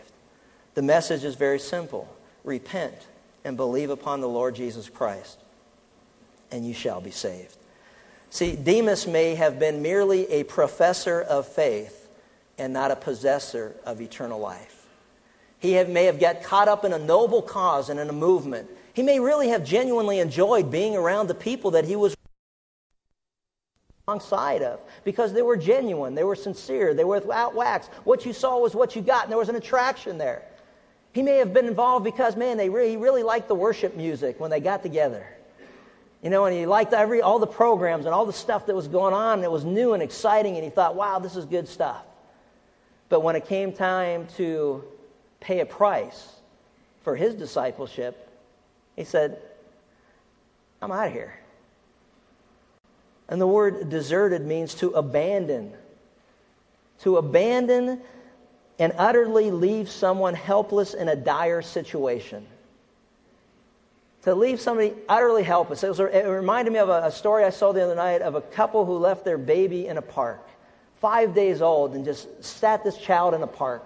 The 0.74 0.82
message 0.82 1.24
is 1.24 1.34
very 1.34 1.58
simple 1.58 2.08
repent 2.44 2.94
and 3.48 3.56
believe 3.56 3.88
upon 3.88 4.20
the 4.20 4.28
Lord 4.28 4.54
Jesus 4.54 4.88
Christ, 4.90 5.38
and 6.52 6.66
you 6.66 6.74
shall 6.74 7.00
be 7.00 7.10
saved. 7.10 7.56
See, 8.30 8.54
Demas 8.54 9.06
may 9.06 9.34
have 9.36 9.58
been 9.58 9.80
merely 9.80 10.30
a 10.30 10.44
professor 10.44 11.22
of 11.22 11.48
faith 11.48 12.08
and 12.58 12.74
not 12.74 12.90
a 12.90 12.96
possessor 12.96 13.74
of 13.86 14.02
eternal 14.02 14.38
life. 14.38 14.86
He 15.60 15.72
have, 15.72 15.88
may 15.88 16.04
have 16.04 16.20
got 16.20 16.42
caught 16.42 16.68
up 16.68 16.84
in 16.84 16.92
a 16.92 16.98
noble 16.98 17.40
cause 17.40 17.88
and 17.88 17.98
in 17.98 18.10
a 18.10 18.12
movement. 18.12 18.68
He 18.92 19.02
may 19.02 19.18
really 19.18 19.48
have 19.48 19.64
genuinely 19.64 20.20
enjoyed 20.20 20.70
being 20.70 20.94
around 20.94 21.28
the 21.28 21.34
people 21.34 21.70
that 21.70 21.86
he 21.86 21.96
was 21.96 22.14
alongside 24.06 24.62
of 24.62 24.78
because 25.04 25.32
they 25.32 25.42
were 25.42 25.56
genuine, 25.56 26.14
they 26.14 26.24
were 26.24 26.36
sincere, 26.36 26.92
they 26.92 27.04
were 27.04 27.20
without 27.20 27.54
wax. 27.54 27.86
What 28.04 28.26
you 28.26 28.34
saw 28.34 28.58
was 28.58 28.74
what 28.74 28.94
you 28.94 29.00
got, 29.00 29.24
and 29.24 29.32
there 29.32 29.38
was 29.38 29.48
an 29.48 29.56
attraction 29.56 30.18
there. 30.18 30.42
He 31.12 31.22
may 31.22 31.38
have 31.38 31.52
been 31.52 31.66
involved 31.66 32.04
because, 32.04 32.36
man, 32.36 32.56
they 32.56 32.68
really, 32.68 32.90
he 32.90 32.96
really 32.96 33.22
liked 33.22 33.48
the 33.48 33.54
worship 33.54 33.96
music 33.96 34.38
when 34.38 34.50
they 34.50 34.60
got 34.60 34.82
together. 34.82 35.26
You 36.22 36.30
know, 36.30 36.44
and 36.46 36.56
he 36.56 36.66
liked 36.66 36.92
every, 36.92 37.22
all 37.22 37.38
the 37.38 37.46
programs 37.46 38.04
and 38.04 38.14
all 38.14 38.26
the 38.26 38.32
stuff 38.32 38.66
that 38.66 38.74
was 38.74 38.88
going 38.88 39.14
on. 39.14 39.42
It 39.44 39.50
was 39.50 39.64
new 39.64 39.94
and 39.94 40.02
exciting, 40.02 40.56
and 40.56 40.64
he 40.64 40.70
thought, 40.70 40.96
wow, 40.96 41.18
this 41.18 41.36
is 41.36 41.44
good 41.44 41.68
stuff. 41.68 42.04
But 43.08 43.20
when 43.20 43.36
it 43.36 43.46
came 43.46 43.72
time 43.72 44.26
to 44.36 44.84
pay 45.40 45.60
a 45.60 45.66
price 45.66 46.28
for 47.02 47.14
his 47.14 47.34
discipleship, 47.34 48.28
he 48.96 49.04
said, 49.04 49.40
I'm 50.82 50.90
out 50.90 51.06
of 51.06 51.12
here. 51.12 51.38
And 53.28 53.40
the 53.40 53.46
word 53.46 53.88
deserted 53.88 54.44
means 54.44 54.74
to 54.76 54.90
abandon. 54.90 55.72
To 57.00 57.16
abandon 57.16 58.00
and 58.78 58.92
utterly 58.96 59.50
leave 59.50 59.90
someone 59.90 60.34
helpless 60.34 60.94
in 60.94 61.08
a 61.08 61.16
dire 61.16 61.62
situation. 61.62 62.46
To 64.22 64.34
leave 64.34 64.60
somebody 64.60 64.94
utterly 65.08 65.42
helpless. 65.42 65.82
It, 65.82 65.88
was, 65.88 66.00
it 66.00 66.26
reminded 66.26 66.72
me 66.72 66.78
of 66.78 66.88
a, 66.88 67.04
a 67.04 67.12
story 67.12 67.44
I 67.44 67.50
saw 67.50 67.72
the 67.72 67.82
other 67.82 67.94
night 67.94 68.22
of 68.22 68.34
a 68.34 68.40
couple 68.40 68.84
who 68.84 68.98
left 68.98 69.24
their 69.24 69.38
baby 69.38 69.86
in 69.86 69.96
a 69.96 70.02
park, 70.02 70.46
five 71.00 71.34
days 71.34 71.62
old, 71.62 71.94
and 71.94 72.04
just 72.04 72.44
sat 72.44 72.84
this 72.84 72.98
child 72.98 73.34
in 73.34 73.42
a 73.42 73.46
park 73.46 73.84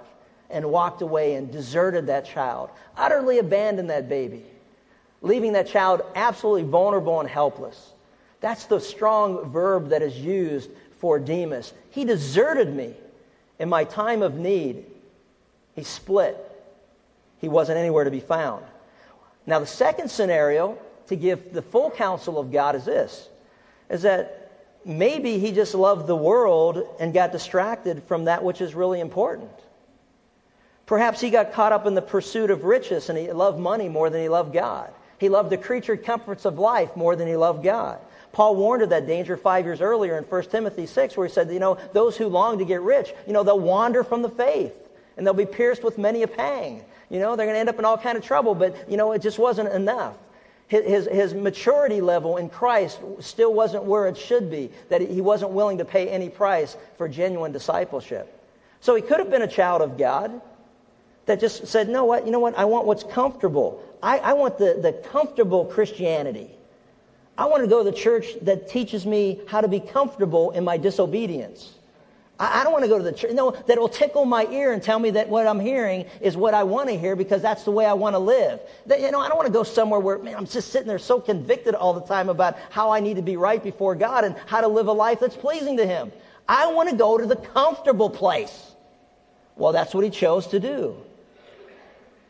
and 0.50 0.64
walked 0.70 1.00
away 1.00 1.34
and 1.34 1.50
deserted 1.50 2.06
that 2.08 2.26
child, 2.26 2.70
utterly 2.96 3.38
abandoned 3.38 3.88
that 3.90 4.08
baby, 4.08 4.44
leaving 5.22 5.52
that 5.52 5.68
child 5.68 6.02
absolutely 6.14 6.64
vulnerable 6.64 7.20
and 7.20 7.28
helpless. 7.28 7.92
That's 8.40 8.64
the 8.64 8.80
strong 8.80 9.50
verb 9.50 9.90
that 9.90 10.02
is 10.02 10.16
used 10.16 10.70
for 10.98 11.18
Demas. 11.18 11.72
He 11.90 12.04
deserted 12.04 12.74
me 12.74 12.94
in 13.62 13.68
my 13.68 13.84
time 13.84 14.22
of 14.22 14.34
need. 14.34 14.84
He 15.76 15.84
split. 15.84 16.36
He 17.40 17.48
wasn't 17.48 17.78
anywhere 17.78 18.02
to 18.02 18.10
be 18.10 18.18
found. 18.18 18.64
Now, 19.46 19.60
the 19.60 19.66
second 19.66 20.10
scenario 20.10 20.76
to 21.06 21.14
give 21.14 21.52
the 21.52 21.62
full 21.62 21.92
counsel 21.92 22.40
of 22.40 22.50
God 22.50 22.74
is 22.74 22.84
this 22.84 23.28
is 23.88 24.02
that 24.02 24.50
maybe 24.84 25.38
he 25.38 25.52
just 25.52 25.74
loved 25.74 26.08
the 26.08 26.16
world 26.16 26.82
and 26.98 27.14
got 27.14 27.30
distracted 27.30 28.02
from 28.04 28.24
that 28.24 28.42
which 28.42 28.60
is 28.60 28.74
really 28.74 28.98
important. 28.98 29.50
Perhaps 30.86 31.20
he 31.20 31.30
got 31.30 31.52
caught 31.52 31.72
up 31.72 31.86
in 31.86 31.94
the 31.94 32.02
pursuit 32.02 32.50
of 32.50 32.64
riches 32.64 33.10
and 33.10 33.18
he 33.18 33.30
loved 33.30 33.60
money 33.60 33.88
more 33.88 34.10
than 34.10 34.22
he 34.22 34.28
loved 34.28 34.52
God. 34.52 34.92
He 35.18 35.28
loved 35.28 35.50
the 35.50 35.56
creature 35.56 35.96
comforts 35.96 36.46
of 36.46 36.58
life 36.58 36.96
more 36.96 37.14
than 37.14 37.28
he 37.28 37.36
loved 37.36 37.62
God. 37.62 38.00
Paul 38.32 38.56
warned 38.56 38.82
of 38.82 38.90
that 38.90 39.06
danger 39.06 39.36
five 39.36 39.66
years 39.66 39.80
earlier 39.80 40.16
in 40.16 40.24
1 40.24 40.42
Timothy 40.44 40.86
6, 40.86 41.16
where 41.16 41.26
he 41.26 41.32
said, 41.32 41.50
you 41.52 41.60
know, 41.60 41.76
those 41.92 42.16
who 42.16 42.26
long 42.26 42.58
to 42.58 42.64
get 42.64 42.80
rich, 42.80 43.12
you 43.26 43.32
know, 43.32 43.42
they'll 43.42 43.60
wander 43.60 44.02
from 44.02 44.22
the 44.22 44.30
faith 44.30 44.72
and 45.16 45.26
they'll 45.26 45.34
be 45.34 45.46
pierced 45.46 45.84
with 45.84 45.98
many 45.98 46.22
a 46.22 46.28
pang. 46.28 46.82
You 47.10 47.18
know, 47.18 47.36
they're 47.36 47.46
going 47.46 47.56
to 47.56 47.60
end 47.60 47.68
up 47.68 47.78
in 47.78 47.84
all 47.84 47.98
kind 47.98 48.16
of 48.16 48.24
trouble, 48.24 48.54
but, 48.54 48.90
you 48.90 48.96
know, 48.96 49.12
it 49.12 49.20
just 49.20 49.38
wasn't 49.38 49.68
enough. 49.68 50.16
His, 50.68 51.06
his, 51.06 51.34
maturity 51.34 52.00
level 52.00 52.38
in 52.38 52.48
Christ 52.48 52.98
still 53.20 53.52
wasn't 53.52 53.84
where 53.84 54.06
it 54.06 54.16
should 54.16 54.50
be, 54.50 54.70
that 54.88 55.02
he 55.02 55.20
wasn't 55.20 55.50
willing 55.50 55.76
to 55.78 55.84
pay 55.84 56.08
any 56.08 56.30
price 56.30 56.78
for 56.96 57.08
genuine 57.08 57.52
discipleship. 57.52 58.40
So 58.80 58.94
he 58.94 59.02
could 59.02 59.18
have 59.18 59.30
been 59.30 59.42
a 59.42 59.48
child 59.48 59.82
of 59.82 59.98
God 59.98 60.40
that 61.26 61.40
just 61.40 61.66
said, 61.66 61.90
no, 61.90 62.06
what, 62.06 62.24
you 62.24 62.32
know 62.32 62.38
what, 62.38 62.56
I 62.56 62.64
want 62.64 62.86
what's 62.86 63.04
comfortable. 63.04 63.82
I, 64.02 64.18
I 64.18 64.32
want 64.32 64.56
the, 64.56 64.78
the 64.80 64.92
comfortable 65.10 65.66
Christianity. 65.66 66.50
I 67.36 67.46
want 67.46 67.62
to 67.62 67.68
go 67.68 67.82
to 67.82 67.90
the 67.90 67.96
church 67.96 68.34
that 68.42 68.68
teaches 68.68 69.06
me 69.06 69.40
how 69.46 69.60
to 69.60 69.68
be 69.68 69.80
comfortable 69.80 70.50
in 70.50 70.64
my 70.64 70.76
disobedience. 70.76 71.72
I, 72.38 72.64
don't 72.64 72.72
want 72.72 72.84
to 72.84 72.88
go 72.88 72.98
to 72.98 73.04
the 73.04 73.12
church 73.12 73.32
no, 73.34 73.52
that 73.52 73.78
will 73.78 73.88
tickle 73.88 74.24
my 74.24 74.46
ear 74.46 74.72
and 74.72 74.82
tell 74.82 74.98
me 74.98 75.10
that 75.10 75.28
what 75.28 75.46
I'm 75.46 75.60
hearing 75.60 76.06
is 76.20 76.36
what 76.36 76.54
I 76.54 76.64
want 76.64 76.88
to 76.88 76.98
hear 76.98 77.14
because 77.14 77.40
that's 77.40 77.62
the 77.62 77.70
way 77.70 77.86
I 77.86 77.92
want 77.92 78.14
to 78.14 78.18
live. 78.18 78.58
That, 78.86 79.00
you 79.00 79.10
know, 79.12 79.20
I 79.20 79.28
don't 79.28 79.36
want 79.36 79.46
to 79.46 79.52
go 79.52 79.62
somewhere 79.62 80.00
where 80.00 80.18
man, 80.18 80.34
I'm 80.34 80.46
just 80.46 80.72
sitting 80.72 80.88
there 80.88 80.98
so 80.98 81.20
convicted 81.20 81.74
all 81.74 81.94
the 81.94 82.00
time 82.00 82.28
about 82.28 82.58
how 82.70 82.90
I 82.90 83.00
need 83.00 83.14
to 83.14 83.22
be 83.22 83.36
right 83.36 83.62
before 83.62 83.94
God 83.94 84.24
and 84.24 84.34
how 84.46 84.60
to 84.60 84.68
live 84.68 84.88
a 84.88 84.92
life 84.92 85.20
that's 85.20 85.36
pleasing 85.36 85.76
to 85.76 85.86
Him. 85.86 86.10
I 86.48 86.66
want 86.72 86.90
to 86.90 86.96
go 86.96 87.16
to 87.16 87.26
the 87.26 87.36
comfortable 87.36 88.10
place. 88.10 88.72
Well, 89.56 89.72
that's 89.72 89.94
what 89.94 90.02
he 90.02 90.10
chose 90.10 90.48
to 90.48 90.60
do. 90.60 90.96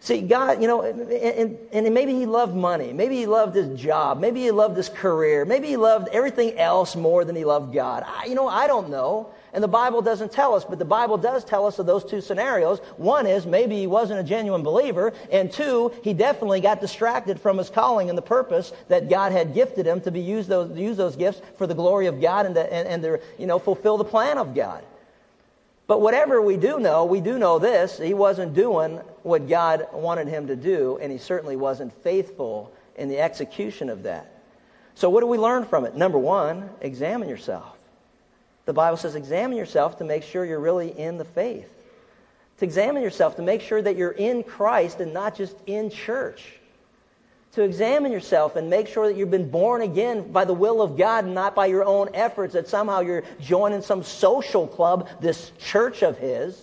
See, 0.03 0.21
God, 0.21 0.61
you 0.61 0.67
know, 0.67 0.83
and, 0.83 1.57
and, 1.73 1.95
maybe 1.95 2.13
he 2.13 2.27
loved 2.27 2.57
money. 2.57 2.93
Maybe 2.93 3.19
he 3.19 3.27
loved 3.27 3.55
his 3.55 3.81
job. 3.81 4.19
Maybe 4.19 4.41
he 4.41 4.51
loved 4.51 4.77
his 4.77 4.89
career. 4.89 5.45
Maybe 5.45 5.69
he 5.69 5.77
loved 5.77 6.09
everything 6.09 6.59
else 6.59 6.97
more 6.97 7.25
than 7.25 7.37
he 7.37 7.45
loved 7.45 7.73
God. 7.73 8.03
I, 8.05 8.25
you 8.25 8.35
know, 8.35 8.49
I 8.49 8.67
don't 8.67 8.91
know. 8.91 9.31
And 9.53 9.63
the 9.63 9.69
Bible 9.69 10.03
doesn't 10.03 10.33
tell 10.33 10.57
us, 10.57 10.65
but 10.65 10.81
the 10.81 10.85
Bible 10.85 11.19
does 11.19 11.45
tell 11.45 11.67
us 11.67 11.79
of 11.79 11.87
those 11.87 12.05
two 12.05 12.21
scenarios. 12.21 12.81
One 12.97 13.29
is 13.29 13.47
maybe 13.47 13.77
he 13.77 13.87
wasn't 13.87 14.19
a 14.19 14.25
genuine 14.25 14.65
believer, 14.65 15.13
and 15.31 15.53
two, 15.53 15.93
he 16.03 16.15
definitely 16.15 16.61
got 16.61 16.81
distracted 16.81 17.39
from 17.39 17.59
his 17.59 17.71
calling 17.71 18.09
and 18.09 18.19
the 18.19 18.23
purpose 18.23 18.73
that 18.89 19.09
God 19.09 19.31
had 19.31 19.55
gifted 19.55 19.87
him 19.87 20.01
to 20.01 20.11
be 20.11 20.19
use 20.19 20.49
those, 20.49 20.77
use 20.77 20.97
those 20.97 21.15
gifts 21.15 21.41
for 21.59 21.69
the 21.69 21.75
glory 21.75 22.07
of 22.07 22.21
God 22.21 22.47
and 22.47 22.57
to, 22.57 22.73
and, 22.73 22.89
and 22.89 23.03
to, 23.05 23.21
you 23.39 23.47
know, 23.47 23.61
fulfill 23.61 23.99
the 23.99 24.05
plan 24.05 24.37
of 24.37 24.53
God. 24.53 24.83
But 25.93 26.01
whatever 26.01 26.41
we 26.41 26.57
do 26.57 26.81
know, 26.81 27.05
we 27.05 27.21
do 27.21 27.39
know 27.39 27.59
this 27.59 27.99
he 27.99 28.15
wasn't 28.15 28.55
doing 28.55 28.97
what 29.25 29.47
God 29.47 29.89
wanted 29.93 30.27
him 30.27 30.47
to 30.47 30.57
do, 30.57 30.99
and 31.03 31.13
he 31.13 31.19
certainly 31.19 31.55
wasn't 31.55 31.93
faithful 32.03 32.73
in 32.97 33.11
the 33.11 33.19
execution 33.19 33.91
of 33.91 34.05
that. 34.05 34.43
So, 34.95 35.11
what 35.11 35.21
do 35.21 35.27
we 35.27 35.37
learn 35.37 35.67
from 35.67 35.85
it? 35.85 35.95
Number 35.95 36.17
one, 36.17 36.71
examine 36.81 37.29
yourself. 37.29 37.77
The 38.65 38.73
Bible 38.73 38.97
says, 38.97 39.17
examine 39.17 39.59
yourself 39.59 39.99
to 39.99 40.05
make 40.05 40.23
sure 40.23 40.47
you're 40.47 40.61
really 40.61 40.99
in 40.99 41.19
the 41.19 41.27
faith. 41.27 41.71
To 42.61 42.65
examine 42.65 43.03
yourself 43.03 43.37
to 43.37 43.43
make 43.43 43.61
sure 43.61 43.83
that 43.83 43.95
you're 43.95 44.13
in 44.13 44.45
Christ 44.45 45.01
and 45.01 45.13
not 45.13 45.37
just 45.37 45.55
in 45.67 45.91
church 45.91 46.59
to 47.53 47.63
examine 47.63 48.13
yourself 48.13 48.57
and 48.57 48.71
make 48.71 48.89
sure 48.89 49.07
that 49.07 49.17
you've 49.17 49.31
been 49.31 49.51
born 49.51 49.83
again 49.83 50.33
by 50.33 50.45
the 50.45 50.55
will 50.55 50.81
of 50.81 50.97
God 50.97 51.25
and 51.25 51.35
not 51.35 51.55
by 51.55 51.67
your 51.67 51.85
own 51.85 52.09
efforts, 52.15 52.55
that 52.55 52.69
somehow 52.69 53.01
you're 53.01 53.25
joining 53.41 53.83
some 53.83 54.03
social 54.03 54.67
club, 54.67 55.09
this 55.21 55.53
church 55.59 56.03
of 56.03 56.17
His, 56.17 56.59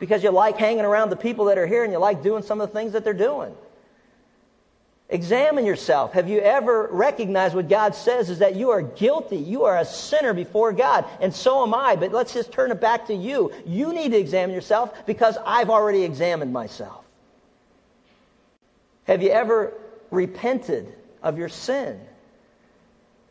because 0.00 0.24
you 0.24 0.30
like 0.30 0.56
hanging 0.56 0.84
around 0.84 1.10
the 1.10 1.16
people 1.16 1.44
that 1.46 1.58
are 1.58 1.66
here 1.66 1.84
and 1.84 1.92
you 1.92 1.98
like 1.98 2.22
doing 2.22 2.42
some 2.42 2.60
of 2.60 2.68
the 2.68 2.74
things 2.74 2.92
that 2.92 3.04
they're 3.04 3.14
doing. 3.14 3.54
Examine 5.08 5.66
yourself. 5.66 6.12
Have 6.12 6.28
you 6.28 6.40
ever 6.40 6.88
recognized 6.90 7.54
what 7.54 7.68
God 7.68 7.94
says 7.94 8.30
is 8.30 8.38
that 8.38 8.54
you 8.54 8.70
are 8.70 8.80
guilty? 8.80 9.36
You 9.36 9.64
are 9.64 9.76
a 9.76 9.84
sinner 9.84 10.32
before 10.32 10.72
God, 10.72 11.04
and 11.20 11.34
so 11.34 11.62
am 11.64 11.74
I. 11.74 11.96
But 11.96 12.12
let's 12.12 12.32
just 12.32 12.52
turn 12.52 12.70
it 12.70 12.80
back 12.80 13.06
to 13.06 13.14
you. 13.14 13.52
You 13.66 13.92
need 13.92 14.12
to 14.12 14.18
examine 14.18 14.54
yourself 14.54 15.06
because 15.06 15.36
I've 15.44 15.68
already 15.68 16.04
examined 16.04 16.52
myself. 16.52 17.04
Have 19.04 19.22
you 19.22 19.30
ever 19.30 19.74
repented 20.10 20.94
of 21.22 21.38
your 21.38 21.48
sin? 21.48 22.00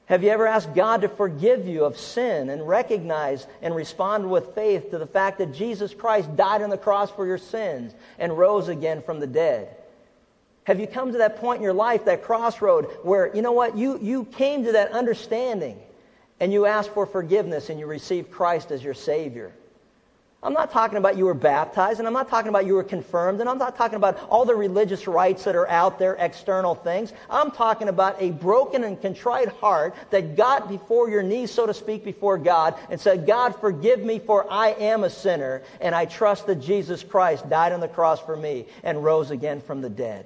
Have 0.05 0.23
you 0.23 0.31
ever 0.31 0.47
asked 0.47 0.73
God 0.73 1.01
to 1.01 1.07
forgive 1.07 1.67
you 1.67 1.85
of 1.85 1.99
sin 1.99 2.49
and 2.49 2.67
recognize 2.67 3.45
and 3.61 3.75
respond 3.75 4.29
with 4.29 4.55
faith 4.55 4.89
to 4.89 4.97
the 4.97 5.05
fact 5.05 5.37
that 5.37 5.53
Jesus 5.53 5.93
Christ 5.93 6.35
died 6.35 6.63
on 6.63 6.71
the 6.71 6.79
cross 6.79 7.11
for 7.11 7.27
your 7.27 7.37
sins 7.37 7.93
and 8.17 8.35
rose 8.35 8.69
again 8.69 9.03
from 9.03 9.19
the 9.19 9.27
dead? 9.27 9.75
Have 10.63 10.79
you 10.79 10.87
come 10.87 11.11
to 11.11 11.19
that 11.19 11.37
point 11.37 11.57
in 11.57 11.63
your 11.63 11.73
life, 11.73 12.05
that 12.05 12.23
crossroad, 12.23 12.85
where, 13.03 13.35
you 13.35 13.43
know 13.43 13.51
what, 13.51 13.77
you, 13.77 13.99
you 13.99 14.25
came 14.25 14.65
to 14.65 14.71
that 14.71 14.91
understanding 14.93 15.79
and 16.39 16.51
you 16.51 16.65
asked 16.65 16.89
for 16.89 17.05
forgiveness 17.05 17.69
and 17.69 17.79
you 17.79 17.85
received 17.85 18.31
Christ 18.31 18.71
as 18.71 18.83
your 18.83 18.95
Savior? 18.95 19.51
I'm 20.41 20.53
not 20.53 20.71
talking 20.71 20.97
about 20.97 21.17
you 21.17 21.25
were 21.25 21.33
baptized, 21.33 21.99
and 21.99 22.07
I'm 22.07 22.13
not 22.13 22.29
talking 22.29 22.47
about 22.47 22.65
you 22.65 22.75
were 22.75 22.83
confirmed, 22.83 23.41
and 23.41 23.49
I'm 23.49 23.57
not 23.57 23.75
talking 23.75 23.97
about 23.97 24.17
all 24.29 24.45
the 24.45 24.55
religious 24.55 25.05
rites 25.05 25.43
that 25.43 25.55
are 25.55 25.67
out 25.67 25.99
there, 25.99 26.15
external 26.15 26.75
things. 26.75 27.11
I'm 27.29 27.51
talking 27.51 27.89
about 27.89 28.21
a 28.21 28.31
broken 28.31 28.85
and 28.85 29.01
contrite 29.01 29.49
heart 29.49 29.95
that 30.11 30.37
got 30.37 30.69
before 30.69 31.09
your 31.09 31.23
knees, 31.23 31.51
so 31.51 31.65
to 31.65 31.73
speak, 31.73 32.05
before 32.05 32.37
God, 32.37 32.75
and 32.89 33.01
said, 33.01 33.27
God, 33.27 33.59
forgive 33.59 33.99
me, 33.99 34.19
for 34.19 34.49
I 34.49 34.69
am 34.69 35.03
a 35.03 35.09
sinner, 35.09 35.61
and 35.81 35.93
I 35.93 36.05
trust 36.05 36.47
that 36.47 36.61
Jesus 36.61 37.03
Christ 37.03 37.49
died 37.49 37.73
on 37.73 37.81
the 37.81 37.89
cross 37.89 38.21
for 38.21 38.37
me 38.37 38.65
and 38.81 39.03
rose 39.03 39.31
again 39.31 39.59
from 39.59 39.81
the 39.81 39.89
dead. 39.89 40.25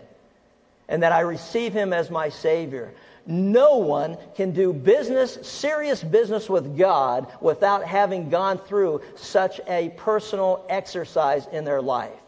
And 0.88 1.02
that 1.02 1.12
I 1.12 1.22
receive 1.22 1.74
him 1.74 1.92
as 1.92 2.12
my 2.12 2.30
Savior. 2.30 2.94
No 3.26 3.78
one 3.78 4.18
can 4.36 4.52
do 4.52 4.74
business, 4.74 5.38
serious 5.42 6.04
business 6.04 6.50
with 6.50 6.78
God 6.78 7.28
without 7.42 7.86
having 7.86 8.30
gone 8.30 8.58
through 8.58 9.02
such 9.16 9.62
a 9.68 9.90
personal 9.98 10.66
exercise 10.70 11.48
in 11.52 11.64
their 11.64 11.82
life. 11.82 12.23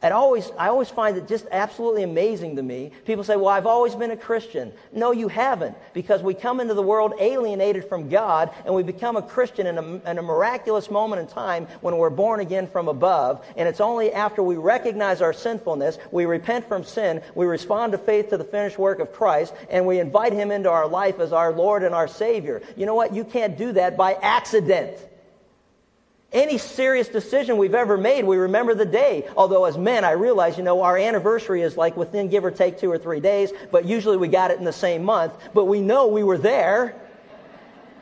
And 0.00 0.14
always, 0.14 0.48
I 0.56 0.68
always 0.68 0.88
find 0.88 1.16
it 1.16 1.26
just 1.26 1.44
absolutely 1.50 2.04
amazing 2.04 2.54
to 2.56 2.62
me. 2.62 2.92
People 3.04 3.24
say, 3.24 3.34
well, 3.34 3.48
I've 3.48 3.66
always 3.66 3.96
been 3.96 4.12
a 4.12 4.16
Christian. 4.16 4.72
No, 4.92 5.10
you 5.10 5.26
haven't, 5.26 5.76
because 5.92 6.22
we 6.22 6.34
come 6.34 6.60
into 6.60 6.74
the 6.74 6.82
world 6.82 7.14
alienated 7.18 7.88
from 7.88 8.08
God, 8.08 8.50
and 8.64 8.72
we 8.72 8.84
become 8.84 9.16
a 9.16 9.22
Christian 9.22 9.66
in 9.66 9.76
a, 9.76 10.10
in 10.10 10.18
a 10.18 10.22
miraculous 10.22 10.88
moment 10.88 11.22
in 11.22 11.26
time 11.26 11.66
when 11.80 11.96
we're 11.96 12.10
born 12.10 12.38
again 12.38 12.68
from 12.68 12.86
above. 12.86 13.44
And 13.56 13.68
it's 13.68 13.80
only 13.80 14.12
after 14.12 14.40
we 14.40 14.56
recognize 14.56 15.20
our 15.20 15.32
sinfulness, 15.32 15.98
we 16.12 16.26
repent 16.26 16.68
from 16.68 16.84
sin, 16.84 17.20
we 17.34 17.46
respond 17.46 17.90
to 17.90 17.98
faith 17.98 18.30
to 18.30 18.36
the 18.36 18.44
finished 18.44 18.78
work 18.78 19.00
of 19.00 19.12
Christ, 19.12 19.52
and 19.68 19.84
we 19.84 19.98
invite 19.98 20.32
Him 20.32 20.52
into 20.52 20.70
our 20.70 20.86
life 20.86 21.18
as 21.18 21.32
our 21.32 21.52
Lord 21.52 21.82
and 21.82 21.92
our 21.92 22.06
Savior. 22.06 22.62
You 22.76 22.86
know 22.86 22.94
what? 22.94 23.16
You 23.16 23.24
can't 23.24 23.58
do 23.58 23.72
that 23.72 23.96
by 23.96 24.14
accident. 24.14 24.96
Any 26.30 26.58
serious 26.58 27.08
decision 27.08 27.56
we've 27.56 27.74
ever 27.74 27.96
made, 27.96 28.24
we 28.24 28.36
remember 28.36 28.74
the 28.74 28.84
day. 28.84 29.26
Although 29.34 29.64
as 29.64 29.78
men, 29.78 30.04
I 30.04 30.10
realize, 30.10 30.58
you 30.58 30.62
know, 30.62 30.82
our 30.82 30.98
anniversary 30.98 31.62
is 31.62 31.74
like 31.76 31.96
within 31.96 32.28
give 32.28 32.44
or 32.44 32.50
take 32.50 32.78
two 32.78 32.90
or 32.90 32.98
three 32.98 33.20
days, 33.20 33.50
but 33.70 33.86
usually 33.86 34.18
we 34.18 34.28
got 34.28 34.50
it 34.50 34.58
in 34.58 34.64
the 34.64 34.72
same 34.72 35.04
month. 35.04 35.32
But 35.54 35.64
we 35.64 35.80
know 35.80 36.08
we 36.08 36.22
were 36.22 36.36
there 36.36 36.94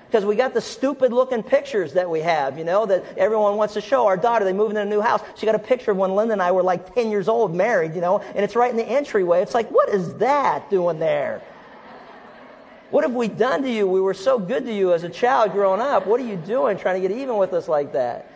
because 0.09 0.25
we 0.25 0.35
got 0.35 0.55
the 0.55 0.61
stupid 0.61 1.13
looking 1.13 1.45
pictures 1.45 1.93
that 1.93 2.11
we 2.11 2.19
have, 2.21 2.59
you 2.59 2.65
know, 2.65 2.85
that 2.87 3.05
everyone 3.17 3.57
wants 3.57 3.75
to 3.75 3.81
show. 3.81 4.07
Our 4.07 4.17
daughter, 4.17 4.45
they 4.45 4.53
moved 4.53 4.73
in 4.73 4.79
a 4.79 4.85
new 4.85 5.01
house. 5.01 5.21
She 5.37 5.47
got 5.47 5.55
a 5.55 5.61
picture 5.61 5.93
of 5.93 5.97
when 5.97 6.17
Linda 6.17 6.33
and 6.33 6.43
I 6.43 6.51
were 6.51 6.65
like 6.65 6.97
10 6.97 7.13
years 7.13 7.29
old, 7.29 7.55
married, 7.55 7.95
you 7.95 8.01
know, 8.01 8.19
and 8.19 8.39
it's 8.39 8.57
right 8.57 8.71
in 8.71 8.77
the 8.77 8.85
entryway. 8.85 9.43
It's 9.43 9.55
like, 9.55 9.71
what 9.71 9.89
is 9.91 10.15
that 10.15 10.69
doing 10.69 10.99
there? 10.99 11.43
What 12.91 13.05
have 13.05 13.15
we 13.15 13.29
done 13.29 13.63
to 13.63 13.71
you? 13.71 13.87
We 13.87 14.01
were 14.01 14.15
so 14.15 14.39
good 14.39 14.65
to 14.67 14.73
you 14.73 14.93
as 14.93 15.03
a 15.03 15.09
child 15.09 15.53
growing 15.53 15.81
up. 15.81 16.07
What 16.07 16.21
are 16.21 16.25
you 16.25 16.37
doing 16.37 16.79
trying 16.79 17.03
to 17.03 17.09
get 17.09 17.17
even 17.17 17.37
with 17.37 17.53
us 17.53 17.69
like 17.69 17.93
that? 17.95 18.31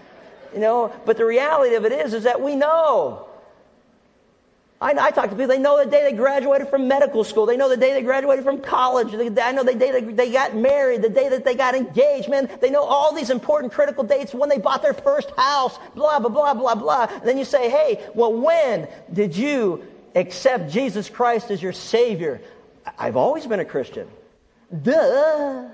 You 0.53 0.61
know, 0.61 0.93
but 1.07 1.17
the 1.17 1.25
reality 1.25 1.77
of 1.77 1.85
it 1.85 1.93
is, 1.93 2.15
is 2.15 2.25
that 2.25 2.43
we 2.43 2.57
know. 2.57 3.27
I, 4.81 4.93
I 4.99 5.11
talk 5.11 5.27
to 5.27 5.31
people, 5.31 5.47
they 5.47 5.59
know 5.59 5.79
the 5.85 5.91
day 5.91 6.11
they 6.11 6.17
graduated 6.17 6.69
from 6.69 6.89
medical 6.89 7.23
school. 7.23 7.45
They 7.45 7.59
know 7.59 7.69
the 7.69 7.77
day 7.77 7.93
they 7.93 8.03
graduated 8.03 8.45
from 8.45 8.61
college. 8.61 9.15
I 9.15 9.53
know 9.53 9.63
the 9.63 9.75
day 9.75 9.93
they, 9.93 10.01
they 10.01 10.33
got 10.33 10.57
married, 10.57 11.03
the 11.03 11.11
day 11.11 11.29
that 11.29 11.45
they 11.45 11.55
got 11.55 11.75
engaged. 11.75 12.29
Man, 12.31 12.51
they 12.61 12.71
know 12.71 12.83
all 12.83 13.15
these 13.15 13.31
important 13.31 13.73
critical 13.73 14.05
dates 14.05 14.33
when 14.33 14.49
they 14.49 14.59
bought 14.59 14.83
their 14.83 14.95
first 14.95 15.31
house, 15.37 15.79
blah, 15.95 16.19
blah, 16.19 16.31
blah, 16.31 16.55
blah, 16.55 16.75
blah. 16.75 17.07
And 17.11 17.23
then 17.23 17.37
you 17.37 17.45
say, 17.45 17.69
hey, 17.71 18.09
well, 18.15 18.33
when 18.33 18.89
did 19.13 19.37
you 19.37 19.85
accept 20.15 20.71
Jesus 20.73 21.11
Christ 21.11 21.51
as 21.51 21.63
your 21.63 21.75
Savior? 21.75 22.41
I've 22.99 23.17
always 23.17 23.47
been 23.47 23.61
a 23.61 23.67
Christian. 23.67 24.09
Duh. 24.71 25.69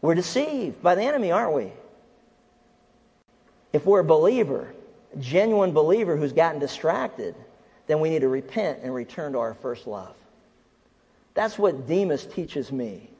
We're 0.00 0.14
deceived 0.14 0.82
by 0.82 0.94
the 0.94 1.02
enemy, 1.02 1.32
aren't 1.32 1.54
we? 1.54 1.72
If 3.72 3.84
we're 3.84 4.00
a 4.00 4.04
believer, 4.04 4.72
a 5.14 5.18
genuine 5.18 5.72
believer 5.72 6.16
who's 6.16 6.32
gotten 6.32 6.60
distracted, 6.60 7.34
then 7.86 8.00
we 8.00 8.10
need 8.10 8.20
to 8.20 8.28
repent 8.28 8.80
and 8.82 8.94
return 8.94 9.32
to 9.32 9.38
our 9.38 9.54
first 9.54 9.86
love. 9.86 10.14
That's 11.34 11.58
what 11.58 11.86
Demas 11.86 12.26
teaches 12.26 12.70
me. 12.70 13.10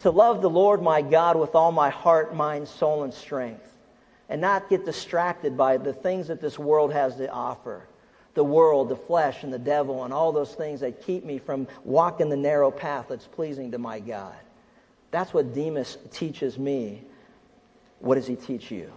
To 0.00 0.10
love 0.10 0.42
the 0.42 0.50
Lord 0.50 0.82
my 0.82 1.02
God 1.02 1.36
with 1.36 1.54
all 1.54 1.72
my 1.72 1.90
heart, 1.90 2.34
mind, 2.34 2.68
soul, 2.68 3.04
and 3.04 3.12
strength, 3.12 3.72
and 4.28 4.40
not 4.40 4.68
get 4.68 4.84
distracted 4.84 5.56
by 5.56 5.76
the 5.76 5.92
things 5.92 6.28
that 6.28 6.40
this 6.40 6.58
world 6.58 6.92
has 6.92 7.16
to 7.16 7.30
offer 7.30 7.86
the 8.36 8.44
world, 8.44 8.88
the 8.88 8.96
flesh, 8.96 9.42
and 9.42 9.52
the 9.52 9.58
devil, 9.58 10.04
and 10.04 10.14
all 10.14 10.30
those 10.30 10.54
things 10.54 10.78
that 10.80 11.04
keep 11.04 11.24
me 11.24 11.38
from 11.38 11.66
walking 11.84 12.28
the 12.28 12.36
narrow 12.36 12.70
path 12.70 13.06
that's 13.08 13.26
pleasing 13.26 13.72
to 13.72 13.78
my 13.78 13.98
God. 13.98 14.36
That's 15.10 15.34
what 15.34 15.52
Demas 15.54 15.98
teaches 16.12 16.56
me. 16.56 17.02
What 17.98 18.14
does 18.14 18.26
he 18.26 18.36
teach 18.36 18.70
you? 18.70 18.92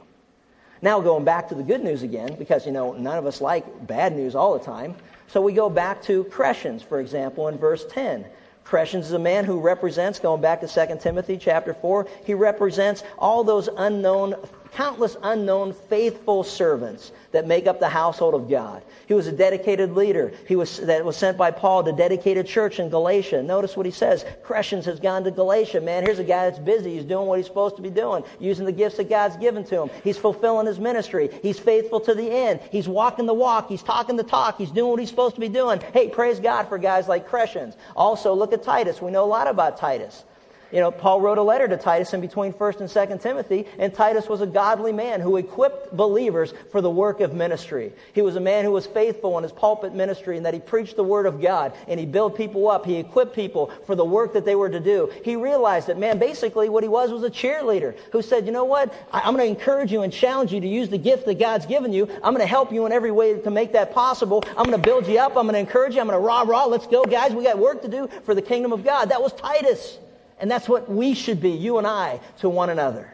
Now, 0.82 1.00
going 1.00 1.24
back 1.24 1.50
to 1.50 1.56
the 1.56 1.64
good 1.64 1.84
news 1.84 2.04
again, 2.04 2.36
because, 2.38 2.66
you 2.66 2.72
know, 2.72 2.94
none 2.94 3.18
of 3.18 3.26
us 3.26 3.42
like 3.42 3.88
bad 3.88 4.16
news 4.16 4.36
all 4.36 4.58
the 4.58 4.64
time. 4.64 4.96
So 5.28 5.42
we 5.42 5.54
go 5.54 5.70
back 5.70 6.02
to 6.04 6.24
Crescens, 6.26 6.84
for 6.84 7.00
example, 7.00 7.48
in 7.48 7.58
verse 7.58 7.86
10. 7.90 8.26
Crescens 8.66 9.02
is 9.02 9.14
a 9.14 9.20
man 9.20 9.46
who 9.46 9.60
represents, 9.60 10.20
going 10.20 10.42
back 10.42 10.62
to 10.62 10.68
2 10.68 10.98
Timothy 11.00 11.38
chapter 11.38 11.74
4, 11.74 12.08
he 12.24 12.34
represents 12.34 13.04
all 13.18 13.44
those 13.44 13.68
unknown 13.78 14.36
countless 14.72 15.18
unknown 15.24 15.74
faithful 15.90 16.44
servants 16.44 17.12
that 17.32 17.48
make 17.48 17.68
up 17.68 17.80
the 17.80 17.90
household 17.90 18.34
of 18.34 18.50
God. 18.50 18.84
He 19.08 19.14
was 19.14 19.28
a 19.28 19.32
dedicated 19.32 19.96
leader. 19.96 20.32
He 20.48 20.56
was 20.56 20.78
that 20.78 21.04
was 21.04 21.18
sent 21.18 21.38
by 21.38 21.52
Paul 21.52 21.84
to 21.84 21.92
dedicate 21.92 22.38
a 22.38 22.44
church 22.44 22.80
in 22.80 22.90
Galatia. 22.90 23.44
Notice 23.44 23.76
what 23.78 23.86
he 23.86 23.92
says. 23.92 24.26
Crescens 24.44 24.86
has 24.86 25.00
gone 25.00 25.24
to 25.24 25.32
Galatia. 25.32 25.82
Man, 25.82 26.06
here's 26.06 26.20
a 26.20 26.24
guy 26.24 26.50
that's 26.50 26.60
busy. 26.60 26.96
He's 26.96 27.06
doing 27.06 27.28
what 27.28 27.38
he's 27.38 27.48
supposed 27.48 27.76
to 27.76 27.82
be 27.82 27.90
doing, 27.90 28.24
using 28.40 28.66
the 28.66 28.72
gifts 28.72 28.98
that 28.98 29.10
God's 29.10 29.38
given 29.38 29.64
to 29.66 29.84
him. 29.84 29.90
He's 30.04 30.18
fulfilling 30.18 30.68
his 30.68 30.80
ministry. 30.80 31.30
He's 31.42 31.60
faithful 31.60 32.00
to 32.02 32.14
the 32.14 32.30
end. 32.30 32.60
He's 32.72 32.88
walking 32.88 33.26
the 33.26 33.34
walk. 33.34 33.68
He's 33.70 33.84
talking 33.84 34.16
the 34.16 34.24
talk. 34.24 34.58
He's 34.58 34.72
doing 34.72 34.92
what 34.92 35.00
he's 35.00 35.10
supposed 35.10 35.36
to 35.36 35.42
be 35.42 35.50
doing. 35.50 35.82
Hey, 35.94 36.10
praise 36.10 36.40
God 36.40 36.68
for 36.68 36.78
guys 36.78 37.08
like 37.08 37.30
Crescens. 37.30 37.76
Also, 37.96 38.34
look 38.34 38.54
at 38.54 38.64
Titus. 38.64 39.02
We 39.02 39.12
know 39.12 39.24
a 39.24 39.28
lot 39.28 39.48
about 39.48 39.78
Titus. 39.78 40.24
You 40.72 40.80
know, 40.80 40.92
Paul 40.92 41.22
wrote 41.22 41.40
a 41.40 41.44
letter 41.44 41.68
to 41.68 41.78
Titus 41.78 42.14
in 42.14 42.22
between 42.22 42.54
1st 42.54 42.82
and 42.82 42.90
2nd 42.90 43.22
Timothy, 43.22 43.66
and 43.80 43.92
Titus 43.94 44.28
was 44.28 44.42
a 44.42 44.46
godly 44.46 44.92
man 44.92 45.20
who 45.20 45.38
equipped 45.38 45.96
believers 45.96 46.54
for 46.72 46.80
the 46.80 46.90
work 46.90 47.22
of 47.22 47.34
ministry. 47.34 47.92
He 48.14 48.22
was 48.22 48.36
a 48.36 48.40
man 48.40 48.66
who 48.66 48.72
was 48.72 48.86
faithful 48.86 49.38
in 49.38 49.44
his 49.44 49.52
pulpit 49.52 49.96
ministry 49.96 50.38
and 50.38 50.46
that 50.46 50.54
he 50.54 50.60
preached 50.60 50.96
the 50.96 51.04
word 51.04 51.26
of 51.26 51.42
God 51.42 51.74
and 51.88 52.00
he 52.00 52.06
built 52.06 52.38
people 52.38 52.70
up. 52.70 52.86
He 52.86 52.98
equipped 52.98 53.34
people 53.36 53.72
for 53.88 53.96
the 53.96 54.06
work 54.06 54.34
that 54.34 54.46
they 54.46 54.56
were 54.56 54.70
to 54.70 54.80
do. 54.80 55.12
He 55.24 55.36
realized 55.36 55.88
that, 55.88 55.98
man, 55.98 56.20
basically 56.20 56.70
what 56.70 56.84
he 56.84 56.90
was 56.90 57.12
was 57.12 57.24
a 57.24 57.30
cheerleader 57.32 57.98
who 58.12 58.22
said, 58.22 58.46
you 58.46 58.52
know 58.52 58.66
what? 58.66 58.94
I'm 59.12 59.36
going 59.36 59.46
to 59.46 59.60
encourage 59.60 59.92
you 59.92 60.04
and 60.04 60.14
challenge 60.14 60.54
you 60.54 60.62
to 60.62 60.68
use 60.68 60.90
the 60.90 60.98
gift 61.00 61.26
that 61.26 61.40
God's 61.40 61.66
given 61.66 61.94
you. 61.94 62.08
I'm 62.24 62.34
going 62.34 62.40
to 62.40 62.46
help 62.46 62.72
you 62.72 62.86
in 62.86 62.92
every 62.92 63.12
way 63.12 63.40
to 63.40 63.50
make 63.50 63.74
that 63.74 63.94
possible. 63.94 64.44
I'm 64.50 64.66
going 64.66 64.72
to 64.72 64.78
build 64.78 65.08
you 65.08 65.20
up. 65.20 65.36
I'm 65.36 65.46
going 65.46 65.54
to 65.54 65.60
encourage 65.60 65.96
you. 65.96 66.02
I'm 66.02 66.08
going 66.08 66.20
to 66.20 66.26
rah, 66.26 66.42
rah. 66.42 66.66
Let's 66.66 66.88
go, 66.88 67.04
guys. 67.04 67.34
We 67.34 67.44
got 67.44 67.58
work 67.58 67.82
to 67.82 67.88
do 67.88 68.08
for 68.26 68.36
the 68.36 68.42
kingdom 68.42 68.72
of 68.72 68.84
God. 68.84 69.10
That 69.10 69.22
was 69.22 69.34
Titus. 69.34 69.98
And 70.40 70.50
that's 70.50 70.70
what 70.70 70.90
we 70.90 71.14
should 71.14 71.42
be, 71.42 71.52
you 71.52 71.78
and 71.78 71.88
I, 71.88 72.20
to 72.40 72.50
one 72.50 72.70
another. 72.70 73.12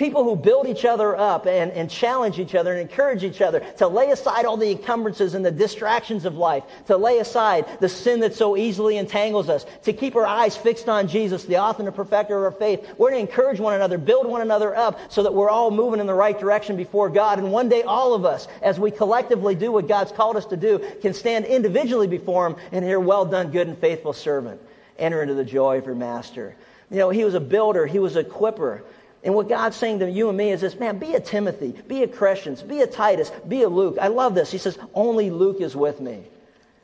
People 0.00 0.24
who 0.24 0.34
build 0.34 0.66
each 0.66 0.86
other 0.86 1.14
up 1.14 1.46
and, 1.46 1.70
and 1.72 1.90
challenge 1.90 2.38
each 2.38 2.54
other 2.54 2.72
and 2.72 2.80
encourage 2.80 3.22
each 3.22 3.42
other 3.42 3.60
to 3.76 3.86
lay 3.86 4.10
aside 4.12 4.46
all 4.46 4.56
the 4.56 4.70
encumbrances 4.70 5.34
and 5.34 5.44
the 5.44 5.50
distractions 5.50 6.24
of 6.24 6.36
life, 6.36 6.64
to 6.86 6.96
lay 6.96 7.18
aside 7.18 7.66
the 7.80 7.88
sin 7.90 8.20
that 8.20 8.34
so 8.34 8.56
easily 8.56 8.96
entangles 8.96 9.50
us, 9.50 9.66
to 9.82 9.92
keep 9.92 10.16
our 10.16 10.24
eyes 10.24 10.56
fixed 10.56 10.88
on 10.88 11.06
Jesus, 11.06 11.44
the 11.44 11.58
author 11.58 11.82
and 11.82 11.94
perfecter 11.94 12.38
of 12.38 12.44
our 12.44 12.58
faith. 12.58 12.88
We're 12.96 13.10
to 13.10 13.18
encourage 13.18 13.60
one 13.60 13.74
another, 13.74 13.98
build 13.98 14.26
one 14.26 14.40
another 14.40 14.74
up 14.74 14.98
so 15.12 15.22
that 15.22 15.34
we're 15.34 15.50
all 15.50 15.70
moving 15.70 16.00
in 16.00 16.06
the 16.06 16.14
right 16.14 16.38
direction 16.38 16.76
before 16.76 17.10
God. 17.10 17.38
And 17.38 17.52
one 17.52 17.68
day 17.68 17.82
all 17.82 18.14
of 18.14 18.24
us, 18.24 18.48
as 18.62 18.80
we 18.80 18.90
collectively 18.90 19.54
do 19.54 19.70
what 19.70 19.86
God's 19.86 20.12
called 20.12 20.38
us 20.38 20.46
to 20.46 20.56
do, 20.56 20.78
can 21.02 21.12
stand 21.12 21.44
individually 21.44 22.06
before 22.06 22.46
Him 22.46 22.56
and 22.72 22.82
hear, 22.82 23.00
well 23.00 23.26
done, 23.26 23.50
good 23.50 23.68
and 23.68 23.76
faithful 23.76 24.14
servant 24.14 24.62
enter 25.00 25.22
into 25.22 25.34
the 25.34 25.44
joy 25.44 25.78
of 25.78 25.86
your 25.86 25.94
master. 25.94 26.54
You 26.90 26.98
know, 26.98 27.10
he 27.10 27.24
was 27.24 27.34
a 27.34 27.40
builder, 27.40 27.86
he 27.86 27.98
was 27.98 28.16
a 28.16 28.24
equiper. 28.24 28.82
And 29.22 29.34
what 29.34 29.48
God's 29.48 29.76
saying 29.76 29.98
to 29.98 30.10
you 30.10 30.28
and 30.28 30.38
me 30.38 30.50
is 30.50 30.62
this, 30.62 30.78
man, 30.78 30.98
be 30.98 31.14
a 31.14 31.20
Timothy, 31.20 31.72
be 31.86 32.02
a 32.02 32.08
Crescens, 32.08 32.66
be 32.66 32.80
a 32.80 32.86
Titus, 32.86 33.30
be 33.46 33.62
a 33.62 33.68
Luke. 33.68 33.98
I 34.00 34.08
love 34.08 34.34
this. 34.34 34.50
He 34.50 34.58
says, 34.58 34.78
only 34.94 35.30
Luke 35.30 35.60
is 35.60 35.76
with 35.76 36.00
me. 36.00 36.22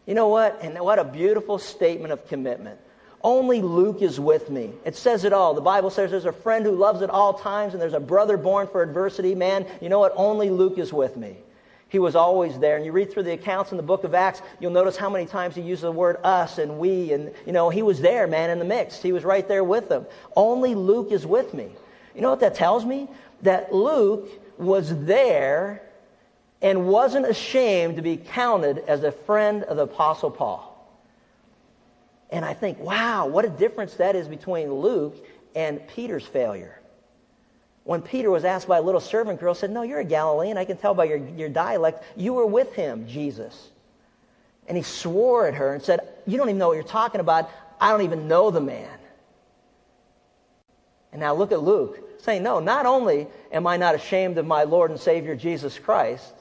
You 0.05 0.15
know 0.15 0.29
what? 0.29 0.59
And 0.63 0.79
what 0.79 0.99
a 0.99 1.05
beautiful 1.05 1.59
statement 1.59 2.13
of 2.13 2.29
commitment. 2.29 2.79
Only 3.23 3.63
Luke 3.63 4.03
is 4.03 4.21
with 4.21 4.51
me. 4.51 4.71
It 4.85 4.97
says 4.97 5.25
it 5.25 5.33
all. 5.33 5.55
The 5.55 5.63
Bible 5.63 5.91
says 5.91 6.11
there's 6.11 6.27
a 6.27 6.33
friend 6.33 6.65
who 6.65 6.73
loves 6.73 7.03
at 7.03 7.11
all 7.11 7.35
times 7.35 7.73
and 7.73 7.83
there's 7.83 7.95
a 7.95 8.01
brother 8.01 8.37
born 8.37 8.69
for 8.69 8.83
adversity. 8.83 9.35
Man, 9.35 9.67
you 9.81 9.89
know 9.89 9.99
what? 9.99 10.13
Only 10.15 10.51
Luke 10.51 10.79
is 10.79 10.93
with 10.93 11.17
me. 11.17 11.37
He 11.89 11.99
was 11.99 12.17
always 12.17 12.59
there. 12.59 12.77
And 12.77 12.85
you 12.85 12.93
read 12.93 13.13
through 13.13 13.23
the 13.23 13.33
accounts 13.33 13.71
in 13.71 13.77
the 13.77 13.83
book 13.83 14.05
of 14.05 14.15
Acts, 14.15 14.43
you'll 14.59 14.73
notice 14.73 14.97
how 14.97 15.09
many 15.09 15.27
times 15.27 15.55
he 15.55 15.63
used 15.63 15.83
the 15.83 15.93
word 15.93 16.19
us 16.25 16.59
and 16.59 16.79
we. 16.79 17.13
And, 17.13 17.33
you 17.47 17.53
know, 17.53 17.71
he 17.71 17.83
was 17.83 18.01
there, 18.01 18.27
man, 18.27 18.51
in 18.51 18.59
the 18.59 18.65
mix. 18.65 19.01
He 19.01 19.13
was 19.13 19.25
right 19.25 19.47
there 19.47 19.63
with 19.63 19.89
them. 19.89 20.07
Only 20.35 20.75
Luke 20.75 21.13
is 21.13 21.25
with 21.25 21.55
me. 21.55 21.71
You 22.15 22.23
know 22.23 22.31
what 22.31 22.41
that 22.41 22.57
tells 22.57 22.85
me? 22.85 23.09
That 23.43 23.73
Luke 23.73 24.29
was 24.59 25.05
there 25.05 25.83
and 26.61 26.89
wasn't 26.89 27.27
ashamed 27.27 27.97
to 27.97 28.03
be 28.03 28.17
counted 28.17 28.79
as 28.89 29.05
a 29.05 29.13
friend 29.13 29.63
of 29.65 29.77
the 29.77 29.85
Apostle 29.85 30.31
Paul. 30.31 30.73
And 32.31 32.45
I 32.45 32.55
think, 32.55 32.81
wow, 32.81 33.27
what 33.27 33.45
a 33.45 33.49
difference 33.49 33.95
that 33.95 34.17
is 34.17 34.27
between 34.27 34.73
Luke 34.73 35.15
and 35.55 35.87
Peter's 35.89 36.27
failure 36.27 36.81
when 37.87 38.03
Peter 38.03 38.29
was 38.33 38.45
asked 38.45 38.67
by 38.67 38.79
a 38.79 38.83
little 38.83 39.01
servant 39.01 39.39
girl, 39.39 39.55
said, 39.55 39.71
No, 39.71 39.83
you're 39.83 40.01
a 40.01 40.05
Galilean. 40.05 40.59
I 40.59 40.65
can 40.65 40.77
tell 40.77 40.93
by 40.93 41.05
your, 41.05 41.19
your 41.19 41.49
dialect. 41.49 42.03
You 42.17 42.33
were 42.33 42.45
with 42.45 42.73
him, 42.75 43.07
Jesus. 43.07 43.71
And 44.67 44.77
he 44.77 44.83
swore 44.83 45.47
at 45.47 45.55
her 45.55 45.73
and 45.73 45.81
said, 45.81 46.01
You 46.27 46.37
don't 46.37 46.49
even 46.49 46.59
know 46.59 46.67
what 46.69 46.75
you're 46.75 46.83
talking 46.83 47.21
about. 47.21 47.49
I 47.81 47.93
don't 47.93 48.03
even 48.03 48.27
know 48.27 48.51
the 48.51 48.61
man. 48.61 48.91
And 51.13 51.21
now 51.21 51.35
look 51.35 51.53
at 51.53 51.63
Luke 51.63 52.21
saying, 52.23 52.43
No, 52.43 52.59
not 52.59 52.87
only 52.87 53.29
am 53.53 53.69
I 53.69 53.77
not 53.77 53.95
ashamed 53.95 54.37
of 54.37 54.47
my 54.47 54.65
Lord 54.65 54.91
and 54.91 54.99
Savior 54.99 55.37
Jesus 55.37 55.79
Christ, 55.79 56.35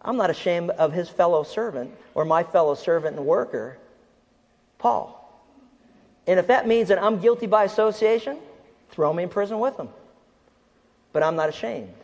I'm 0.00 0.16
not 0.16 0.30
ashamed 0.30 0.70
of 0.70 0.94
his 0.94 1.06
fellow 1.06 1.42
servant 1.42 1.94
or 2.14 2.24
my 2.24 2.44
fellow 2.44 2.76
servant 2.76 3.18
and 3.18 3.26
worker, 3.26 3.76
Paul. 4.78 5.18
And 6.26 6.40
if 6.40 6.46
that 6.46 6.66
means 6.66 6.88
that 6.88 7.00
I'm 7.00 7.20
guilty 7.20 7.46
by 7.46 7.64
association, 7.64 8.38
throw 8.90 9.12
me 9.12 9.24
in 9.24 9.28
prison 9.28 9.58
with 9.58 9.76
him 9.76 9.90
but 11.12 11.22
I'm 11.22 11.36
not 11.36 11.48
ashamed. 11.48 11.94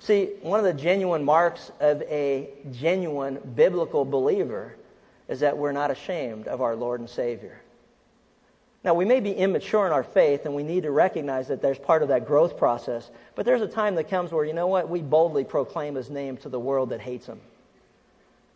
See, 0.00 0.30
one 0.40 0.58
of 0.58 0.64
the 0.64 0.72
genuine 0.72 1.24
marks 1.24 1.70
of 1.78 2.02
a 2.02 2.50
genuine 2.72 3.38
biblical 3.54 4.04
believer 4.04 4.74
is 5.28 5.40
that 5.40 5.56
we're 5.56 5.72
not 5.72 5.90
ashamed 5.90 6.48
of 6.48 6.60
our 6.60 6.74
Lord 6.74 7.00
and 7.00 7.08
Savior. 7.08 7.60
Now, 8.82 8.94
we 8.94 9.04
may 9.04 9.20
be 9.20 9.30
immature 9.30 9.86
in 9.86 9.92
our 9.92 10.02
faith, 10.02 10.46
and 10.46 10.54
we 10.54 10.62
need 10.62 10.84
to 10.84 10.90
recognize 10.90 11.48
that 11.48 11.60
there's 11.60 11.78
part 11.78 12.02
of 12.02 12.08
that 12.08 12.26
growth 12.26 12.56
process. 12.56 13.10
But 13.34 13.44
there's 13.44 13.60
a 13.60 13.68
time 13.68 13.94
that 13.96 14.08
comes 14.08 14.32
where, 14.32 14.44
you 14.44 14.54
know 14.54 14.68
what, 14.68 14.88
we 14.88 15.02
boldly 15.02 15.44
proclaim 15.44 15.94
His 15.94 16.08
name 16.08 16.38
to 16.38 16.48
the 16.48 16.58
world 16.58 16.88
that 16.90 17.00
hates 17.00 17.26
Him. 17.26 17.40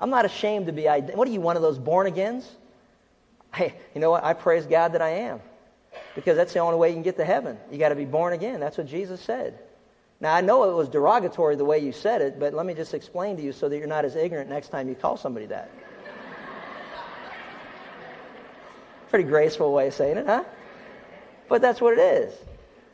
I'm 0.01 0.09
not 0.09 0.25
ashamed 0.25 0.67
to 0.67 0.73
be. 0.73 0.87
What 0.87 1.29
are 1.29 1.31
you, 1.31 1.43
one 1.43 1.57
of 1.57 1.63
those 1.63 1.79
born 1.79 2.07
agains? 2.07 2.51
Hey, 3.55 3.75
you 3.95 4.01
know 4.01 4.11
what? 4.11 4.25
I 4.25 4.33
praise 4.33 4.65
God 4.65 4.95
that 4.95 5.03
I 5.03 5.11
am. 5.11 5.41
Because 6.15 6.37
that's 6.37 6.53
the 6.53 6.61
only 6.61 6.79
way 6.79 6.89
you 6.89 6.95
can 6.95 7.03
get 7.03 7.17
to 7.17 7.25
heaven. 7.25 7.59
You 7.71 7.79
got 7.79 7.89
to 7.89 7.95
be 7.95 8.05
born 8.05 8.33
again. 8.33 8.61
That's 8.61 8.79
what 8.79 8.87
Jesus 8.87 9.21
said. 9.21 9.59
Now, 10.21 10.35
I 10.35 10.41
know 10.41 10.71
it 10.71 10.75
was 10.75 10.89
derogatory 10.89 11.57
the 11.57 11.65
way 11.65 11.81
you 11.81 11.93
said 11.93 12.23
it, 12.23 12.39
but 12.39 12.55
let 12.55 12.65
me 12.65 12.75
just 12.75 12.95
explain 12.95 13.37
to 13.37 13.43
you 13.43 13.53
so 13.53 13.69
that 13.69 13.77
you're 13.77 13.87
not 13.87 14.05
as 14.05 14.17
ignorant 14.17 14.49
next 14.49 14.69
time 14.69 14.89
you 14.89 14.95
call 14.95 15.17
somebody 15.17 15.47
that. 15.47 15.71
Pretty 19.11 19.29
graceful 19.29 19.73
way 19.73 19.89
of 19.89 19.95
saying 19.95 20.19
it, 20.19 20.27
huh? 20.27 20.45
But 21.49 21.61
that's 21.61 21.81
what 21.81 21.99
it 21.99 22.01
is. 22.01 22.35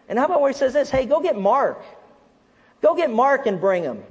And 0.08 0.18
how 0.18 0.24
about 0.24 0.40
where 0.40 0.50
he 0.50 0.56
says 0.56 0.72
this? 0.72 0.90
Hey, 0.90 1.06
go 1.06 1.20
get 1.20 1.38
Mark. 1.38 1.82
Go 2.82 2.96
get 2.96 3.10
Mark 3.10 3.46
and 3.46 3.60
bring 3.60 3.82
him. 3.82 4.02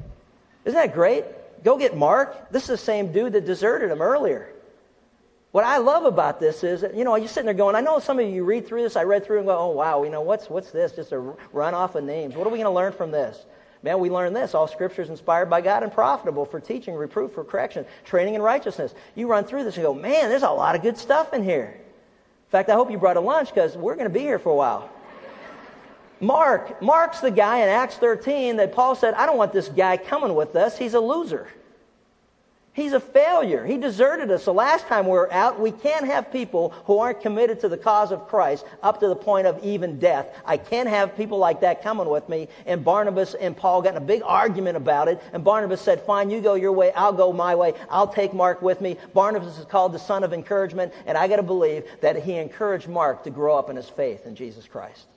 Isn't 0.64 0.80
that 0.80 0.94
great? 0.94 1.26
Go 1.64 1.78
get 1.78 1.98
Mark. 1.98 2.52
This 2.52 2.64
is 2.64 2.70
the 2.70 2.78
same 2.78 3.12
dude 3.12 3.34
that 3.34 3.46
deserted 3.46 3.92
him 3.92 4.02
earlier. 4.02 4.50
What 5.52 5.64
I 5.64 5.78
love 5.78 6.06
about 6.06 6.40
this 6.40 6.64
is, 6.64 6.86
you 6.96 7.04
know, 7.04 7.16
you're 7.16 7.28
sitting 7.28 7.46
there 7.46 7.56
going, 7.56 7.76
I 7.76 7.82
know 7.82 8.00
some 8.00 8.20
of 8.20 8.30
you 8.30 8.44
read 8.44 8.68
through 8.68 8.84
this, 8.84 8.96
I 8.96 9.04
read 9.04 9.26
through 9.26 9.40
and 9.40 9.48
go, 9.48 9.58
oh, 9.58 9.70
wow, 9.70 10.04
you 10.04 10.12
know, 10.12 10.22
what's, 10.22 10.48
what's 10.48 10.70
this? 10.70 10.92
Just 10.92 11.12
a 11.12 11.20
run 11.52 11.74
off 11.74 11.96
of 11.96 12.04
names. 12.04 12.36
What 12.36 12.46
are 12.46 12.52
we 12.52 12.60
going 12.60 12.66
to 12.66 12.72
learn 12.72 12.94
from 12.94 13.10
this? 13.10 13.46
Man, 13.82 14.00
we 14.00 14.10
learn 14.10 14.34
this. 14.34 14.54
All 14.54 14.68
scripture 14.68 15.02
is 15.02 15.10
inspired 15.10 15.50
by 15.50 15.62
God 15.62 15.82
and 15.84 15.92
profitable 15.92 16.46
for 16.46 16.60
teaching, 16.60 16.94
reproof, 16.94 17.32
for 17.32 17.44
correction, 17.44 17.86
training 18.04 18.36
in 18.36 18.42
righteousness. 18.42 18.94
You 19.16 19.28
run 19.28 19.46
through 19.46 19.64
this 19.64 19.76
and 19.76 19.84
go, 19.84 19.94
man, 19.94 20.30
there's 20.30 20.44
a 20.44 20.50
lot 20.50 20.76
of 20.76 20.84
good 20.84 20.98
stuff 20.98 21.34
in 21.34 21.44
here. 21.44 21.74
In 21.78 22.52
fact, 22.52 22.70
I 22.70 22.74
hope 22.74 22.92
you 22.92 22.98
brought 22.98 23.18
a 23.18 23.22
lunch 23.22 23.54
because 23.54 23.76
we're 23.76 23.96
going 23.96 24.08
to 24.08 24.14
be 24.14 24.20
here 24.20 24.38
for 24.38 24.50
a 24.50 24.56
while. 24.56 24.90
Mark, 26.20 26.82
Mark's 26.82 27.22
the 27.22 27.32
guy 27.32 27.60
in 27.60 27.70
Acts 27.70 27.96
13 27.96 28.58
that 28.58 28.74
Paul 28.74 28.96
said, 28.96 29.14
I 29.14 29.26
don't 29.26 29.38
want 29.38 29.54
this 29.54 29.70
guy 29.70 29.98
coming 29.98 30.36
with 30.36 30.56
us. 30.56 30.78
He's 30.78 30.94
a 30.94 31.00
loser. 31.00 31.48
He's 32.74 32.94
a 32.94 33.00
failure. 33.00 33.66
He 33.66 33.78
deserted 33.78 34.30
us. 34.30 34.46
The 34.46 34.54
last 34.54 34.86
time 34.88 35.06
we 35.06 35.12
were 35.12 35.32
out, 35.34 35.60
we 35.60 35.72
can't 35.72 36.06
have 36.06 36.32
people 36.32 36.70
who 36.86 37.00
aren't 37.00 37.22
committed 37.22 37.60
to 37.62 37.68
the 37.68 37.78
cause 37.78 38.12
of 38.12 38.28
Christ 38.28 38.64
up 38.84 39.00
to 39.00 39.08
the 39.08 39.16
point 39.16 39.48
of 39.48 39.62
even 39.64 39.98
death. 39.98 40.28
I 40.46 40.58
can't 40.58 40.88
have 40.88 41.18
people 41.18 41.40
like 41.40 41.62
that 41.62 41.82
coming 41.82 42.08
with 42.08 42.30
me. 42.30 42.48
And 42.68 42.86
Barnabas 42.86 43.34
and 43.34 43.58
Paul 43.58 43.82
got 43.82 43.92
in 43.92 43.98
a 43.98 44.06
big 44.06 44.22
argument 44.24 44.78
about 44.78 45.08
it. 45.08 45.22
And 45.34 45.44
Barnabas 45.44 45.82
said, 45.82 46.04
fine, 46.04 46.30
you 46.30 46.42
go 46.42 46.54
your 46.54 46.72
way. 46.72 46.92
I'll 46.94 47.12
go 47.12 47.34
my 47.34 47.56
way. 47.56 47.74
I'll 47.90 48.08
take 48.08 48.34
Mark 48.34 48.62
with 48.62 48.82
me. 48.82 48.98
Barnabas 49.14 49.58
is 49.58 49.66
called 49.66 49.92
the 49.92 50.00
son 50.00 50.24
of 50.24 50.32
encouragement. 50.32 50.94
And 51.08 51.18
I 51.18 51.28
got 51.28 51.38
to 51.38 51.44
believe 51.44 51.86
that 52.02 52.22
he 52.24 52.36
encouraged 52.36 52.88
Mark 52.88 53.24
to 53.24 53.32
grow 53.32 53.58
up 53.58 53.70
in 53.70 53.76
his 53.76 53.90
faith 53.90 54.28
in 54.28 54.36
Jesus 54.36 54.68
Christ. 54.68 55.08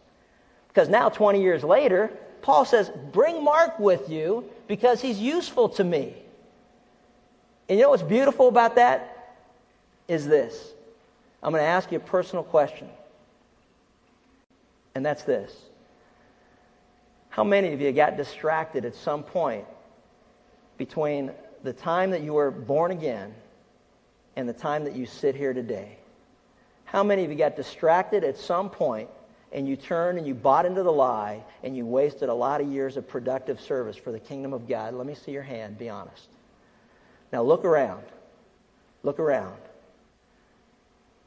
Because 0.69 0.89
now, 0.89 1.11
20 1.11 1.43
years 1.43 1.63
later, 1.63 2.11
Paul 2.41 2.65
says, 2.65 2.91
bring 3.13 3.45
Mark 3.45 3.79
with 3.79 4.09
you 4.09 4.51
because 4.67 5.03
he's 5.03 5.19
useful 5.19 5.69
to 5.71 5.85
me. 5.85 6.22
And 7.73 7.79
you 7.79 7.87
know 7.87 7.91
what's 7.93 8.03
beautiful 8.03 8.49
about 8.49 8.75
that? 8.75 9.39
Is 10.07 10.27
this. 10.27 10.75
I'm 11.43 11.53
going 11.53 11.62
to 11.62 11.66
ask 11.66 11.91
you 11.91 11.97
a 11.97 12.01
personal 12.01 12.45
question. 12.45 12.87
And 14.95 15.07
that's 15.07 15.23
this. 15.23 15.57
How 17.31 17.43
many 17.43 17.73
of 17.73 17.81
you 17.81 17.91
got 17.93 18.18
distracted 18.18 18.85
at 18.85 18.95
some 18.95 19.23
point 19.23 19.64
between 20.77 21.31
the 21.62 21.73
time 21.73 22.11
that 22.11 22.20
you 22.20 22.35
were 22.35 22.51
born 22.51 22.91
again 22.91 23.33
and 24.37 24.47
the 24.47 24.53
time 24.53 24.85
that 24.85 24.95
you 24.95 25.07
sit 25.07 25.35
here 25.35 25.55
today? 25.55 25.97
How 26.85 27.03
many 27.03 27.25
of 27.25 27.31
you 27.31 27.39
got 27.39 27.57
distracted 27.57 28.23
at 28.23 28.37
some 28.37 28.68
point 28.68 29.09
and 29.51 29.66
you 29.66 29.77
turned 29.77 30.18
and 30.18 30.27
you 30.27 30.35
bought 30.35 30.66
into 30.66 30.83
the 30.83 30.93
lie 30.93 31.43
and 31.62 31.75
you 31.75 31.87
wasted 31.87 32.29
a 32.29 32.35
lot 32.35 32.61
of 32.61 32.70
years 32.70 32.99
of 32.99 33.09
productive 33.09 33.59
service 33.62 33.97
for 33.97 34.12
the 34.12 34.20
kingdom 34.20 34.53
of 34.53 34.68
God? 34.68 34.93
Let 34.93 35.07
me 35.07 35.14
see 35.14 35.33
your 35.33 35.43
hand, 35.43 35.79
be 35.79 35.89
honest. 35.89 36.29
Now 37.33 37.43
look 37.43 37.64
around. 37.64 38.05
Look 39.03 39.18
around. 39.18 39.57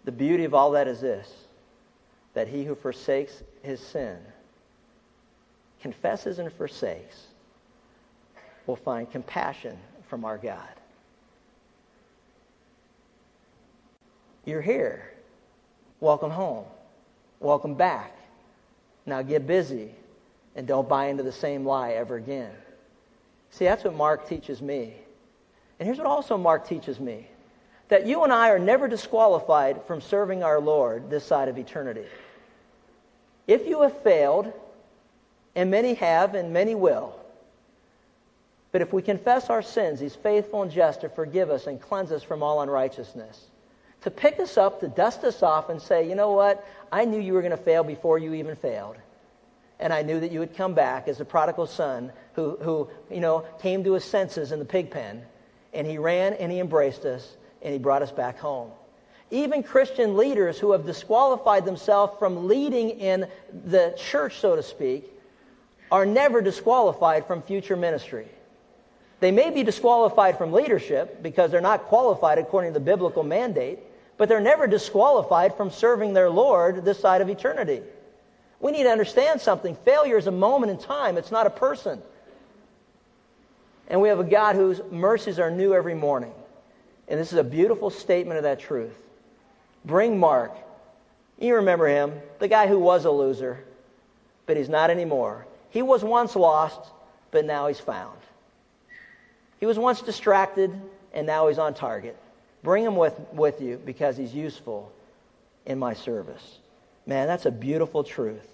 The 0.05 0.11
beauty 0.11 0.43
of 0.43 0.53
all 0.53 0.71
that 0.71 0.87
is 0.87 1.01
this 1.01 1.27
that 2.35 2.47
he 2.49 2.65
who 2.65 2.75
forsakes 2.75 3.43
his 3.63 3.79
sin, 3.79 4.17
confesses 5.81 6.37
and 6.37 6.51
forsakes, 6.51 7.27
will 8.67 8.75
find 8.75 9.09
compassion 9.09 9.77
from 10.09 10.25
our 10.25 10.37
God. 10.37 10.67
You're 14.43 14.61
here. 14.61 15.11
Welcome 16.01 16.29
home. 16.29 16.65
Welcome 17.39 17.73
back. 17.73 18.15
Now 19.05 19.21
get 19.21 19.47
busy 19.47 19.91
and 20.55 20.67
don't 20.67 20.89
buy 20.89 21.07
into 21.07 21.23
the 21.23 21.31
same 21.31 21.65
lie 21.65 21.91
ever 21.91 22.17
again. 22.17 22.51
See, 23.51 23.65
that's 23.65 23.85
what 23.85 23.95
Mark 23.95 24.27
teaches 24.27 24.61
me. 24.61 24.93
And 25.79 25.87
here's 25.87 25.97
what 25.97 26.07
also 26.07 26.37
Mark 26.37 26.67
teaches 26.67 26.99
me 26.99 27.27
that 27.87 28.07
you 28.07 28.23
and 28.23 28.33
I 28.33 28.49
are 28.49 28.59
never 28.59 28.87
disqualified 28.87 29.83
from 29.85 30.01
serving 30.01 30.41
our 30.41 30.59
Lord 30.59 31.09
this 31.09 31.23
side 31.23 31.49
of 31.49 31.57
eternity. 31.57 32.05
If 33.45 33.67
you 33.67 33.83
have 33.83 34.01
failed, 34.01 34.51
and 35.55 35.69
many 35.69 35.93
have 35.93 36.33
and 36.33 36.51
many 36.51 36.73
will, 36.73 37.15
but 38.71 38.81
if 38.81 38.91
we 38.91 39.01
confess 39.01 39.49
our 39.49 39.61
sins, 39.61 39.99
He's 39.99 40.15
faithful 40.15 40.63
and 40.63 40.71
just 40.71 41.01
to 41.01 41.09
forgive 41.09 41.51
us 41.51 41.67
and 41.67 41.79
cleanse 41.79 42.11
us 42.11 42.23
from 42.23 42.41
all 42.41 42.61
unrighteousness. 42.61 43.45
To 44.01 44.11
pick 44.11 44.39
us 44.39 44.57
up, 44.57 44.79
to 44.81 44.87
dust 44.87 45.23
us 45.23 45.41
off, 45.43 45.69
and 45.69 45.81
say, 45.81 46.07
you 46.09 46.15
know 46.15 46.31
what? 46.31 46.67
I 46.91 47.05
knew 47.05 47.19
you 47.19 47.33
were 47.33 47.41
going 47.41 47.51
to 47.51 47.57
fail 47.57 47.83
before 47.83 48.19
you 48.19 48.33
even 48.33 48.55
failed. 48.55 48.97
And 49.79 49.93
I 49.93 50.01
knew 50.01 50.19
that 50.19 50.31
you 50.31 50.39
would 50.39 50.55
come 50.55 50.73
back 50.73 51.07
as 51.07 51.19
the 51.19 51.25
prodigal 51.25 51.67
son 51.67 52.11
who, 52.33 52.57
who 52.61 52.89
you 53.09 53.19
know, 53.19 53.45
came 53.61 53.83
to 53.83 53.93
his 53.93 54.03
senses 54.03 54.51
in 54.51 54.59
the 54.59 54.65
pig 54.65 54.91
pen 54.91 55.23
and 55.75 55.85
he 55.85 55.97
ran 55.97 56.33
and 56.33 56.51
he 56.51 56.59
embraced 56.59 57.05
us 57.05 57.35
and 57.61 57.73
he 57.73 57.79
brought 57.79 58.01
us 58.01 58.11
back 58.11 58.39
home. 58.39 58.71
Even 59.31 59.63
Christian 59.63 60.17
leaders 60.17 60.59
who 60.59 60.71
have 60.71 60.85
disqualified 60.85 61.65
themselves 61.65 62.13
from 62.19 62.47
leading 62.47 62.91
in 62.91 63.27
the 63.65 63.93
church, 63.97 64.37
so 64.39 64.55
to 64.55 64.63
speak, 64.63 65.11
are 65.91 66.05
never 66.05 66.41
disqualified 66.41 67.25
from 67.25 67.41
future 67.41 67.75
ministry. 67.75 68.27
They 69.19 69.31
may 69.31 69.49
be 69.49 69.63
disqualified 69.63 70.37
from 70.37 70.53
leadership 70.53 71.23
because 71.23 71.51
they're 71.51 71.61
not 71.61 71.85
qualified 71.85 72.37
according 72.37 72.73
to 72.73 72.79
the 72.79 72.85
biblical 72.85 73.23
mandate, 73.23 73.79
but 74.17 74.29
they're 74.29 74.39
never 74.39 74.67
disqualified 74.67 75.55
from 75.55 75.71
serving 75.71 76.13
their 76.13 76.29
Lord 76.29 76.85
this 76.85 76.99
side 76.99 77.21
of 77.21 77.29
eternity. 77.29 77.81
We 78.59 78.71
need 78.71 78.83
to 78.83 78.89
understand 78.89 79.41
something. 79.41 79.75
Failure 79.85 80.17
is 80.17 80.27
a 80.27 80.31
moment 80.31 80.71
in 80.71 80.77
time, 80.77 81.17
it's 81.17 81.31
not 81.31 81.47
a 81.47 81.51
person. 81.51 82.01
And 83.87 84.01
we 84.01 84.09
have 84.09 84.19
a 84.19 84.23
God 84.23 84.55
whose 84.55 84.81
mercies 84.91 85.39
are 85.39 85.51
new 85.51 85.73
every 85.73 85.95
morning. 85.95 86.33
And 87.07 87.19
this 87.19 87.31
is 87.31 87.37
a 87.37 87.43
beautiful 87.43 87.89
statement 87.89 88.37
of 88.37 88.43
that 88.43 88.59
truth. 88.59 88.95
Bring 89.83 90.17
Mark. 90.19 90.51
You 91.39 91.55
remember 91.55 91.87
him, 91.87 92.13
the 92.39 92.47
guy 92.47 92.67
who 92.67 92.79
was 92.79 93.05
a 93.05 93.11
loser, 93.11 93.63
but 94.45 94.57
he's 94.57 94.69
not 94.69 94.89
anymore. 94.89 95.45
He 95.69 95.81
was 95.81 96.03
once 96.03 96.35
lost, 96.35 96.79
but 97.31 97.45
now 97.45 97.67
he's 97.67 97.79
found. 97.79 98.17
He 99.59 99.65
was 99.65 99.77
once 99.77 100.01
distracted, 100.01 100.71
and 101.13 101.27
now 101.27 101.47
he's 101.47 101.59
on 101.59 101.73
target. 101.73 102.17
Bring 102.63 102.83
him 102.83 102.95
with, 102.95 103.19
with 103.33 103.61
you 103.61 103.79
because 103.85 104.17
he's 104.17 104.33
useful 104.33 104.91
in 105.65 105.77
my 105.77 105.93
service. 105.93 106.59
Man, 107.05 107.27
that's 107.27 107.45
a 107.45 107.51
beautiful 107.51 108.03
truth. 108.03 108.47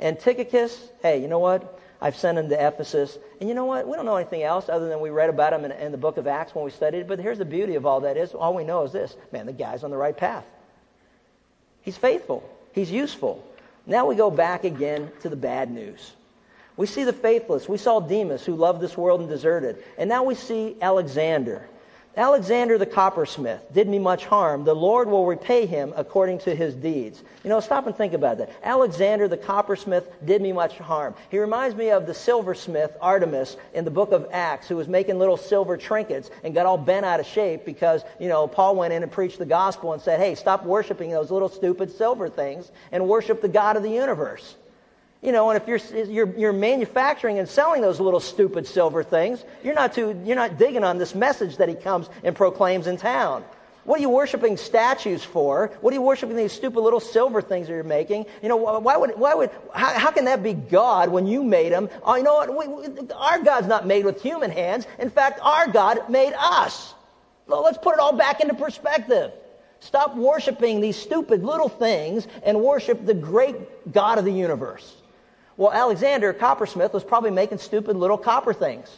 And 0.00 0.18
hey, 0.20 1.20
you 1.20 1.28
know 1.28 1.38
what? 1.38 1.78
I've 2.04 2.16
sent 2.16 2.36
him 2.36 2.50
to 2.50 2.66
Ephesus. 2.66 3.18
And 3.40 3.48
you 3.48 3.54
know 3.54 3.64
what? 3.64 3.88
We 3.88 3.96
don't 3.96 4.04
know 4.04 4.16
anything 4.16 4.42
else 4.42 4.68
other 4.68 4.90
than 4.90 5.00
we 5.00 5.08
read 5.08 5.30
about 5.30 5.54
him 5.54 5.64
in, 5.64 5.72
in 5.72 5.90
the 5.90 5.96
book 5.96 6.18
of 6.18 6.26
Acts 6.26 6.54
when 6.54 6.62
we 6.62 6.70
studied 6.70 6.98
it. 6.98 7.08
But 7.08 7.18
here's 7.18 7.38
the 7.38 7.46
beauty 7.46 7.76
of 7.76 7.86
all 7.86 8.02
that 8.02 8.18
is 8.18 8.34
all 8.34 8.54
we 8.54 8.62
know 8.62 8.82
is 8.82 8.92
this 8.92 9.16
man, 9.32 9.46
the 9.46 9.54
guy's 9.54 9.82
on 9.84 9.90
the 9.90 9.96
right 9.96 10.14
path. 10.14 10.44
He's 11.80 11.96
faithful, 11.96 12.46
he's 12.72 12.90
useful. 12.90 13.42
Now 13.86 14.04
we 14.04 14.16
go 14.16 14.30
back 14.30 14.64
again 14.64 15.10
to 15.22 15.30
the 15.30 15.36
bad 15.36 15.70
news. 15.70 16.12
We 16.76 16.86
see 16.86 17.04
the 17.04 17.12
faithless. 17.14 17.70
We 17.70 17.78
saw 17.78 18.00
Demas, 18.00 18.44
who 18.44 18.54
loved 18.54 18.82
this 18.82 18.98
world 18.98 19.20
and 19.20 19.28
deserted. 19.30 19.82
And 19.96 20.06
now 20.06 20.24
we 20.24 20.34
see 20.34 20.76
Alexander. 20.82 21.66
Alexander 22.16 22.78
the 22.78 22.86
coppersmith 22.86 23.60
did 23.72 23.88
me 23.88 23.98
much 23.98 24.24
harm. 24.24 24.64
The 24.64 24.74
Lord 24.74 25.08
will 25.08 25.26
repay 25.26 25.66
him 25.66 25.92
according 25.96 26.38
to 26.40 26.54
his 26.54 26.72
deeds. 26.74 27.22
You 27.42 27.50
know, 27.50 27.58
stop 27.58 27.88
and 27.88 27.96
think 27.96 28.12
about 28.12 28.38
that. 28.38 28.52
Alexander 28.62 29.26
the 29.26 29.36
coppersmith 29.36 30.04
did 30.24 30.40
me 30.40 30.52
much 30.52 30.78
harm. 30.78 31.14
He 31.30 31.38
reminds 31.38 31.74
me 31.76 31.90
of 31.90 32.06
the 32.06 32.14
silversmith 32.14 32.96
Artemas 33.02 33.56
in 33.72 33.84
the 33.84 33.90
book 33.90 34.12
of 34.12 34.28
Acts 34.30 34.68
who 34.68 34.76
was 34.76 34.86
making 34.86 35.18
little 35.18 35.36
silver 35.36 35.76
trinkets 35.76 36.30
and 36.44 36.54
got 36.54 36.66
all 36.66 36.78
bent 36.78 37.04
out 37.04 37.18
of 37.18 37.26
shape 37.26 37.64
because, 37.64 38.04
you 38.20 38.28
know, 38.28 38.46
Paul 38.46 38.76
went 38.76 38.92
in 38.92 39.02
and 39.02 39.10
preached 39.10 39.38
the 39.38 39.46
gospel 39.46 39.92
and 39.92 40.00
said, 40.00 40.20
hey, 40.20 40.36
stop 40.36 40.64
worshiping 40.64 41.10
those 41.10 41.32
little 41.32 41.48
stupid 41.48 41.90
silver 41.90 42.28
things 42.28 42.70
and 42.92 43.08
worship 43.08 43.42
the 43.42 43.48
God 43.48 43.76
of 43.76 43.82
the 43.82 43.90
universe. 43.90 44.54
You 45.24 45.32
know, 45.32 45.48
and 45.48 45.60
if 45.60 45.66
you're, 45.66 46.04
you're, 46.04 46.38
you're 46.38 46.52
manufacturing 46.52 47.38
and 47.38 47.48
selling 47.48 47.80
those 47.80 47.98
little 47.98 48.20
stupid 48.20 48.66
silver 48.66 49.02
things, 49.02 49.42
you're 49.62 49.74
not, 49.74 49.94
too, 49.94 50.20
you're 50.26 50.36
not 50.36 50.58
digging 50.58 50.84
on 50.84 50.98
this 50.98 51.14
message 51.14 51.56
that 51.56 51.68
he 51.70 51.74
comes 51.74 52.10
and 52.22 52.36
proclaims 52.36 52.86
in 52.86 52.98
town. 52.98 53.42
What 53.84 53.98
are 53.98 54.02
you 54.02 54.10
worshiping 54.10 54.58
statues 54.58 55.24
for? 55.24 55.70
What 55.80 55.92
are 55.92 55.94
you 55.94 56.02
worshiping 56.02 56.36
these 56.36 56.52
stupid 56.52 56.80
little 56.80 57.00
silver 57.00 57.40
things 57.40 57.68
that 57.68 57.72
you're 57.72 57.84
making? 57.84 58.26
You 58.42 58.50
know, 58.50 58.56
why 58.56 58.98
would, 58.98 59.18
why 59.18 59.34
would, 59.34 59.50
how, 59.74 59.98
how 59.98 60.10
can 60.10 60.26
that 60.26 60.42
be 60.42 60.52
God 60.52 61.08
when 61.10 61.26
you 61.26 61.42
made 61.42 61.72
him? 61.72 61.88
Oh, 62.02 62.16
you 62.16 62.22
know 62.22 62.34
what? 62.34 62.54
We, 62.56 62.68
we, 62.68 63.08
our 63.14 63.42
God's 63.42 63.66
not 63.66 63.86
made 63.86 64.04
with 64.04 64.20
human 64.20 64.50
hands. 64.50 64.86
In 64.98 65.08
fact, 65.08 65.40
our 65.42 65.68
God 65.68 66.10
made 66.10 66.34
us. 66.34 66.92
Well, 67.46 67.62
let's 67.62 67.78
put 67.78 67.94
it 67.94 68.00
all 68.00 68.14
back 68.14 68.40
into 68.40 68.54
perspective. 68.54 69.32
Stop 69.80 70.16
worshiping 70.16 70.82
these 70.82 70.96
stupid 70.96 71.44
little 71.44 71.70
things 71.70 72.26
and 72.42 72.60
worship 72.60 73.04
the 73.06 73.14
great 73.14 73.90
God 73.90 74.18
of 74.18 74.26
the 74.26 74.32
universe. 74.32 74.94
Well, 75.56 75.72
Alexander 75.72 76.32
Coppersmith 76.32 76.92
was 76.92 77.04
probably 77.04 77.30
making 77.30 77.58
stupid 77.58 77.96
little 77.96 78.18
copper 78.18 78.52
things. 78.52 78.88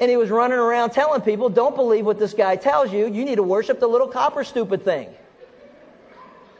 And 0.00 0.10
he 0.10 0.16
was 0.16 0.30
running 0.30 0.58
around 0.58 0.90
telling 0.90 1.20
people, 1.20 1.50
don't 1.50 1.76
believe 1.76 2.06
what 2.06 2.18
this 2.18 2.32
guy 2.32 2.56
tells 2.56 2.90
you. 2.92 3.06
You 3.06 3.24
need 3.24 3.36
to 3.36 3.42
worship 3.42 3.80
the 3.80 3.86
little 3.86 4.08
copper 4.08 4.44
stupid 4.44 4.82
thing. 4.82 5.08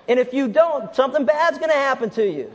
And 0.09 0.21
if 0.21 0.35
you 0.35 0.49
don't, 0.49 0.95
something 0.95 1.25
bad's 1.25 1.59
going 1.59 1.71
to 1.71 1.77
happen 1.77 2.11
to 2.11 2.31
you. 2.31 2.53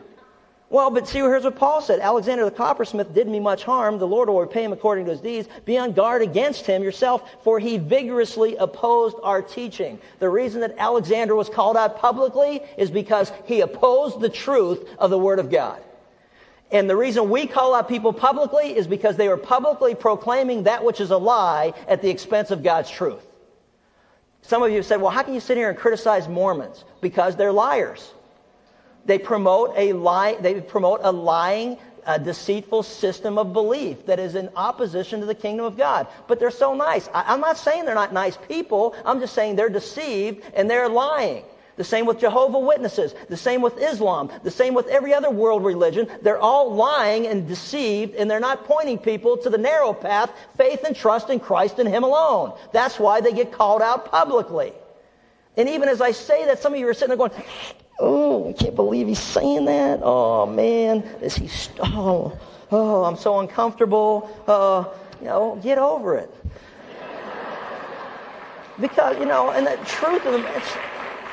Well, 0.70 0.90
but 0.90 1.08
see, 1.08 1.20
here's 1.20 1.44
what 1.44 1.58
Paul 1.58 1.82
said. 1.82 2.00
Alexander 2.00 2.44
the 2.44 2.52
coppersmith 2.52 3.14
did 3.14 3.28
me 3.28 3.40
much 3.40 3.64
harm. 3.64 4.00
The 4.00 4.08
Lord 4.08 4.30
will 4.30 4.42
repay 4.42 4.64
him 4.64 4.74
according 4.74 5.06
to 5.06 5.12
his 5.12 5.22
deeds. 5.22 5.48
Be 5.64 5.78
on 5.78 5.92
guard 5.94 6.24
against 6.24 6.66
him 6.66 6.82
yourself, 6.82 7.30
for 7.44 7.60
he 7.60 7.78
vigorously 7.78 8.56
opposed 8.56 9.16
our 9.22 9.44
teaching. 9.44 10.00
The 10.20 10.30
reason 10.30 10.62
that 10.62 10.76
Alexander 10.78 11.36
was 11.36 11.50
called 11.50 11.78
out 11.78 12.00
publicly 12.00 12.62
is 12.78 12.90
because 12.90 13.32
he 13.46 13.62
opposed 13.62 14.20
the 14.20 14.30
truth 14.30 14.88
of 14.98 15.12
the 15.12 15.20
Word 15.20 15.38
of 15.38 15.52
God. 15.52 15.82
And 16.72 16.90
the 16.90 16.96
reason 16.96 17.30
we 17.30 17.46
call 17.46 17.76
out 17.76 17.88
people 17.88 18.12
publicly 18.12 18.76
is 18.76 18.88
because 18.88 19.18
they 19.18 19.28
were 19.28 19.38
publicly 19.38 19.94
proclaiming 19.94 20.64
that 20.64 20.84
which 20.84 21.00
is 21.00 21.12
a 21.12 21.18
lie 21.18 21.74
at 21.88 22.02
the 22.02 22.10
expense 22.10 22.50
of 22.50 22.64
God's 22.64 22.90
truth. 22.90 23.24
Some 24.42 24.64
of 24.64 24.72
you 24.72 24.78
have 24.78 24.86
said, 24.86 25.00
well, 25.00 25.12
how 25.12 25.22
can 25.22 25.36
you 25.36 25.40
sit 25.40 25.58
here 25.58 25.70
and 25.70 25.78
criticize 25.78 26.28
Mormons? 26.28 26.84
Because 27.02 27.36
they're 27.36 27.52
liars. 27.52 28.12
They 29.06 29.20
promote 29.20 29.74
a 29.78 29.94
lie, 29.94 30.36
they 30.36 30.62
promote 30.62 31.02
a 31.04 31.12
lying, 31.12 31.78
a 32.06 32.20
deceitful 32.20 32.84
system 32.84 33.38
of 33.38 33.54
belief 33.54 34.06
that 34.06 34.20
is 34.20 34.36
in 34.36 34.50
opposition 34.56 35.20
to 35.22 35.26
the 35.26 35.36
kingdom 35.36 35.66
of 35.66 35.78
God. 35.78 36.08
But 36.28 36.40
they're 36.40 36.52
so 36.52 36.74
nice. 36.74 37.08
I, 37.14 37.34
I'm 37.34 37.42
not 37.42 37.58
saying 37.58 37.86
they're 37.86 37.96
not 37.96 38.14
nice 38.14 38.38
people. 38.48 38.96
I'm 39.06 39.20
just 39.20 39.34
saying 39.34 39.56
they're 39.56 39.70
deceived 39.70 40.44
and 40.54 40.70
they're 40.70 40.90
lying. 40.90 41.44
The 41.78 41.84
same 41.84 42.06
with 42.06 42.20
Jehovah 42.20 42.60
Witnesses. 42.60 43.14
The 43.28 43.36
same 43.36 43.62
with 43.62 43.78
Islam. 43.78 44.32
The 44.44 44.52
same 44.52 44.74
with 44.74 44.88
every 44.88 45.14
other 45.14 45.30
world 45.30 45.66
religion. 45.66 46.08
They're 46.22 46.40
all 46.40 46.74
lying 46.74 47.28
and 47.28 47.48
deceived, 47.48 48.16
and 48.16 48.32
they're 48.32 48.40
not 48.40 48.64
pointing 48.64 48.98
people 48.98 49.36
to 49.38 49.50
the 49.50 49.58
narrow 49.58 49.94
path, 49.94 50.32
faith 50.58 50.86
and 50.86 50.96
trust 50.96 51.30
in 51.30 51.42
Christ 51.42 51.80
and 51.80 51.90
Him 51.90 52.04
alone. 52.04 52.58
That's 52.72 52.98
why 52.98 53.20
they 53.20 53.34
get 53.34 53.52
called 53.52 53.82
out 53.82 54.10
publicly. 54.10 54.72
And 55.58 55.68
even 55.68 55.90
as 55.90 56.00
I 56.00 56.12
say 56.12 56.46
that, 56.46 56.60
some 56.60 56.74
of 56.74 56.80
you 56.80 56.88
are 56.88 56.94
sitting 56.94 57.10
there 57.10 57.18
going, 57.18 57.44
Oh, 57.98 58.50
I 58.50 58.54
can't 58.54 58.76
believe 58.76 59.08
he's 59.08 59.20
saying 59.20 59.66
that. 59.66 60.02
Oh 60.04 60.46
man, 60.46 61.02
is 61.22 61.36
he? 61.36 61.50
Oh, 61.80 62.38
oh, 62.72 63.04
I'm 63.06 63.16
so 63.16 63.40
uncomfortable. 63.40 64.30
Uh, 64.48 64.86
you 65.22 65.28
know, 65.28 65.60
get 65.64 65.78
over 65.78 66.18
it. 66.18 66.34
because 68.80 69.18
you 69.18 69.26
know, 69.26 69.52
and 69.52 69.66
the 69.66 69.78
truth 69.86 70.26
of 70.26 70.34
the, 70.34 70.40
matter, 70.40 70.80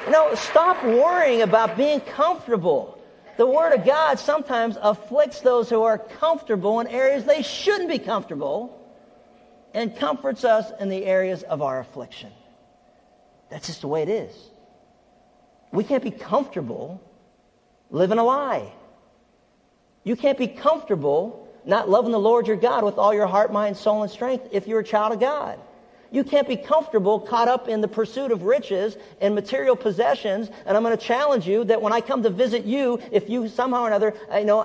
you 0.06 0.12
know, 0.12 0.34
stop 0.34 0.84
worrying 0.84 1.42
about 1.42 1.76
being 1.76 2.00
comfortable. 2.00 2.98
The 3.38 3.46
Word 3.46 3.72
of 3.72 3.84
God 3.84 4.18
sometimes 4.20 4.76
afflicts 4.80 5.40
those 5.40 5.68
who 5.68 5.82
are 5.82 5.98
comfortable 5.98 6.78
in 6.80 6.86
areas 6.86 7.24
they 7.24 7.42
shouldn't 7.42 7.88
be 7.88 7.98
comfortable, 7.98 8.78
and 9.74 9.96
comforts 9.96 10.44
us 10.44 10.70
in 10.78 10.90
the 10.90 11.04
areas 11.04 11.42
of 11.42 11.60
our 11.62 11.80
affliction. 11.80 12.30
That's 13.50 13.66
just 13.66 13.80
the 13.80 13.88
way 13.88 14.02
it 14.02 14.08
is. 14.08 14.51
We 15.72 15.84
can't 15.84 16.02
be 16.02 16.10
comfortable 16.10 17.02
living 17.90 18.18
a 18.18 18.24
lie. 18.24 18.72
You 20.04 20.16
can't 20.16 20.38
be 20.38 20.48
comfortable 20.48 21.48
not 21.64 21.88
loving 21.88 22.12
the 22.12 22.18
Lord 22.18 22.46
your 22.46 22.56
God 22.56 22.84
with 22.84 22.98
all 22.98 23.14
your 23.14 23.26
heart, 23.26 23.52
mind, 23.52 23.76
soul, 23.76 24.02
and 24.02 24.10
strength 24.10 24.48
if 24.52 24.66
you're 24.66 24.80
a 24.80 24.84
child 24.84 25.12
of 25.12 25.20
God. 25.20 25.58
You 26.12 26.22
can't 26.24 26.46
be 26.46 26.56
comfortable 26.56 27.18
caught 27.20 27.48
up 27.48 27.68
in 27.68 27.80
the 27.80 27.88
pursuit 27.88 28.30
of 28.30 28.42
riches 28.42 28.96
and 29.20 29.34
material 29.34 29.74
possessions. 29.74 30.50
And 30.66 30.76
I'm 30.76 30.82
going 30.82 30.96
to 30.96 31.02
challenge 31.02 31.48
you 31.48 31.64
that 31.64 31.80
when 31.80 31.92
I 31.92 32.00
come 32.00 32.22
to 32.22 32.30
visit 32.30 32.64
you, 32.64 33.00
if 33.10 33.28
you 33.28 33.48
somehow 33.48 33.82
or 33.82 33.86
another, 33.88 34.14
you 34.36 34.44
know, 34.44 34.62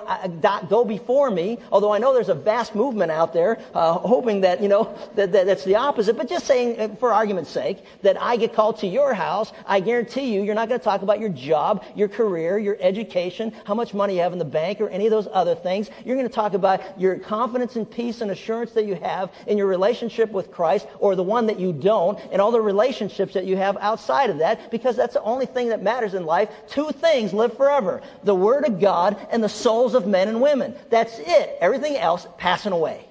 go 0.68 0.84
before 0.84 1.30
me, 1.30 1.58
although 1.72 1.92
I 1.92 1.98
know 1.98 2.12
there's 2.12 2.28
a 2.28 2.34
vast 2.34 2.74
movement 2.74 3.10
out 3.10 3.32
there, 3.32 3.58
uh, 3.74 3.94
hoping 3.94 4.42
that, 4.42 4.62
you 4.62 4.68
know, 4.68 4.96
that, 5.14 5.32
that 5.32 5.46
that's 5.46 5.64
the 5.64 5.76
opposite, 5.76 6.16
but 6.16 6.28
just 6.28 6.46
saying, 6.46 6.78
uh, 6.78 6.94
for 6.96 7.12
argument's 7.12 7.50
sake, 7.50 7.82
that 8.02 8.20
I 8.20 8.36
get 8.36 8.52
called 8.52 8.78
to 8.80 8.86
your 8.86 9.14
house, 9.14 9.52
I 9.66 9.80
guarantee 9.80 10.34
you, 10.34 10.42
you're 10.42 10.54
not 10.54 10.68
going 10.68 10.78
to 10.78 10.84
talk 10.84 11.02
about 11.02 11.20
your 11.20 11.30
job, 11.30 11.84
your 11.96 12.08
career, 12.08 12.58
your 12.58 12.76
education, 12.80 13.54
how 13.64 13.74
much 13.74 13.94
money 13.94 14.16
you 14.16 14.20
have 14.20 14.32
in 14.32 14.38
the 14.38 14.44
bank, 14.44 14.80
or 14.80 14.88
any 14.90 15.06
of 15.06 15.10
those 15.10 15.28
other 15.32 15.54
things. 15.54 15.90
You're 16.04 16.16
going 16.16 16.28
to 16.28 16.34
talk 16.34 16.52
about 16.52 17.00
your 17.00 17.18
confidence 17.18 17.76
and 17.76 17.90
peace 17.90 18.20
and 18.20 18.30
assurance 18.30 18.72
that 18.72 18.84
you 18.84 18.96
have 18.96 19.32
in 19.46 19.56
your 19.56 19.66
relationship 19.66 20.30
with 20.30 20.50
Christ, 20.50 20.86
or 20.98 21.16
the 21.16 21.22
one 21.22 21.37
one 21.38 21.46
that 21.46 21.60
you 21.60 21.72
don't, 21.72 22.18
and 22.32 22.42
all 22.42 22.50
the 22.50 22.60
relationships 22.60 23.34
that 23.34 23.44
you 23.44 23.56
have 23.56 23.76
outside 23.76 24.30
of 24.30 24.38
that, 24.38 24.72
because 24.72 24.96
that's 24.96 25.14
the 25.14 25.22
only 25.22 25.46
thing 25.46 25.68
that 25.68 25.80
matters 25.80 26.14
in 26.14 26.26
life. 26.26 26.48
Two 26.68 26.90
things 26.90 27.32
live 27.32 27.56
forever 27.56 28.02
the 28.24 28.34
Word 28.34 28.66
of 28.66 28.80
God 28.80 29.16
and 29.30 29.42
the 29.42 29.48
souls 29.48 29.94
of 29.94 30.04
men 30.06 30.26
and 30.26 30.40
women. 30.40 30.74
That's 30.90 31.16
it. 31.16 31.58
Everything 31.60 31.96
else 31.96 32.26
passing 32.38 32.72
away. 32.72 33.04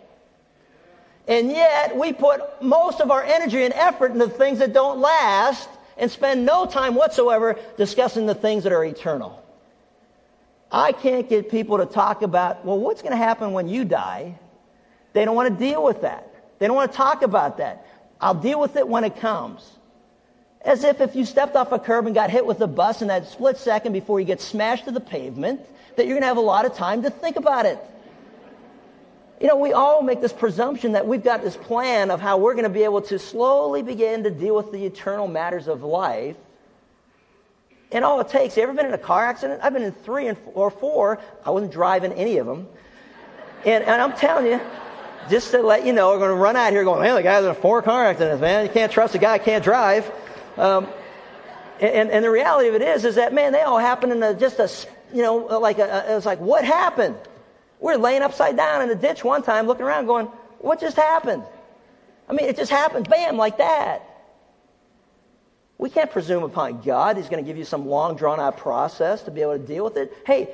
And 1.25 1.49
yet, 1.49 1.97
we 1.97 2.11
put 2.11 2.61
most 2.61 2.99
of 2.99 3.11
our 3.11 3.23
energy 3.23 3.63
and 3.63 3.73
effort 3.73 4.11
into 4.11 4.27
things 4.27 4.59
that 4.59 4.73
don't 4.73 4.99
last 4.99 5.69
and 5.97 6.11
spend 6.11 6.45
no 6.45 6.65
time 6.65 6.95
whatsoever 6.95 7.57
discussing 7.77 8.25
the 8.25 8.35
things 8.35 8.63
that 8.63 8.73
are 8.73 8.83
eternal. 8.83 9.41
I 10.69 10.91
can't 10.91 11.29
get 11.29 11.49
people 11.49 11.77
to 11.77 11.85
talk 11.85 12.23
about, 12.23 12.65
well, 12.65 12.77
what's 12.77 13.01
going 13.01 13.13
to 13.13 13.23
happen 13.29 13.53
when 13.53 13.69
you 13.69 13.85
die? 13.85 14.37
They 15.13 15.23
don't 15.23 15.35
want 15.35 15.57
to 15.57 15.65
deal 15.65 15.81
with 15.81 16.01
that. 16.01 16.33
They 16.59 16.67
don't 16.67 16.75
want 16.75 16.91
to 16.91 16.97
talk 16.97 17.21
about 17.21 17.57
that. 17.57 17.85
I'll 18.19 18.35
deal 18.35 18.59
with 18.59 18.75
it 18.75 18.87
when 18.87 19.03
it 19.03 19.17
comes. 19.17 19.69
As 20.61 20.83
if 20.83 21.01
if 21.01 21.15
you 21.15 21.25
stepped 21.25 21.55
off 21.55 21.71
a 21.71 21.79
curb 21.79 22.07
and 22.07 22.15
got 22.15 22.29
hit 22.29 22.45
with 22.45 22.59
a 22.61 22.67
bus 22.67 23.01
in 23.01 23.07
that 23.09 23.27
split 23.27 23.57
second 23.57 23.93
before 23.93 24.19
you 24.19 24.25
get 24.25 24.41
smashed 24.41 24.85
to 24.85 24.91
the 24.91 24.99
pavement, 24.99 25.61
that 25.95 26.05
you're 26.05 26.15
going 26.15 26.23
to 26.23 26.27
have 26.27 26.37
a 26.37 26.41
lot 26.41 26.65
of 26.65 26.73
time 26.75 27.03
to 27.03 27.09
think 27.09 27.35
about 27.35 27.65
it. 27.65 27.79
You 29.39 29.47
know, 29.47 29.55
we 29.55 29.71
all 29.71 30.01
make 30.01 30.19
this 30.19 30.33
presumption 30.33 30.93
that 30.93 31.05
we've 31.05 31.23
got 31.23 31.43
this 31.43 31.55
plan 31.55 32.09
of 32.09 32.19
how 32.19 32.37
we're 32.37 32.53
going 32.53 32.63
to 32.63 32.69
be 32.69 32.83
able 32.83 33.03
to 33.03 33.19
slowly 33.19 33.83
begin 33.83 34.23
to 34.23 34.31
deal 34.31 34.55
with 34.55 34.71
the 34.71 34.83
eternal 34.83 35.27
matters 35.27 35.67
of 35.67 35.83
life. 35.83 36.35
And 37.91 38.03
all 38.03 38.19
it 38.19 38.29
takes, 38.29 38.57
you 38.57 38.63
ever 38.63 38.73
been 38.73 38.87
in 38.87 38.93
a 38.93 38.97
car 38.97 39.23
accident? 39.25 39.61
I've 39.63 39.73
been 39.73 39.83
in 39.83 39.91
three 39.91 40.27
and 40.27 40.37
or 40.55 40.71
four. 40.71 41.19
I 41.45 41.51
wasn't 41.51 41.71
driving 41.71 42.13
any 42.13 42.37
of 42.37 42.47
them. 42.47 42.67
And, 43.63 43.83
and 43.83 44.01
I'm 44.01 44.13
telling 44.13 44.47
you, 44.47 44.59
just 45.29 45.51
to 45.51 45.61
let 45.61 45.85
you 45.85 45.93
know, 45.93 46.09
we're 46.09 46.19
going 46.19 46.29
to 46.29 46.35
run 46.35 46.55
out 46.55 46.71
here 46.71 46.83
going, 46.83 47.01
man, 47.01 47.15
the 47.15 47.23
guy's 47.23 47.43
in 47.43 47.49
a 47.49 47.55
four 47.55 47.81
car 47.81 48.05
accident, 48.05 48.41
man. 48.41 48.65
You 48.65 48.71
can't 48.71 48.91
trust 48.91 49.15
a 49.15 49.17
guy 49.17 49.37
who 49.37 49.43
can't 49.43 49.63
drive. 49.63 50.11
Um, 50.57 50.87
and, 51.79 52.09
and 52.09 52.23
the 52.23 52.31
reality 52.31 52.69
of 52.69 52.75
it 52.75 52.81
is, 52.81 53.05
is 53.05 53.15
that, 53.15 53.33
man, 53.33 53.51
they 53.51 53.61
all 53.61 53.77
happen 53.77 54.11
in 54.11 54.21
a, 54.23 54.33
just 54.33 54.59
a, 54.59 54.69
you 55.13 55.21
know, 55.21 55.37
like 55.37 55.79
a, 55.79 56.11
it 56.11 56.15
was 56.15 56.25
like, 56.25 56.39
what 56.39 56.65
happened? 56.65 57.15
We 57.79 57.93
we're 57.93 57.97
laying 57.97 58.23
upside 58.23 58.57
down 58.57 58.81
in 58.81 58.89
a 58.89 58.95
ditch 58.95 59.23
one 59.23 59.43
time 59.43 59.67
looking 59.67 59.85
around 59.85 60.07
going, 60.07 60.25
what 60.59 60.79
just 60.79 60.97
happened? 60.97 61.43
I 62.27 62.33
mean, 62.33 62.49
it 62.49 62.57
just 62.57 62.71
happened, 62.71 63.07
bam, 63.07 63.37
like 63.37 63.59
that. 63.59 64.03
We 65.77 65.91
can't 65.91 66.09
presume 66.09 66.43
upon 66.43 66.81
God. 66.81 67.17
He's 67.17 67.29
going 67.29 67.43
to 67.43 67.47
give 67.47 67.57
you 67.57 67.65
some 67.65 67.87
long, 67.87 68.15
drawn 68.15 68.39
out 68.39 68.57
process 68.57 69.21
to 69.23 69.31
be 69.31 69.41
able 69.41 69.59
to 69.59 69.65
deal 69.65 69.83
with 69.83 69.97
it. 69.97 70.11
Hey, 70.25 70.49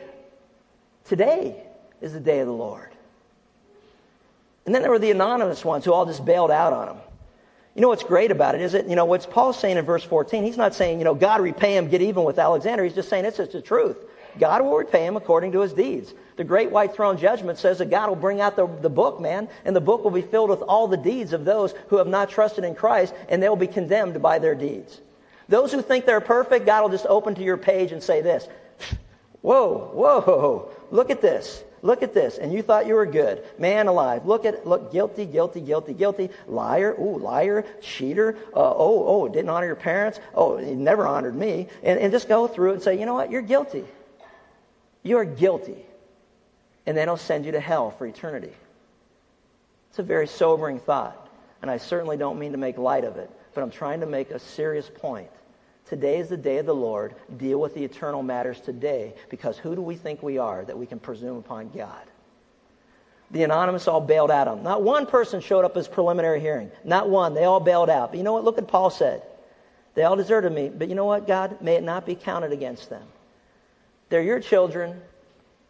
today 1.06 1.64
is 2.02 2.12
the 2.12 2.20
day 2.20 2.40
of 2.40 2.48
the 2.48 2.54
Lord. 2.54 2.93
And 4.66 4.74
then 4.74 4.82
there 4.82 4.92
were 4.92 5.00
the 5.00 5.12
anonymous 5.12 5.66
ones 5.66 5.86
who 5.86 5.94
all 5.94 6.06
just 6.06 6.24
bailed 6.24 6.52
out 6.52 6.74
on 6.74 6.90
him. 6.90 6.98
You 7.76 7.82
know 7.82 7.90
what's 7.90 8.04
great 8.04 8.32
about 8.32 8.56
it 8.56 8.62
is 8.62 8.74
that, 8.74 8.88
you 8.88 8.96
know, 8.96 9.06
what's 9.06 9.26
Paul 9.26 9.52
saying 9.52 9.78
in 9.78 9.86
verse 9.86 10.04
14, 10.04 10.44
he's 10.44 10.58
not 10.58 10.76
saying, 10.76 11.00
you 11.00 11.06
know, 11.06 11.16
God 11.16 11.42
repay 11.42 11.76
him, 11.76 11.90
get 11.90 12.02
even 12.02 12.24
with 12.24 12.38
Alexander. 12.38 12.84
He's 12.84 12.94
just 12.94 13.10
saying 13.10 13.26
it's 13.26 13.38
just 13.38 13.52
the 13.52 13.62
truth. 13.62 13.98
God 14.40 14.62
will 14.62 14.78
repay 14.78 15.06
him 15.06 15.16
according 15.16 15.52
to 15.54 15.62
his 15.62 15.74
deeds. 15.74 16.14
The 16.38 16.44
great 16.44 16.72
white 16.72 16.96
throne 16.96 17.18
judgment 17.18 17.60
says 17.60 17.80
that 17.80 17.90
God 17.90 18.10
will 18.10 18.16
bring 18.16 18.42
out 18.42 18.56
the, 18.56 18.68
the 18.68 18.90
book, 18.90 19.20
man, 19.20 19.48
and 19.66 19.76
the 19.76 19.82
book 19.82 20.04
will 20.04 20.12
be 20.12 20.22
filled 20.22 20.50
with 20.50 20.62
all 20.62 20.88
the 20.88 20.98
deeds 20.98 21.34
of 21.34 21.46
those 21.46 21.74
who 21.90 21.98
have 21.98 22.08
not 22.08 22.30
trusted 22.30 22.64
in 22.64 22.76
Christ, 22.76 23.14
and 23.30 23.42
they'll 23.42 23.56
be 23.56 23.68
condemned 23.68 24.22
by 24.22 24.40
their 24.40 24.56
deeds. 24.56 25.00
Those 25.50 25.72
who 25.72 25.82
think 25.82 26.06
they're 26.06 26.22
perfect, 26.22 26.66
God 26.66 26.84
will 26.84 26.90
just 26.90 27.06
open 27.06 27.36
to 27.36 27.44
your 27.44 27.58
page 27.58 27.92
and 27.92 28.02
say 28.02 28.22
this. 28.22 28.48
Whoa, 29.42 29.92
whoa, 29.94 30.72
look 30.90 31.10
at 31.10 31.22
this. 31.22 31.64
Look 31.84 32.02
at 32.02 32.14
this. 32.14 32.38
And 32.38 32.54
you 32.54 32.62
thought 32.62 32.88
you 32.88 32.96
were 32.96 33.06
good. 33.06 33.44
Man 33.60 33.88
alive. 33.88 34.26
Look 34.26 34.46
at, 34.46 34.66
look, 34.66 34.94
guilty, 34.94 35.26
guilty, 35.26 35.60
guilty, 35.60 35.94
guilty. 35.94 36.30
Liar. 36.48 36.96
Ooh, 36.98 37.20
liar. 37.20 37.66
Cheater. 37.82 38.38
Uh, 38.56 38.74
oh, 38.74 39.06
oh, 39.06 39.28
didn't 39.28 39.50
honor 39.50 39.68
your 39.68 39.76
parents. 39.76 40.20
Oh, 40.34 40.56
he 40.56 40.76
never 40.76 41.06
honored 41.06 41.36
me. 41.36 41.68
And, 41.84 42.00
and 42.00 42.12
just 42.12 42.30
go 42.30 42.48
through 42.48 42.72
it 42.72 42.74
and 42.76 42.84
say, 42.84 42.98
you 42.98 43.06
know 43.06 43.14
what? 43.14 43.30
You're 43.30 43.42
guilty. 43.42 43.84
You're 45.04 45.26
guilty. 45.26 45.86
And 46.86 46.96
then 46.96 47.10
he'll 47.10 47.18
send 47.18 47.46
you 47.46 47.52
to 47.52 47.60
hell 47.60 47.92
for 47.92 48.08
eternity. 48.08 48.54
It's 49.90 50.00
a 50.00 50.04
very 50.04 50.28
sobering 50.28 50.80
thought. 50.80 51.20
And 51.62 51.70
I 51.70 51.78
certainly 51.78 52.16
don't 52.16 52.40
mean 52.40 52.54
to 52.54 52.58
make 52.58 52.78
light 52.78 53.04
of 53.04 53.18
it, 53.18 53.30
but 53.54 53.62
I'm 53.62 53.72
trying 53.72 54.00
to 54.00 54.06
make 54.06 54.32
a 54.32 54.40
serious 54.40 54.90
point. 54.90 55.30
Today 55.94 56.18
is 56.18 56.28
the 56.28 56.38
day 56.38 56.58
of 56.58 56.66
the 56.66 56.74
Lord. 56.74 57.14
Deal 57.38 57.60
with 57.60 57.76
the 57.76 57.84
eternal 57.84 58.24
matters 58.24 58.60
today 58.60 59.14
because 59.30 59.60
who 59.60 59.76
do 59.76 59.82
we 59.84 59.96
think 59.96 60.24
we 60.24 60.40
are 60.40 60.66
that 60.66 60.76
we 60.76 60.88
can 60.88 60.98
presume 60.98 61.38
upon 61.38 61.70
God? 61.70 62.02
The 63.30 63.44
anonymous 63.44 63.88
all 63.88 64.02
bailed 64.02 64.32
out 64.32 64.48
on 64.48 64.58
him. 64.58 64.64
Not 64.64 64.82
one 64.82 65.06
person 65.06 65.40
showed 65.40 65.66
up 65.66 65.78
as 65.78 65.88
preliminary 65.88 66.40
hearing. 66.40 66.72
Not 66.84 67.12
one. 67.12 67.36
They 67.36 67.44
all 67.44 67.60
bailed 67.60 67.92
out. 67.92 68.10
But 68.10 68.18
you 68.18 68.24
know 68.24 68.34
what? 68.34 68.44
Look 68.44 68.56
what 68.56 68.68
Paul 68.68 68.90
said. 68.90 69.22
They 69.94 70.02
all 70.02 70.16
deserted 70.16 70.52
me. 70.52 70.68
But 70.68 70.90
you 70.90 70.96
know 70.96 71.06
what, 71.06 71.28
God? 71.28 71.62
May 71.62 71.76
it 71.76 71.84
not 71.84 72.08
be 72.08 72.16
counted 72.16 72.52
against 72.54 72.90
them. 72.90 73.04
They're 74.10 74.24
your 74.24 74.40
children. 74.40 75.00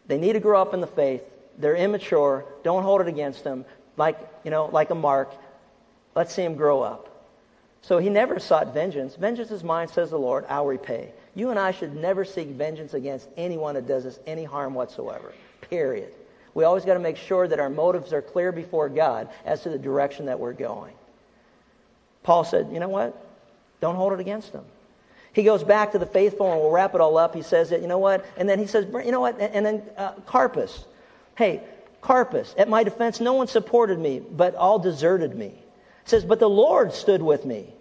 They 0.06 0.16
need 0.16 0.32
to 0.32 0.40
grow 0.40 0.58
up 0.58 0.72
in 0.72 0.80
the 0.80 0.86
faith. 0.86 1.20
They're 1.58 1.76
immature. 1.76 2.46
Don't 2.62 2.82
hold 2.82 3.02
it 3.02 3.08
against 3.08 3.44
them 3.44 3.66
like, 3.98 4.18
you 4.42 4.50
know, 4.50 4.70
like 4.72 4.88
a 4.88 4.94
mark. 4.94 5.34
Let's 6.14 6.32
see 6.32 6.44
them 6.44 6.54
grow 6.54 6.80
up. 6.80 7.13
So 7.86 7.98
he 7.98 8.08
never 8.08 8.38
sought 8.38 8.72
vengeance. 8.72 9.14
Vengeance 9.14 9.50
is 9.50 9.62
mine, 9.62 9.88
says 9.88 10.08
the 10.08 10.18
Lord. 10.18 10.46
I'll 10.48 10.64
repay. 10.64 11.12
You 11.34 11.50
and 11.50 11.58
I 11.58 11.70
should 11.70 11.94
never 11.94 12.24
seek 12.24 12.48
vengeance 12.48 12.94
against 12.94 13.28
anyone 13.36 13.74
that 13.74 13.86
does 13.86 14.06
us 14.06 14.18
any 14.26 14.44
harm 14.44 14.72
whatsoever. 14.72 15.34
Period. 15.68 16.10
We 16.54 16.64
always 16.64 16.86
got 16.86 16.94
to 16.94 17.00
make 17.00 17.18
sure 17.18 17.46
that 17.46 17.60
our 17.60 17.68
motives 17.68 18.14
are 18.14 18.22
clear 18.22 18.52
before 18.52 18.88
God 18.88 19.28
as 19.44 19.64
to 19.64 19.68
the 19.68 19.78
direction 19.78 20.26
that 20.26 20.40
we're 20.40 20.54
going. 20.54 20.94
Paul 22.22 22.44
said, 22.44 22.70
you 22.72 22.80
know 22.80 22.88
what? 22.88 23.22
Don't 23.82 23.96
hold 23.96 24.14
it 24.14 24.20
against 24.20 24.54
them. 24.54 24.64
He 25.34 25.42
goes 25.42 25.62
back 25.62 25.92
to 25.92 25.98
the 25.98 26.06
faithful, 26.06 26.50
and 26.50 26.60
we'll 26.62 26.70
wrap 26.70 26.94
it 26.94 27.02
all 27.02 27.18
up. 27.18 27.34
He 27.34 27.42
says 27.42 27.68
that, 27.68 27.82
you 27.82 27.88
know 27.88 27.98
what? 27.98 28.24
And 28.38 28.48
then 28.48 28.58
he 28.58 28.66
says, 28.66 28.86
you 29.04 29.12
know 29.12 29.20
what? 29.20 29.38
And 29.38 29.66
then 29.66 29.82
uh, 29.98 30.12
Carpus. 30.24 30.86
Hey, 31.36 31.60
Carpus, 32.00 32.54
at 32.56 32.68
my 32.68 32.82
defense, 32.82 33.20
no 33.20 33.34
one 33.34 33.48
supported 33.48 33.98
me, 33.98 34.20
but 34.20 34.54
all 34.54 34.78
deserted 34.78 35.34
me. 35.34 35.63
It 36.04 36.10
says, 36.10 36.24
But 36.24 36.38
the 36.38 36.48
Lord 36.48 36.92
stood 36.92 37.22
with 37.22 37.44
me. 37.44 37.74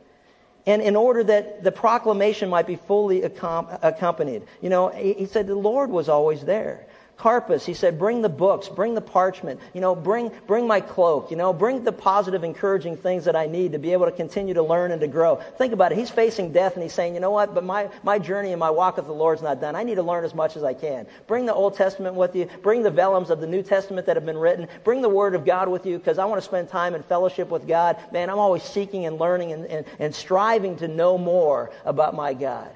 And 0.65 0.81
in 0.81 0.95
order 0.95 1.23
that 1.25 1.63
the 1.63 1.73
proclamation 1.73 2.49
might 2.49 2.65
be 2.65 2.77
fully 2.77 3.23
accompanied, 3.23 4.43
you 4.61 4.69
know, 4.69 4.87
he 4.89 5.25
said 5.25 5.47
the 5.47 5.55
Lord 5.55 5.89
was 5.89 6.07
always 6.07 6.41
there. 6.41 6.87
Carpus, 7.17 7.65
he 7.65 7.73
said, 7.73 7.99
bring 7.99 8.21
the 8.21 8.29
books, 8.29 8.67
bring 8.67 8.95
the 8.95 9.01
parchment, 9.01 9.59
you 9.73 9.81
know, 9.81 9.95
bring, 9.95 10.31
bring 10.47 10.67
my 10.67 10.81
cloak, 10.81 11.29
you 11.29 11.37
know, 11.37 11.53
bring 11.53 11.83
the 11.83 11.91
positive, 11.91 12.43
encouraging 12.43 12.97
things 12.97 13.25
that 13.25 13.35
I 13.35 13.45
need 13.45 13.73
to 13.73 13.79
be 13.79 13.93
able 13.93 14.05
to 14.05 14.11
continue 14.11 14.53
to 14.55 14.63
learn 14.63 14.91
and 14.91 14.99
to 15.01 15.07
grow. 15.07 15.35
Think 15.57 15.73
about 15.73 15.91
it. 15.91 15.97
He's 15.97 16.09
facing 16.09 16.51
death 16.51 16.73
and 16.73 16.83
he's 16.83 16.93
saying, 16.93 17.13
you 17.13 17.19
know 17.19 17.31
what, 17.31 17.53
but 17.53 17.63
my, 17.63 17.89
my 18.03 18.17
journey 18.17 18.51
and 18.51 18.59
my 18.59 18.71
walk 18.71 18.97
with 18.97 19.05
the 19.05 19.13
Lord's 19.13 19.41
not 19.41 19.61
done. 19.61 19.75
I 19.75 19.83
need 19.83 19.95
to 19.95 20.03
learn 20.03 20.25
as 20.25 20.33
much 20.33 20.57
as 20.57 20.63
I 20.63 20.73
can. 20.73 21.05
Bring 21.27 21.45
the 21.45 21.53
Old 21.53 21.75
Testament 21.75 22.15
with 22.15 22.35
you. 22.35 22.49
Bring 22.61 22.81
the 22.81 22.91
vellums 22.91 23.29
of 23.29 23.39
the 23.39 23.47
New 23.47 23.61
Testament 23.61 24.07
that 24.07 24.17
have 24.17 24.25
been 24.25 24.37
written. 24.37 24.67
Bring 24.83 25.01
the 25.01 25.09
Word 25.09 25.35
of 25.35 25.45
God 25.45 25.69
with 25.69 25.85
you 25.85 25.99
because 25.99 26.17
I 26.17 26.25
want 26.25 26.41
to 26.41 26.45
spend 26.45 26.69
time 26.69 26.95
in 26.95 27.03
fellowship 27.03 27.49
with 27.49 27.67
God. 27.67 27.97
Man, 28.11 28.29
I'm 28.29 28.39
always 28.39 28.63
seeking 28.63 29.05
and 29.05 29.19
learning 29.19 29.51
and, 29.51 29.65
and, 29.67 29.85
and 29.99 30.15
striving 30.15 30.77
to 30.77 30.87
know 30.87 31.17
more 31.17 31.71
about 31.85 32.15
my 32.15 32.33
God. 32.33 32.71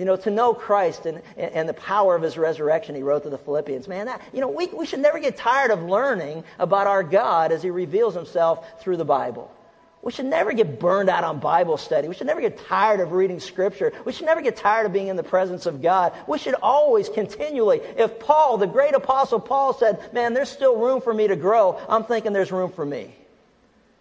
You 0.00 0.06
know, 0.06 0.16
to 0.16 0.30
know 0.30 0.54
Christ 0.54 1.04
and, 1.04 1.20
and 1.36 1.68
the 1.68 1.74
power 1.74 2.16
of 2.16 2.22
his 2.22 2.38
resurrection, 2.38 2.94
he 2.94 3.02
wrote 3.02 3.24
to 3.24 3.28
the 3.28 3.36
Philippians. 3.36 3.86
Man, 3.86 4.06
that, 4.06 4.22
you 4.32 4.40
know, 4.40 4.48
we, 4.48 4.68
we 4.68 4.86
should 4.86 5.00
never 5.00 5.18
get 5.18 5.36
tired 5.36 5.70
of 5.70 5.82
learning 5.82 6.42
about 6.58 6.86
our 6.86 7.02
God 7.02 7.52
as 7.52 7.62
he 7.62 7.68
reveals 7.68 8.14
himself 8.14 8.66
through 8.80 8.96
the 8.96 9.04
Bible. 9.04 9.54
We 10.00 10.10
should 10.10 10.24
never 10.24 10.54
get 10.54 10.80
burned 10.80 11.10
out 11.10 11.22
on 11.22 11.38
Bible 11.38 11.76
study. 11.76 12.08
We 12.08 12.14
should 12.14 12.28
never 12.28 12.40
get 12.40 12.66
tired 12.66 13.00
of 13.00 13.12
reading 13.12 13.40
Scripture. 13.40 13.92
We 14.06 14.14
should 14.14 14.24
never 14.24 14.40
get 14.40 14.56
tired 14.56 14.86
of 14.86 14.94
being 14.94 15.08
in 15.08 15.16
the 15.16 15.22
presence 15.22 15.66
of 15.66 15.82
God. 15.82 16.14
We 16.26 16.38
should 16.38 16.54
always 16.54 17.10
continually, 17.10 17.82
if 17.98 18.20
Paul, 18.20 18.56
the 18.56 18.66
great 18.66 18.94
apostle 18.94 19.38
Paul 19.38 19.74
said, 19.74 20.14
man, 20.14 20.32
there's 20.32 20.48
still 20.48 20.78
room 20.78 21.02
for 21.02 21.12
me 21.12 21.28
to 21.28 21.36
grow, 21.36 21.78
I'm 21.90 22.04
thinking 22.04 22.32
there's 22.32 22.50
room 22.50 22.72
for 22.72 22.86
me. 22.86 23.14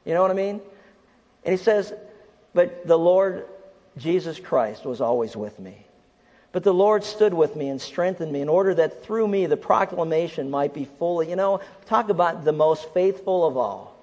You 0.05 0.13
know 0.13 0.21
what 0.21 0.31
I 0.31 0.35
mean? 0.35 0.61
And 1.43 1.51
he 1.51 1.61
says, 1.61 1.91
but 2.53 2.87
the 2.87 2.97
Lord 2.97 3.47
Jesus 3.97 4.39
Christ 4.39 4.85
was 4.85 5.01
always 5.01 5.35
with 5.35 5.59
me. 5.59 5.85
But 6.51 6.63
the 6.63 6.73
Lord 6.73 7.03
stood 7.03 7.33
with 7.33 7.55
me 7.55 7.69
and 7.69 7.79
strengthened 7.79 8.31
me 8.31 8.41
in 8.41 8.49
order 8.49 8.73
that 8.75 9.03
through 9.03 9.27
me 9.27 9.45
the 9.45 9.57
proclamation 9.57 10.49
might 10.49 10.73
be 10.73 10.85
fully. 10.85 11.29
You 11.29 11.35
know, 11.35 11.61
talk 11.85 12.09
about 12.09 12.43
the 12.43 12.51
most 12.51 12.91
faithful 12.93 13.45
of 13.45 13.55
all. 13.55 13.95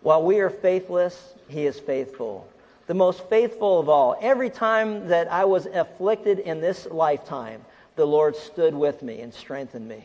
While 0.00 0.22
we 0.22 0.40
are 0.40 0.50
faithless, 0.50 1.34
he 1.48 1.66
is 1.66 1.78
faithful. 1.78 2.48
The 2.86 2.94
most 2.94 3.22
faithful 3.28 3.80
of 3.80 3.88
all. 3.88 4.16
Every 4.20 4.48
time 4.48 5.08
that 5.08 5.30
I 5.30 5.44
was 5.44 5.66
afflicted 5.66 6.38
in 6.38 6.60
this 6.60 6.86
lifetime, 6.86 7.62
the 7.96 8.06
Lord 8.06 8.34
stood 8.36 8.74
with 8.74 9.02
me 9.02 9.20
and 9.20 9.34
strengthened 9.34 9.86
me. 9.86 10.04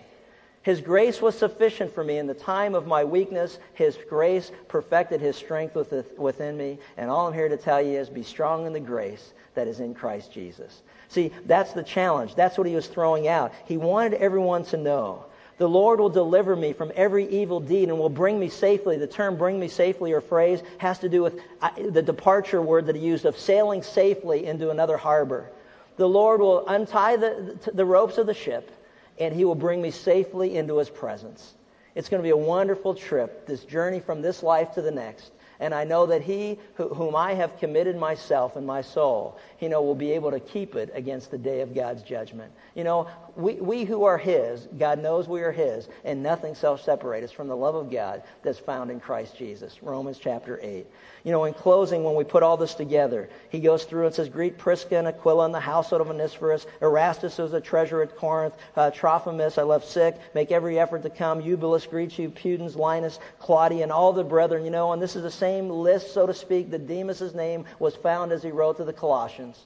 His 0.63 0.79
grace 0.79 1.21
was 1.21 1.37
sufficient 1.37 1.93
for 1.93 2.05
me 2.05 2.17
in 2.17 2.25
the 2.25 2.33
time 2.33 2.73
of 2.73 2.87
my 2.87 3.03
weakness. 3.03 3.59
His 3.73 3.97
grace 4.09 4.49
perfected 4.69 5.19
his 5.19 5.35
strength 5.35 5.75
within 6.17 6.57
me. 6.57 6.79
And 6.95 7.09
all 7.09 7.27
I'm 7.27 7.33
here 7.33 7.49
to 7.49 7.57
tell 7.57 7.81
you 7.81 7.99
is 7.99 8.09
be 8.09 8.23
strong 8.23 8.65
in 8.65 8.71
the 8.71 8.79
grace 8.79 9.33
that 9.55 9.67
is 9.67 9.81
in 9.81 9.93
Christ 9.93 10.31
Jesus. 10.31 10.81
See, 11.09 11.31
that's 11.45 11.73
the 11.73 11.83
challenge. 11.83 12.33
That's 12.35 12.57
what 12.57 12.65
he 12.65 12.75
was 12.75 12.87
throwing 12.87 13.27
out. 13.27 13.51
He 13.65 13.75
wanted 13.75 14.13
everyone 14.15 14.63
to 14.65 14.77
know. 14.77 15.25
The 15.57 15.67
Lord 15.67 15.99
will 15.99 16.09
deliver 16.09 16.55
me 16.55 16.71
from 16.71 16.93
every 16.95 17.27
evil 17.27 17.59
deed 17.59 17.89
and 17.89 17.99
will 17.99 18.09
bring 18.09 18.39
me 18.39 18.47
safely. 18.47 18.97
The 18.97 19.05
term 19.05 19.35
bring 19.35 19.59
me 19.59 19.67
safely 19.67 20.13
or 20.13 20.21
phrase 20.21 20.61
has 20.77 20.97
to 20.99 21.09
do 21.09 21.21
with 21.21 21.41
uh, 21.61 21.71
the 21.89 22.01
departure 22.01 22.61
word 22.61 22.85
that 22.87 22.95
he 22.95 23.01
used 23.01 23.25
of 23.25 23.37
sailing 23.37 23.83
safely 23.83 24.45
into 24.45 24.71
another 24.71 24.97
harbor. 24.97 25.49
The 25.97 26.07
Lord 26.07 26.39
will 26.39 26.65
untie 26.67 27.17
the, 27.17 27.59
the 27.73 27.85
ropes 27.85 28.17
of 28.17 28.27
the 28.27 28.33
ship 28.33 28.71
and 29.19 29.33
he 29.33 29.45
will 29.45 29.55
bring 29.55 29.81
me 29.81 29.91
safely 29.91 30.55
into 30.55 30.77
his 30.77 30.89
presence. 30.89 31.53
It's 31.95 32.09
going 32.09 32.19
to 32.19 32.23
be 32.23 32.31
a 32.31 32.37
wonderful 32.37 32.95
trip, 32.95 33.45
this 33.45 33.63
journey 33.63 33.99
from 33.99 34.21
this 34.21 34.41
life 34.41 34.71
to 34.73 34.81
the 34.81 34.91
next. 34.91 35.31
And 35.59 35.73
I 35.73 35.83
know 35.83 36.07
that 36.07 36.23
he 36.23 36.59
whom 36.75 37.15
I 37.15 37.35
have 37.35 37.57
committed 37.57 37.95
myself 37.95 38.55
and 38.55 38.65
my 38.65 38.81
soul, 38.81 39.37
you 39.59 39.69
know, 39.69 39.81
will 39.81 39.95
be 39.95 40.11
able 40.11 40.31
to 40.31 40.39
keep 40.39 40.75
it 40.75 40.91
against 40.93 41.31
the 41.31 41.37
day 41.37 41.61
of 41.61 41.75
God's 41.75 42.01
judgment. 42.01 42.51
You 42.75 42.83
know, 42.83 43.07
we, 43.35 43.53
we 43.55 43.83
who 43.83 44.03
are 44.03 44.17
his, 44.17 44.67
God 44.77 44.99
knows 44.99 45.27
we 45.27 45.41
are 45.41 45.51
his, 45.51 45.87
and 46.03 46.21
nothing 46.21 46.53
shall 46.53 46.77
separate 46.77 47.23
us 47.23 47.31
from 47.31 47.47
the 47.47 47.55
love 47.55 47.73
of 47.73 47.89
God 47.89 48.23
that's 48.43 48.59
found 48.59 48.91
in 48.91 48.99
Christ 48.99 49.37
Jesus. 49.37 49.81
Romans 49.81 50.19
chapter 50.19 50.59
8. 50.61 50.85
You 51.23 51.31
know, 51.31 51.45
in 51.45 51.53
closing, 51.53 52.03
when 52.03 52.15
we 52.15 52.23
put 52.23 52.43
all 52.43 52.57
this 52.57 52.75
together, 52.75 53.29
he 53.49 53.59
goes 53.59 53.85
through 53.85 54.05
and 54.05 54.15
says, 54.15 54.29
Greet 54.29 54.57
Prisca 54.57 54.97
and 54.97 55.07
Aquila 55.07 55.45
in 55.45 55.51
the 55.51 55.59
household 55.59 56.01
of 56.01 56.09
Onesiphorus. 56.09 56.67
Erastus 56.81 57.39
is 57.39 57.53
a 57.53 57.61
treasurer 57.61 58.03
at 58.03 58.15
Corinth. 58.17 58.55
Uh, 58.75 58.91
Trophimus 58.91 59.57
I 59.57 59.63
left 59.63 59.87
sick. 59.87 60.15
Make 60.35 60.51
every 60.51 60.77
effort 60.77 61.01
to 61.03 61.09
come. 61.09 61.41
Eubulus 61.41 61.87
greets 61.87 62.19
you. 62.19 62.29
Pudens, 62.29 62.75
Linus, 62.75 63.19
Claudia, 63.39 63.83
and 63.83 63.91
all 63.91 64.13
the 64.13 64.23
brethren. 64.23 64.65
You 64.65 64.71
know, 64.71 64.93
and 64.93 65.01
this 65.01 65.15
is 65.15 65.23
the 65.23 65.31
same 65.31 65.69
list, 65.69 66.13
so 66.13 66.27
to 66.27 66.33
speak, 66.33 66.71
that 66.71 66.87
Demas' 66.87 67.33
name 67.33 67.65
was 67.79 67.95
found 67.95 68.31
as 68.31 68.43
he 68.43 68.51
wrote 68.51 68.77
to 68.77 68.83
the 68.83 68.93
Colossians. 68.93 69.65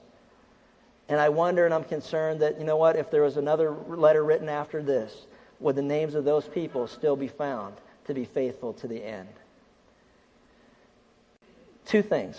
And 1.08 1.20
I 1.20 1.30
wonder 1.30 1.64
and 1.64 1.72
I'm 1.72 1.84
concerned 1.84 2.40
that, 2.40 2.58
you 2.58 2.64
know 2.64 2.76
what, 2.76 2.96
if 2.96 3.10
there 3.10 3.22
was 3.22 3.36
another 3.36 3.70
letter 3.70 4.22
written 4.22 4.48
after 4.48 4.82
this, 4.82 5.26
would 5.60 5.74
the 5.74 5.82
names 5.82 6.14
of 6.14 6.24
those 6.24 6.46
people 6.46 6.86
still 6.86 7.16
be 7.16 7.28
found 7.28 7.74
to 8.06 8.14
be 8.14 8.24
faithful 8.24 8.74
to 8.74 8.86
the 8.86 9.02
end? 9.02 9.28
Two 11.86 12.02
things. 12.02 12.38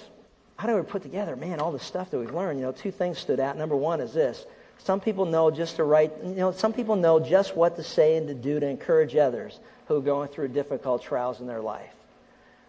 How 0.57 0.67
do 0.67 0.75
we 0.75 0.83
put 0.83 1.01
together, 1.01 1.35
man, 1.35 1.59
all 1.59 1.71
the 1.71 1.79
stuff 1.79 2.11
that 2.11 2.19
we've 2.19 2.33
learned? 2.33 2.59
You 2.59 2.65
know, 2.65 2.71
two 2.71 2.91
things 2.91 3.17
stood 3.17 3.39
out. 3.39 3.57
Number 3.57 3.75
one 3.75 4.01
is 4.01 4.13
this. 4.13 4.45
Some 4.79 4.99
people 4.99 5.25
know 5.25 5.49
just 5.49 5.77
to 5.77 5.83
write, 5.83 6.11
you 6.23 6.35
know, 6.35 6.51
some 6.51 6.73
people 6.73 6.95
know 6.95 7.19
just 7.19 7.55
what 7.55 7.75
to 7.77 7.83
say 7.83 8.17
and 8.17 8.27
to 8.27 8.33
do 8.33 8.59
to 8.59 8.67
encourage 8.67 9.15
others 9.15 9.59
who 9.87 9.97
are 9.97 10.01
going 10.01 10.29
through 10.29 10.49
difficult 10.49 11.01
trials 11.01 11.39
in 11.39 11.47
their 11.47 11.61
life. 11.61 11.93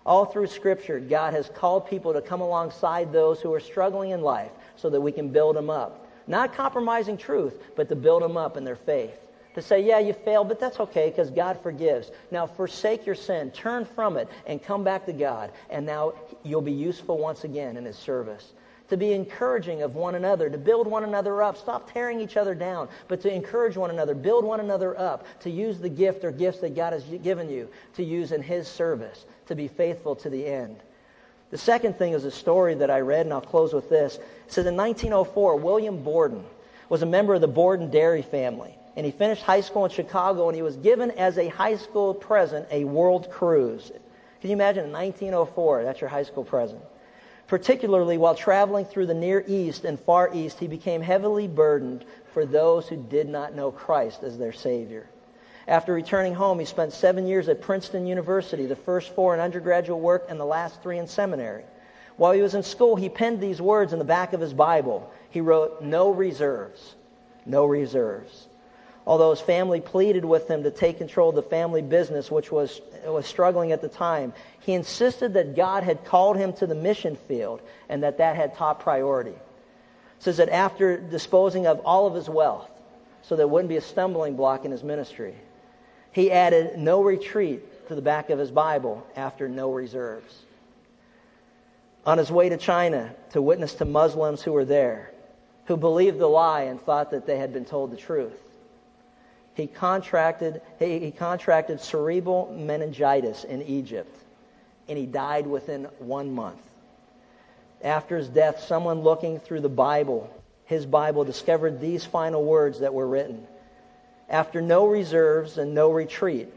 All 0.06 0.24
through 0.24 0.46
Scripture, 0.46 0.98
God 0.98 1.34
has 1.34 1.48
called 1.48 1.88
people 1.88 2.14
to 2.14 2.22
come 2.22 2.40
alongside 2.40 3.12
those 3.12 3.40
who 3.40 3.52
are 3.52 3.60
struggling 3.60 4.10
in 4.10 4.22
life 4.22 4.50
so 4.80 4.90
that 4.90 5.00
we 5.00 5.12
can 5.12 5.28
build 5.28 5.56
them 5.56 5.70
up. 5.70 6.06
Not 6.26 6.54
compromising 6.54 7.16
truth, 7.16 7.54
but 7.76 7.88
to 7.88 7.96
build 7.96 8.22
them 8.22 8.36
up 8.36 8.56
in 8.56 8.64
their 8.64 8.76
faith. 8.76 9.18
To 9.56 9.62
say, 9.62 9.84
yeah, 9.84 9.98
you 9.98 10.12
failed, 10.12 10.48
but 10.48 10.60
that's 10.60 10.78
okay 10.78 11.10
because 11.10 11.30
God 11.30 11.60
forgives. 11.60 12.10
Now 12.30 12.46
forsake 12.46 13.04
your 13.04 13.16
sin, 13.16 13.50
turn 13.50 13.84
from 13.84 14.16
it, 14.16 14.28
and 14.46 14.62
come 14.62 14.84
back 14.84 15.06
to 15.06 15.12
God. 15.12 15.50
And 15.70 15.84
now 15.84 16.12
you'll 16.44 16.60
be 16.60 16.72
useful 16.72 17.18
once 17.18 17.42
again 17.42 17.76
in 17.76 17.84
His 17.84 17.96
service. 17.96 18.52
To 18.90 18.96
be 18.96 19.12
encouraging 19.12 19.82
of 19.82 19.96
one 19.96 20.14
another, 20.14 20.48
to 20.50 20.58
build 20.58 20.86
one 20.86 21.02
another 21.04 21.42
up. 21.42 21.56
Stop 21.56 21.92
tearing 21.92 22.20
each 22.20 22.36
other 22.36 22.54
down, 22.54 22.88
but 23.08 23.20
to 23.22 23.32
encourage 23.32 23.76
one 23.76 23.90
another, 23.90 24.14
build 24.14 24.44
one 24.44 24.60
another 24.60 24.98
up, 24.98 25.26
to 25.40 25.50
use 25.50 25.78
the 25.78 25.88
gift 25.88 26.24
or 26.24 26.30
gifts 26.30 26.60
that 26.60 26.76
God 26.76 26.92
has 26.92 27.04
given 27.04 27.48
you 27.50 27.68
to 27.94 28.04
use 28.04 28.30
in 28.30 28.42
His 28.42 28.68
service, 28.68 29.26
to 29.46 29.56
be 29.56 29.66
faithful 29.66 30.14
to 30.16 30.30
the 30.30 30.46
end. 30.46 30.76
The 31.50 31.58
second 31.58 31.98
thing 31.98 32.12
is 32.12 32.24
a 32.24 32.30
story 32.30 32.74
that 32.74 32.90
I 32.90 33.00
read, 33.00 33.26
and 33.26 33.32
I'll 33.32 33.40
close 33.40 33.72
with 33.72 33.88
this. 33.88 34.16
It 34.16 34.52
says 34.52 34.66
in 34.66 34.76
1904, 34.76 35.56
William 35.56 36.02
Borden 36.02 36.44
was 36.88 37.02
a 37.02 37.06
member 37.06 37.34
of 37.34 37.40
the 37.40 37.48
Borden 37.48 37.90
dairy 37.90 38.22
family. 38.22 38.76
And 38.96 39.06
he 39.06 39.12
finished 39.12 39.42
high 39.42 39.60
school 39.60 39.84
in 39.84 39.90
Chicago, 39.90 40.48
and 40.48 40.56
he 40.56 40.62
was 40.62 40.76
given 40.76 41.10
as 41.12 41.38
a 41.38 41.48
high 41.48 41.76
school 41.76 42.14
present 42.14 42.66
a 42.70 42.84
world 42.84 43.30
cruise. 43.30 43.90
Can 44.40 44.50
you 44.50 44.54
imagine 44.54 44.84
in 44.84 44.92
1904, 44.92 45.84
that's 45.84 46.00
your 46.00 46.10
high 46.10 46.22
school 46.22 46.44
present? 46.44 46.80
Particularly 47.46 48.16
while 48.16 48.34
traveling 48.34 48.84
through 48.84 49.06
the 49.06 49.14
Near 49.14 49.44
East 49.46 49.84
and 49.84 49.98
Far 49.98 50.32
East, 50.32 50.58
he 50.58 50.68
became 50.68 51.02
heavily 51.02 51.48
burdened 51.48 52.04
for 52.32 52.46
those 52.46 52.88
who 52.88 52.96
did 52.96 53.28
not 53.28 53.54
know 53.56 53.72
Christ 53.72 54.22
as 54.22 54.38
their 54.38 54.52
Savior. 54.52 55.08
After 55.70 55.92
returning 55.92 56.34
home, 56.34 56.58
he 56.58 56.64
spent 56.64 56.92
seven 56.92 57.28
years 57.28 57.48
at 57.48 57.60
Princeton 57.62 58.04
University, 58.08 58.66
the 58.66 58.74
first 58.74 59.14
four 59.14 59.34
in 59.34 59.40
undergraduate 59.40 60.00
work 60.00 60.26
and 60.28 60.38
the 60.38 60.44
last 60.44 60.82
three 60.82 60.98
in 60.98 61.06
seminary. 61.06 61.62
While 62.16 62.32
he 62.32 62.42
was 62.42 62.56
in 62.56 62.64
school, 62.64 62.96
he 62.96 63.08
penned 63.08 63.40
these 63.40 63.62
words 63.62 63.92
in 63.92 64.00
the 64.00 64.04
back 64.04 64.32
of 64.32 64.40
his 64.40 64.52
Bible. 64.52 65.08
He 65.30 65.40
wrote, 65.40 65.80
No 65.80 66.10
reserves. 66.10 66.96
No 67.46 67.66
reserves. 67.66 68.48
Although 69.06 69.30
his 69.30 69.40
family 69.40 69.80
pleaded 69.80 70.24
with 70.24 70.48
him 70.48 70.64
to 70.64 70.72
take 70.72 70.98
control 70.98 71.28
of 71.28 71.36
the 71.36 71.42
family 71.42 71.82
business, 71.82 72.32
which 72.32 72.50
was, 72.50 72.80
was 73.06 73.24
struggling 73.26 73.70
at 73.70 73.80
the 73.80 73.88
time, 73.88 74.32
he 74.58 74.72
insisted 74.72 75.34
that 75.34 75.54
God 75.54 75.84
had 75.84 76.04
called 76.04 76.36
him 76.36 76.52
to 76.54 76.66
the 76.66 76.74
mission 76.74 77.14
field 77.14 77.62
and 77.88 78.02
that 78.02 78.18
that 78.18 78.34
had 78.34 78.56
top 78.56 78.82
priority. 78.82 79.30
It 79.30 79.38
says 80.18 80.38
that 80.38 80.48
after 80.48 80.98
disposing 80.98 81.68
of 81.68 81.78
all 81.84 82.08
of 82.08 82.14
his 82.14 82.28
wealth, 82.28 82.68
so 83.22 83.36
there 83.36 83.46
wouldn't 83.46 83.68
be 83.68 83.76
a 83.76 83.80
stumbling 83.80 84.34
block 84.34 84.64
in 84.64 84.72
his 84.72 84.82
ministry, 84.82 85.36
he 86.12 86.30
added 86.30 86.78
no 86.78 87.02
retreat 87.02 87.88
to 87.88 87.94
the 87.94 88.02
back 88.02 88.30
of 88.30 88.38
his 88.38 88.50
Bible 88.50 89.06
after 89.16 89.48
no 89.48 89.72
reserves. 89.72 90.42
On 92.06 92.18
his 92.18 92.30
way 92.30 92.48
to 92.48 92.56
China 92.56 93.14
to 93.32 93.42
witness 93.42 93.74
to 93.74 93.84
Muslims 93.84 94.42
who 94.42 94.52
were 94.52 94.64
there, 94.64 95.10
who 95.66 95.76
believed 95.76 96.18
the 96.18 96.26
lie 96.26 96.62
and 96.62 96.80
thought 96.80 97.10
that 97.10 97.26
they 97.26 97.38
had 97.38 97.52
been 97.52 97.64
told 97.64 97.90
the 97.90 97.96
truth, 97.96 98.40
he 99.54 99.66
contracted, 99.66 100.62
he, 100.78 101.10
contracted 101.10 101.80
cerebral 101.80 102.54
meningitis 102.56 103.44
in 103.44 103.62
Egypt, 103.62 104.16
and 104.88 104.96
he 104.96 105.06
died 105.06 105.46
within 105.46 105.84
one 105.98 106.32
month. 106.32 106.62
After 107.82 108.16
his 108.16 108.28
death, 108.28 108.60
someone 108.60 109.00
looking 109.00 109.38
through 109.38 109.60
the 109.60 109.68
Bible, 109.68 110.32
his 110.64 110.86
Bible, 110.86 111.24
discovered 111.24 111.80
these 111.80 112.04
final 112.04 112.44
words 112.44 112.80
that 112.80 112.94
were 112.94 113.06
written. 113.06 113.46
After 114.30 114.62
no 114.62 114.86
reserves 114.86 115.58
and 115.58 115.74
no 115.74 115.90
retreat 115.90 116.48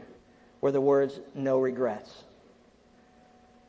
were 0.60 0.70
the 0.70 0.80
words, 0.80 1.18
no 1.34 1.58
regrets. 1.58 2.22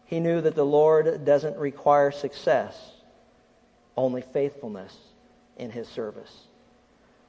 He 0.05 0.19
knew 0.19 0.39
that 0.41 0.53
the 0.53 0.65
Lord 0.65 1.25
doesn't 1.25 1.57
require 1.57 2.11
success, 2.11 2.79
only 3.97 4.21
faithfulness 4.21 4.95
in 5.57 5.71
his 5.71 5.87
service. 5.87 6.31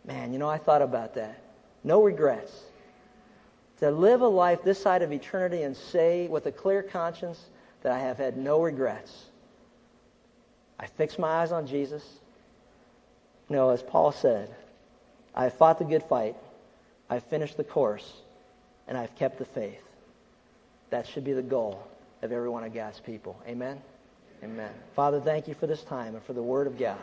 Man, 0.04 0.34
you 0.34 0.38
know, 0.38 0.48
I 0.48 0.58
thought 0.58 0.82
about 0.82 1.14
that. 1.14 1.40
No 1.82 2.02
regrets. 2.02 2.52
To 3.78 3.90
live 3.90 4.20
a 4.20 4.28
life 4.28 4.62
this 4.62 4.80
side 4.80 5.02
of 5.02 5.12
eternity 5.12 5.62
and 5.62 5.74
say 5.74 6.28
with 6.28 6.44
a 6.44 6.52
clear 6.52 6.82
conscience 6.82 7.42
that 7.82 7.92
I 7.92 7.98
have 7.98 8.18
had 8.18 8.36
no 8.36 8.60
regrets. 8.60 9.24
I 10.78 10.86
fixed 10.86 11.18
my 11.18 11.28
eyes 11.28 11.52
on 11.52 11.66
Jesus. 11.66 12.04
No, 13.48 13.70
as 13.70 13.82
Paul 13.82 14.12
said, 14.12 14.54
I 15.34 15.44
have 15.44 15.54
fought 15.54 15.78
the 15.78 15.84
good 15.84 16.02
fight. 16.02 16.36
I've 17.08 17.24
finished 17.24 17.56
the 17.56 17.64
course. 17.64 18.12
And 18.88 18.96
I've 18.96 19.14
kept 19.16 19.38
the 19.38 19.44
faith. 19.44 19.82
That 20.90 21.06
should 21.06 21.24
be 21.24 21.32
the 21.32 21.42
goal 21.42 21.86
of 22.22 22.30
every 22.32 22.48
one 22.48 22.64
of 22.64 22.72
God's 22.72 23.00
people. 23.00 23.36
Amen? 23.48 23.80
Amen. 24.44 24.70
Father, 24.94 25.20
thank 25.20 25.48
you 25.48 25.54
for 25.54 25.66
this 25.66 25.82
time 25.82 26.14
and 26.14 26.22
for 26.22 26.34
the 26.34 26.42
Word 26.42 26.66
of 26.66 26.78
God. 26.78 26.98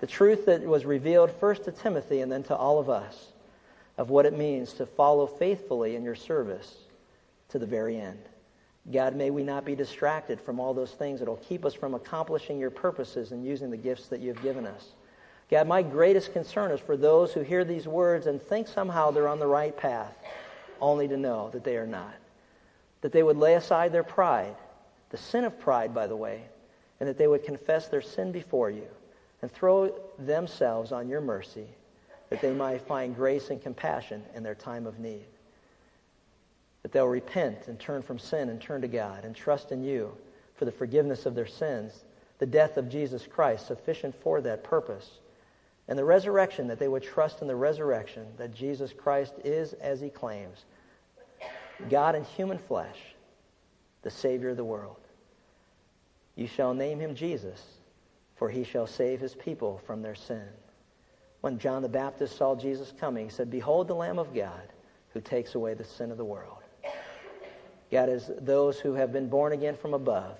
The 0.00 0.06
truth 0.06 0.46
that 0.46 0.62
was 0.62 0.84
revealed 0.84 1.30
first 1.38 1.64
to 1.64 1.72
Timothy 1.72 2.20
and 2.20 2.32
then 2.32 2.42
to 2.44 2.56
all 2.56 2.78
of 2.78 2.88
us 2.88 3.32
of 3.98 4.10
what 4.10 4.26
it 4.26 4.36
means 4.36 4.72
to 4.74 4.86
follow 4.86 5.26
faithfully 5.26 5.96
in 5.96 6.02
your 6.02 6.14
service 6.14 6.74
to 7.50 7.58
the 7.58 7.66
very 7.66 8.00
end. 8.00 8.18
God, 8.90 9.14
may 9.14 9.30
we 9.30 9.44
not 9.44 9.64
be 9.64 9.76
distracted 9.76 10.40
from 10.40 10.58
all 10.58 10.74
those 10.74 10.92
things 10.92 11.20
that 11.20 11.28
will 11.28 11.36
keep 11.36 11.64
us 11.64 11.74
from 11.74 11.94
accomplishing 11.94 12.58
your 12.58 12.70
purposes 12.70 13.30
and 13.30 13.44
using 13.44 13.70
the 13.70 13.76
gifts 13.76 14.08
that 14.08 14.20
you've 14.20 14.42
given 14.42 14.66
us. 14.66 14.92
God, 15.52 15.68
my 15.68 15.82
greatest 15.82 16.32
concern 16.32 16.70
is 16.70 16.80
for 16.80 16.96
those 16.96 17.34
who 17.34 17.42
hear 17.42 17.62
these 17.62 17.86
words 17.86 18.26
and 18.26 18.40
think 18.40 18.66
somehow 18.66 19.10
they're 19.10 19.28
on 19.28 19.38
the 19.38 19.46
right 19.46 19.76
path, 19.76 20.16
only 20.80 21.06
to 21.08 21.18
know 21.18 21.50
that 21.50 21.62
they 21.62 21.76
are 21.76 21.86
not. 21.86 22.14
That 23.02 23.12
they 23.12 23.22
would 23.22 23.36
lay 23.36 23.56
aside 23.56 23.92
their 23.92 24.02
pride, 24.02 24.54
the 25.10 25.18
sin 25.18 25.44
of 25.44 25.60
pride, 25.60 25.92
by 25.94 26.06
the 26.06 26.16
way, 26.16 26.40
and 27.00 27.08
that 27.08 27.18
they 27.18 27.26
would 27.26 27.44
confess 27.44 27.88
their 27.88 28.00
sin 28.00 28.32
before 28.32 28.70
you 28.70 28.86
and 29.42 29.52
throw 29.52 29.94
themselves 30.18 30.90
on 30.90 31.06
your 31.06 31.20
mercy 31.20 31.66
that 32.30 32.40
they 32.40 32.54
might 32.54 32.80
find 32.80 33.14
grace 33.14 33.50
and 33.50 33.62
compassion 33.62 34.22
in 34.34 34.42
their 34.42 34.54
time 34.54 34.86
of 34.86 35.00
need. 35.00 35.26
That 36.82 36.92
they'll 36.92 37.06
repent 37.06 37.68
and 37.68 37.78
turn 37.78 38.00
from 38.00 38.18
sin 38.18 38.48
and 38.48 38.58
turn 38.58 38.80
to 38.80 38.88
God 38.88 39.26
and 39.26 39.36
trust 39.36 39.70
in 39.70 39.84
you 39.84 40.16
for 40.56 40.64
the 40.64 40.72
forgiveness 40.72 41.26
of 41.26 41.34
their 41.34 41.46
sins, 41.46 42.04
the 42.38 42.46
death 42.46 42.78
of 42.78 42.88
Jesus 42.88 43.26
Christ, 43.26 43.66
sufficient 43.66 44.14
for 44.22 44.40
that 44.40 44.64
purpose, 44.64 45.18
and 45.88 45.98
the 45.98 46.04
resurrection, 46.04 46.68
that 46.68 46.78
they 46.78 46.88
would 46.88 47.02
trust 47.02 47.42
in 47.42 47.48
the 47.48 47.56
resurrection, 47.56 48.26
that 48.36 48.54
Jesus 48.54 48.92
Christ 48.92 49.34
is 49.44 49.72
as 49.74 50.00
he 50.00 50.08
claims, 50.08 50.64
God 51.90 52.14
in 52.14 52.24
human 52.24 52.58
flesh, 52.58 52.98
the 54.02 54.10
Savior 54.10 54.50
of 54.50 54.56
the 54.56 54.64
world. 54.64 54.96
You 56.36 56.46
shall 56.46 56.72
name 56.74 57.00
him 57.00 57.14
Jesus, 57.14 57.62
for 58.36 58.48
he 58.48 58.64
shall 58.64 58.86
save 58.86 59.20
his 59.20 59.34
people 59.34 59.80
from 59.86 60.02
their 60.02 60.14
sin 60.14 60.48
when 61.42 61.58
John 61.58 61.82
the 61.82 61.88
Baptist 61.88 62.36
saw 62.36 62.54
Jesus 62.54 62.92
coming, 62.98 63.26
he 63.26 63.30
said, 63.30 63.50
Behold 63.50 63.88
the 63.88 63.94
Lamb 63.94 64.18
of 64.18 64.32
God 64.32 64.62
who 65.12 65.20
takes 65.20 65.54
away 65.54 65.74
the 65.74 65.84
sin 65.84 66.10
of 66.10 66.16
the 66.16 66.24
world. 66.24 66.58
God, 67.90 68.08
is 68.08 68.30
those 68.40 68.78
who 68.78 68.94
have 68.94 69.12
been 69.12 69.28
born 69.28 69.52
again 69.52 69.76
from 69.76 69.92
above, 69.92 70.38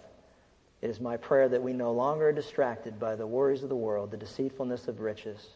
it 0.83 0.91
is 0.91 1.01
my 1.01 1.17
prayer 1.17 1.49
that 1.49 1.63
we 1.63 1.73
no 1.73 1.93
longer 1.93 2.29
are 2.29 2.33
distracted 2.33 2.99
by 2.99 3.15
the 3.15 3.27
worries 3.27 3.63
of 3.63 3.69
the 3.69 3.77
world, 3.77 4.11
the 4.11 4.17
deceitfulness 4.17 4.89
of 4.89 5.01
riches, 5.01 5.47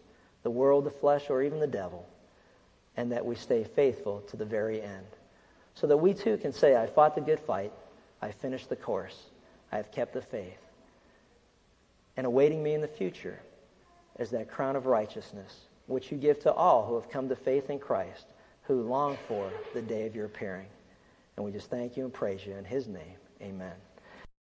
the 0.44 0.50
world, 0.50 0.84
the 0.84 0.90
flesh, 0.90 1.28
or 1.28 1.42
even 1.42 1.58
the 1.58 1.66
devil, 1.66 2.08
and 2.96 3.10
that 3.10 3.26
we 3.26 3.34
stay 3.34 3.64
faithful 3.64 4.20
to 4.28 4.36
the 4.36 4.44
very 4.44 4.80
end. 4.80 5.06
So 5.74 5.88
that 5.88 5.96
we 5.96 6.14
too 6.14 6.36
can 6.36 6.52
say, 6.52 6.76
I 6.76 6.86
fought 6.86 7.16
the 7.16 7.20
good 7.20 7.40
fight, 7.40 7.72
I 8.22 8.30
finished 8.30 8.68
the 8.68 8.76
course, 8.76 9.24
I 9.72 9.76
have 9.76 9.90
kept 9.90 10.14
the 10.14 10.22
faith. 10.22 10.60
And 12.16 12.24
awaiting 12.24 12.62
me 12.62 12.74
in 12.74 12.80
the 12.80 12.88
future 12.88 13.40
is 14.20 14.30
that 14.30 14.48
crown 14.48 14.76
of 14.76 14.86
righteousness, 14.86 15.54
which 15.86 16.12
you 16.12 16.18
give 16.18 16.38
to 16.40 16.52
all 16.52 16.86
who 16.86 16.94
have 16.94 17.10
come 17.10 17.28
to 17.28 17.36
faith 17.36 17.68
in 17.68 17.80
Christ, 17.80 18.26
who 18.62 18.82
long 18.82 19.18
for 19.26 19.50
the 19.74 19.82
day 19.82 20.06
of 20.06 20.14
your 20.14 20.26
appearing. 20.26 20.68
And 21.36 21.44
we 21.44 21.50
just 21.50 21.68
thank 21.68 21.96
you 21.96 22.04
and 22.04 22.14
praise 22.14 22.46
you 22.46 22.54
in 22.54 22.64
his 22.64 22.86
name. 22.86 23.16
Amen. 23.42 23.74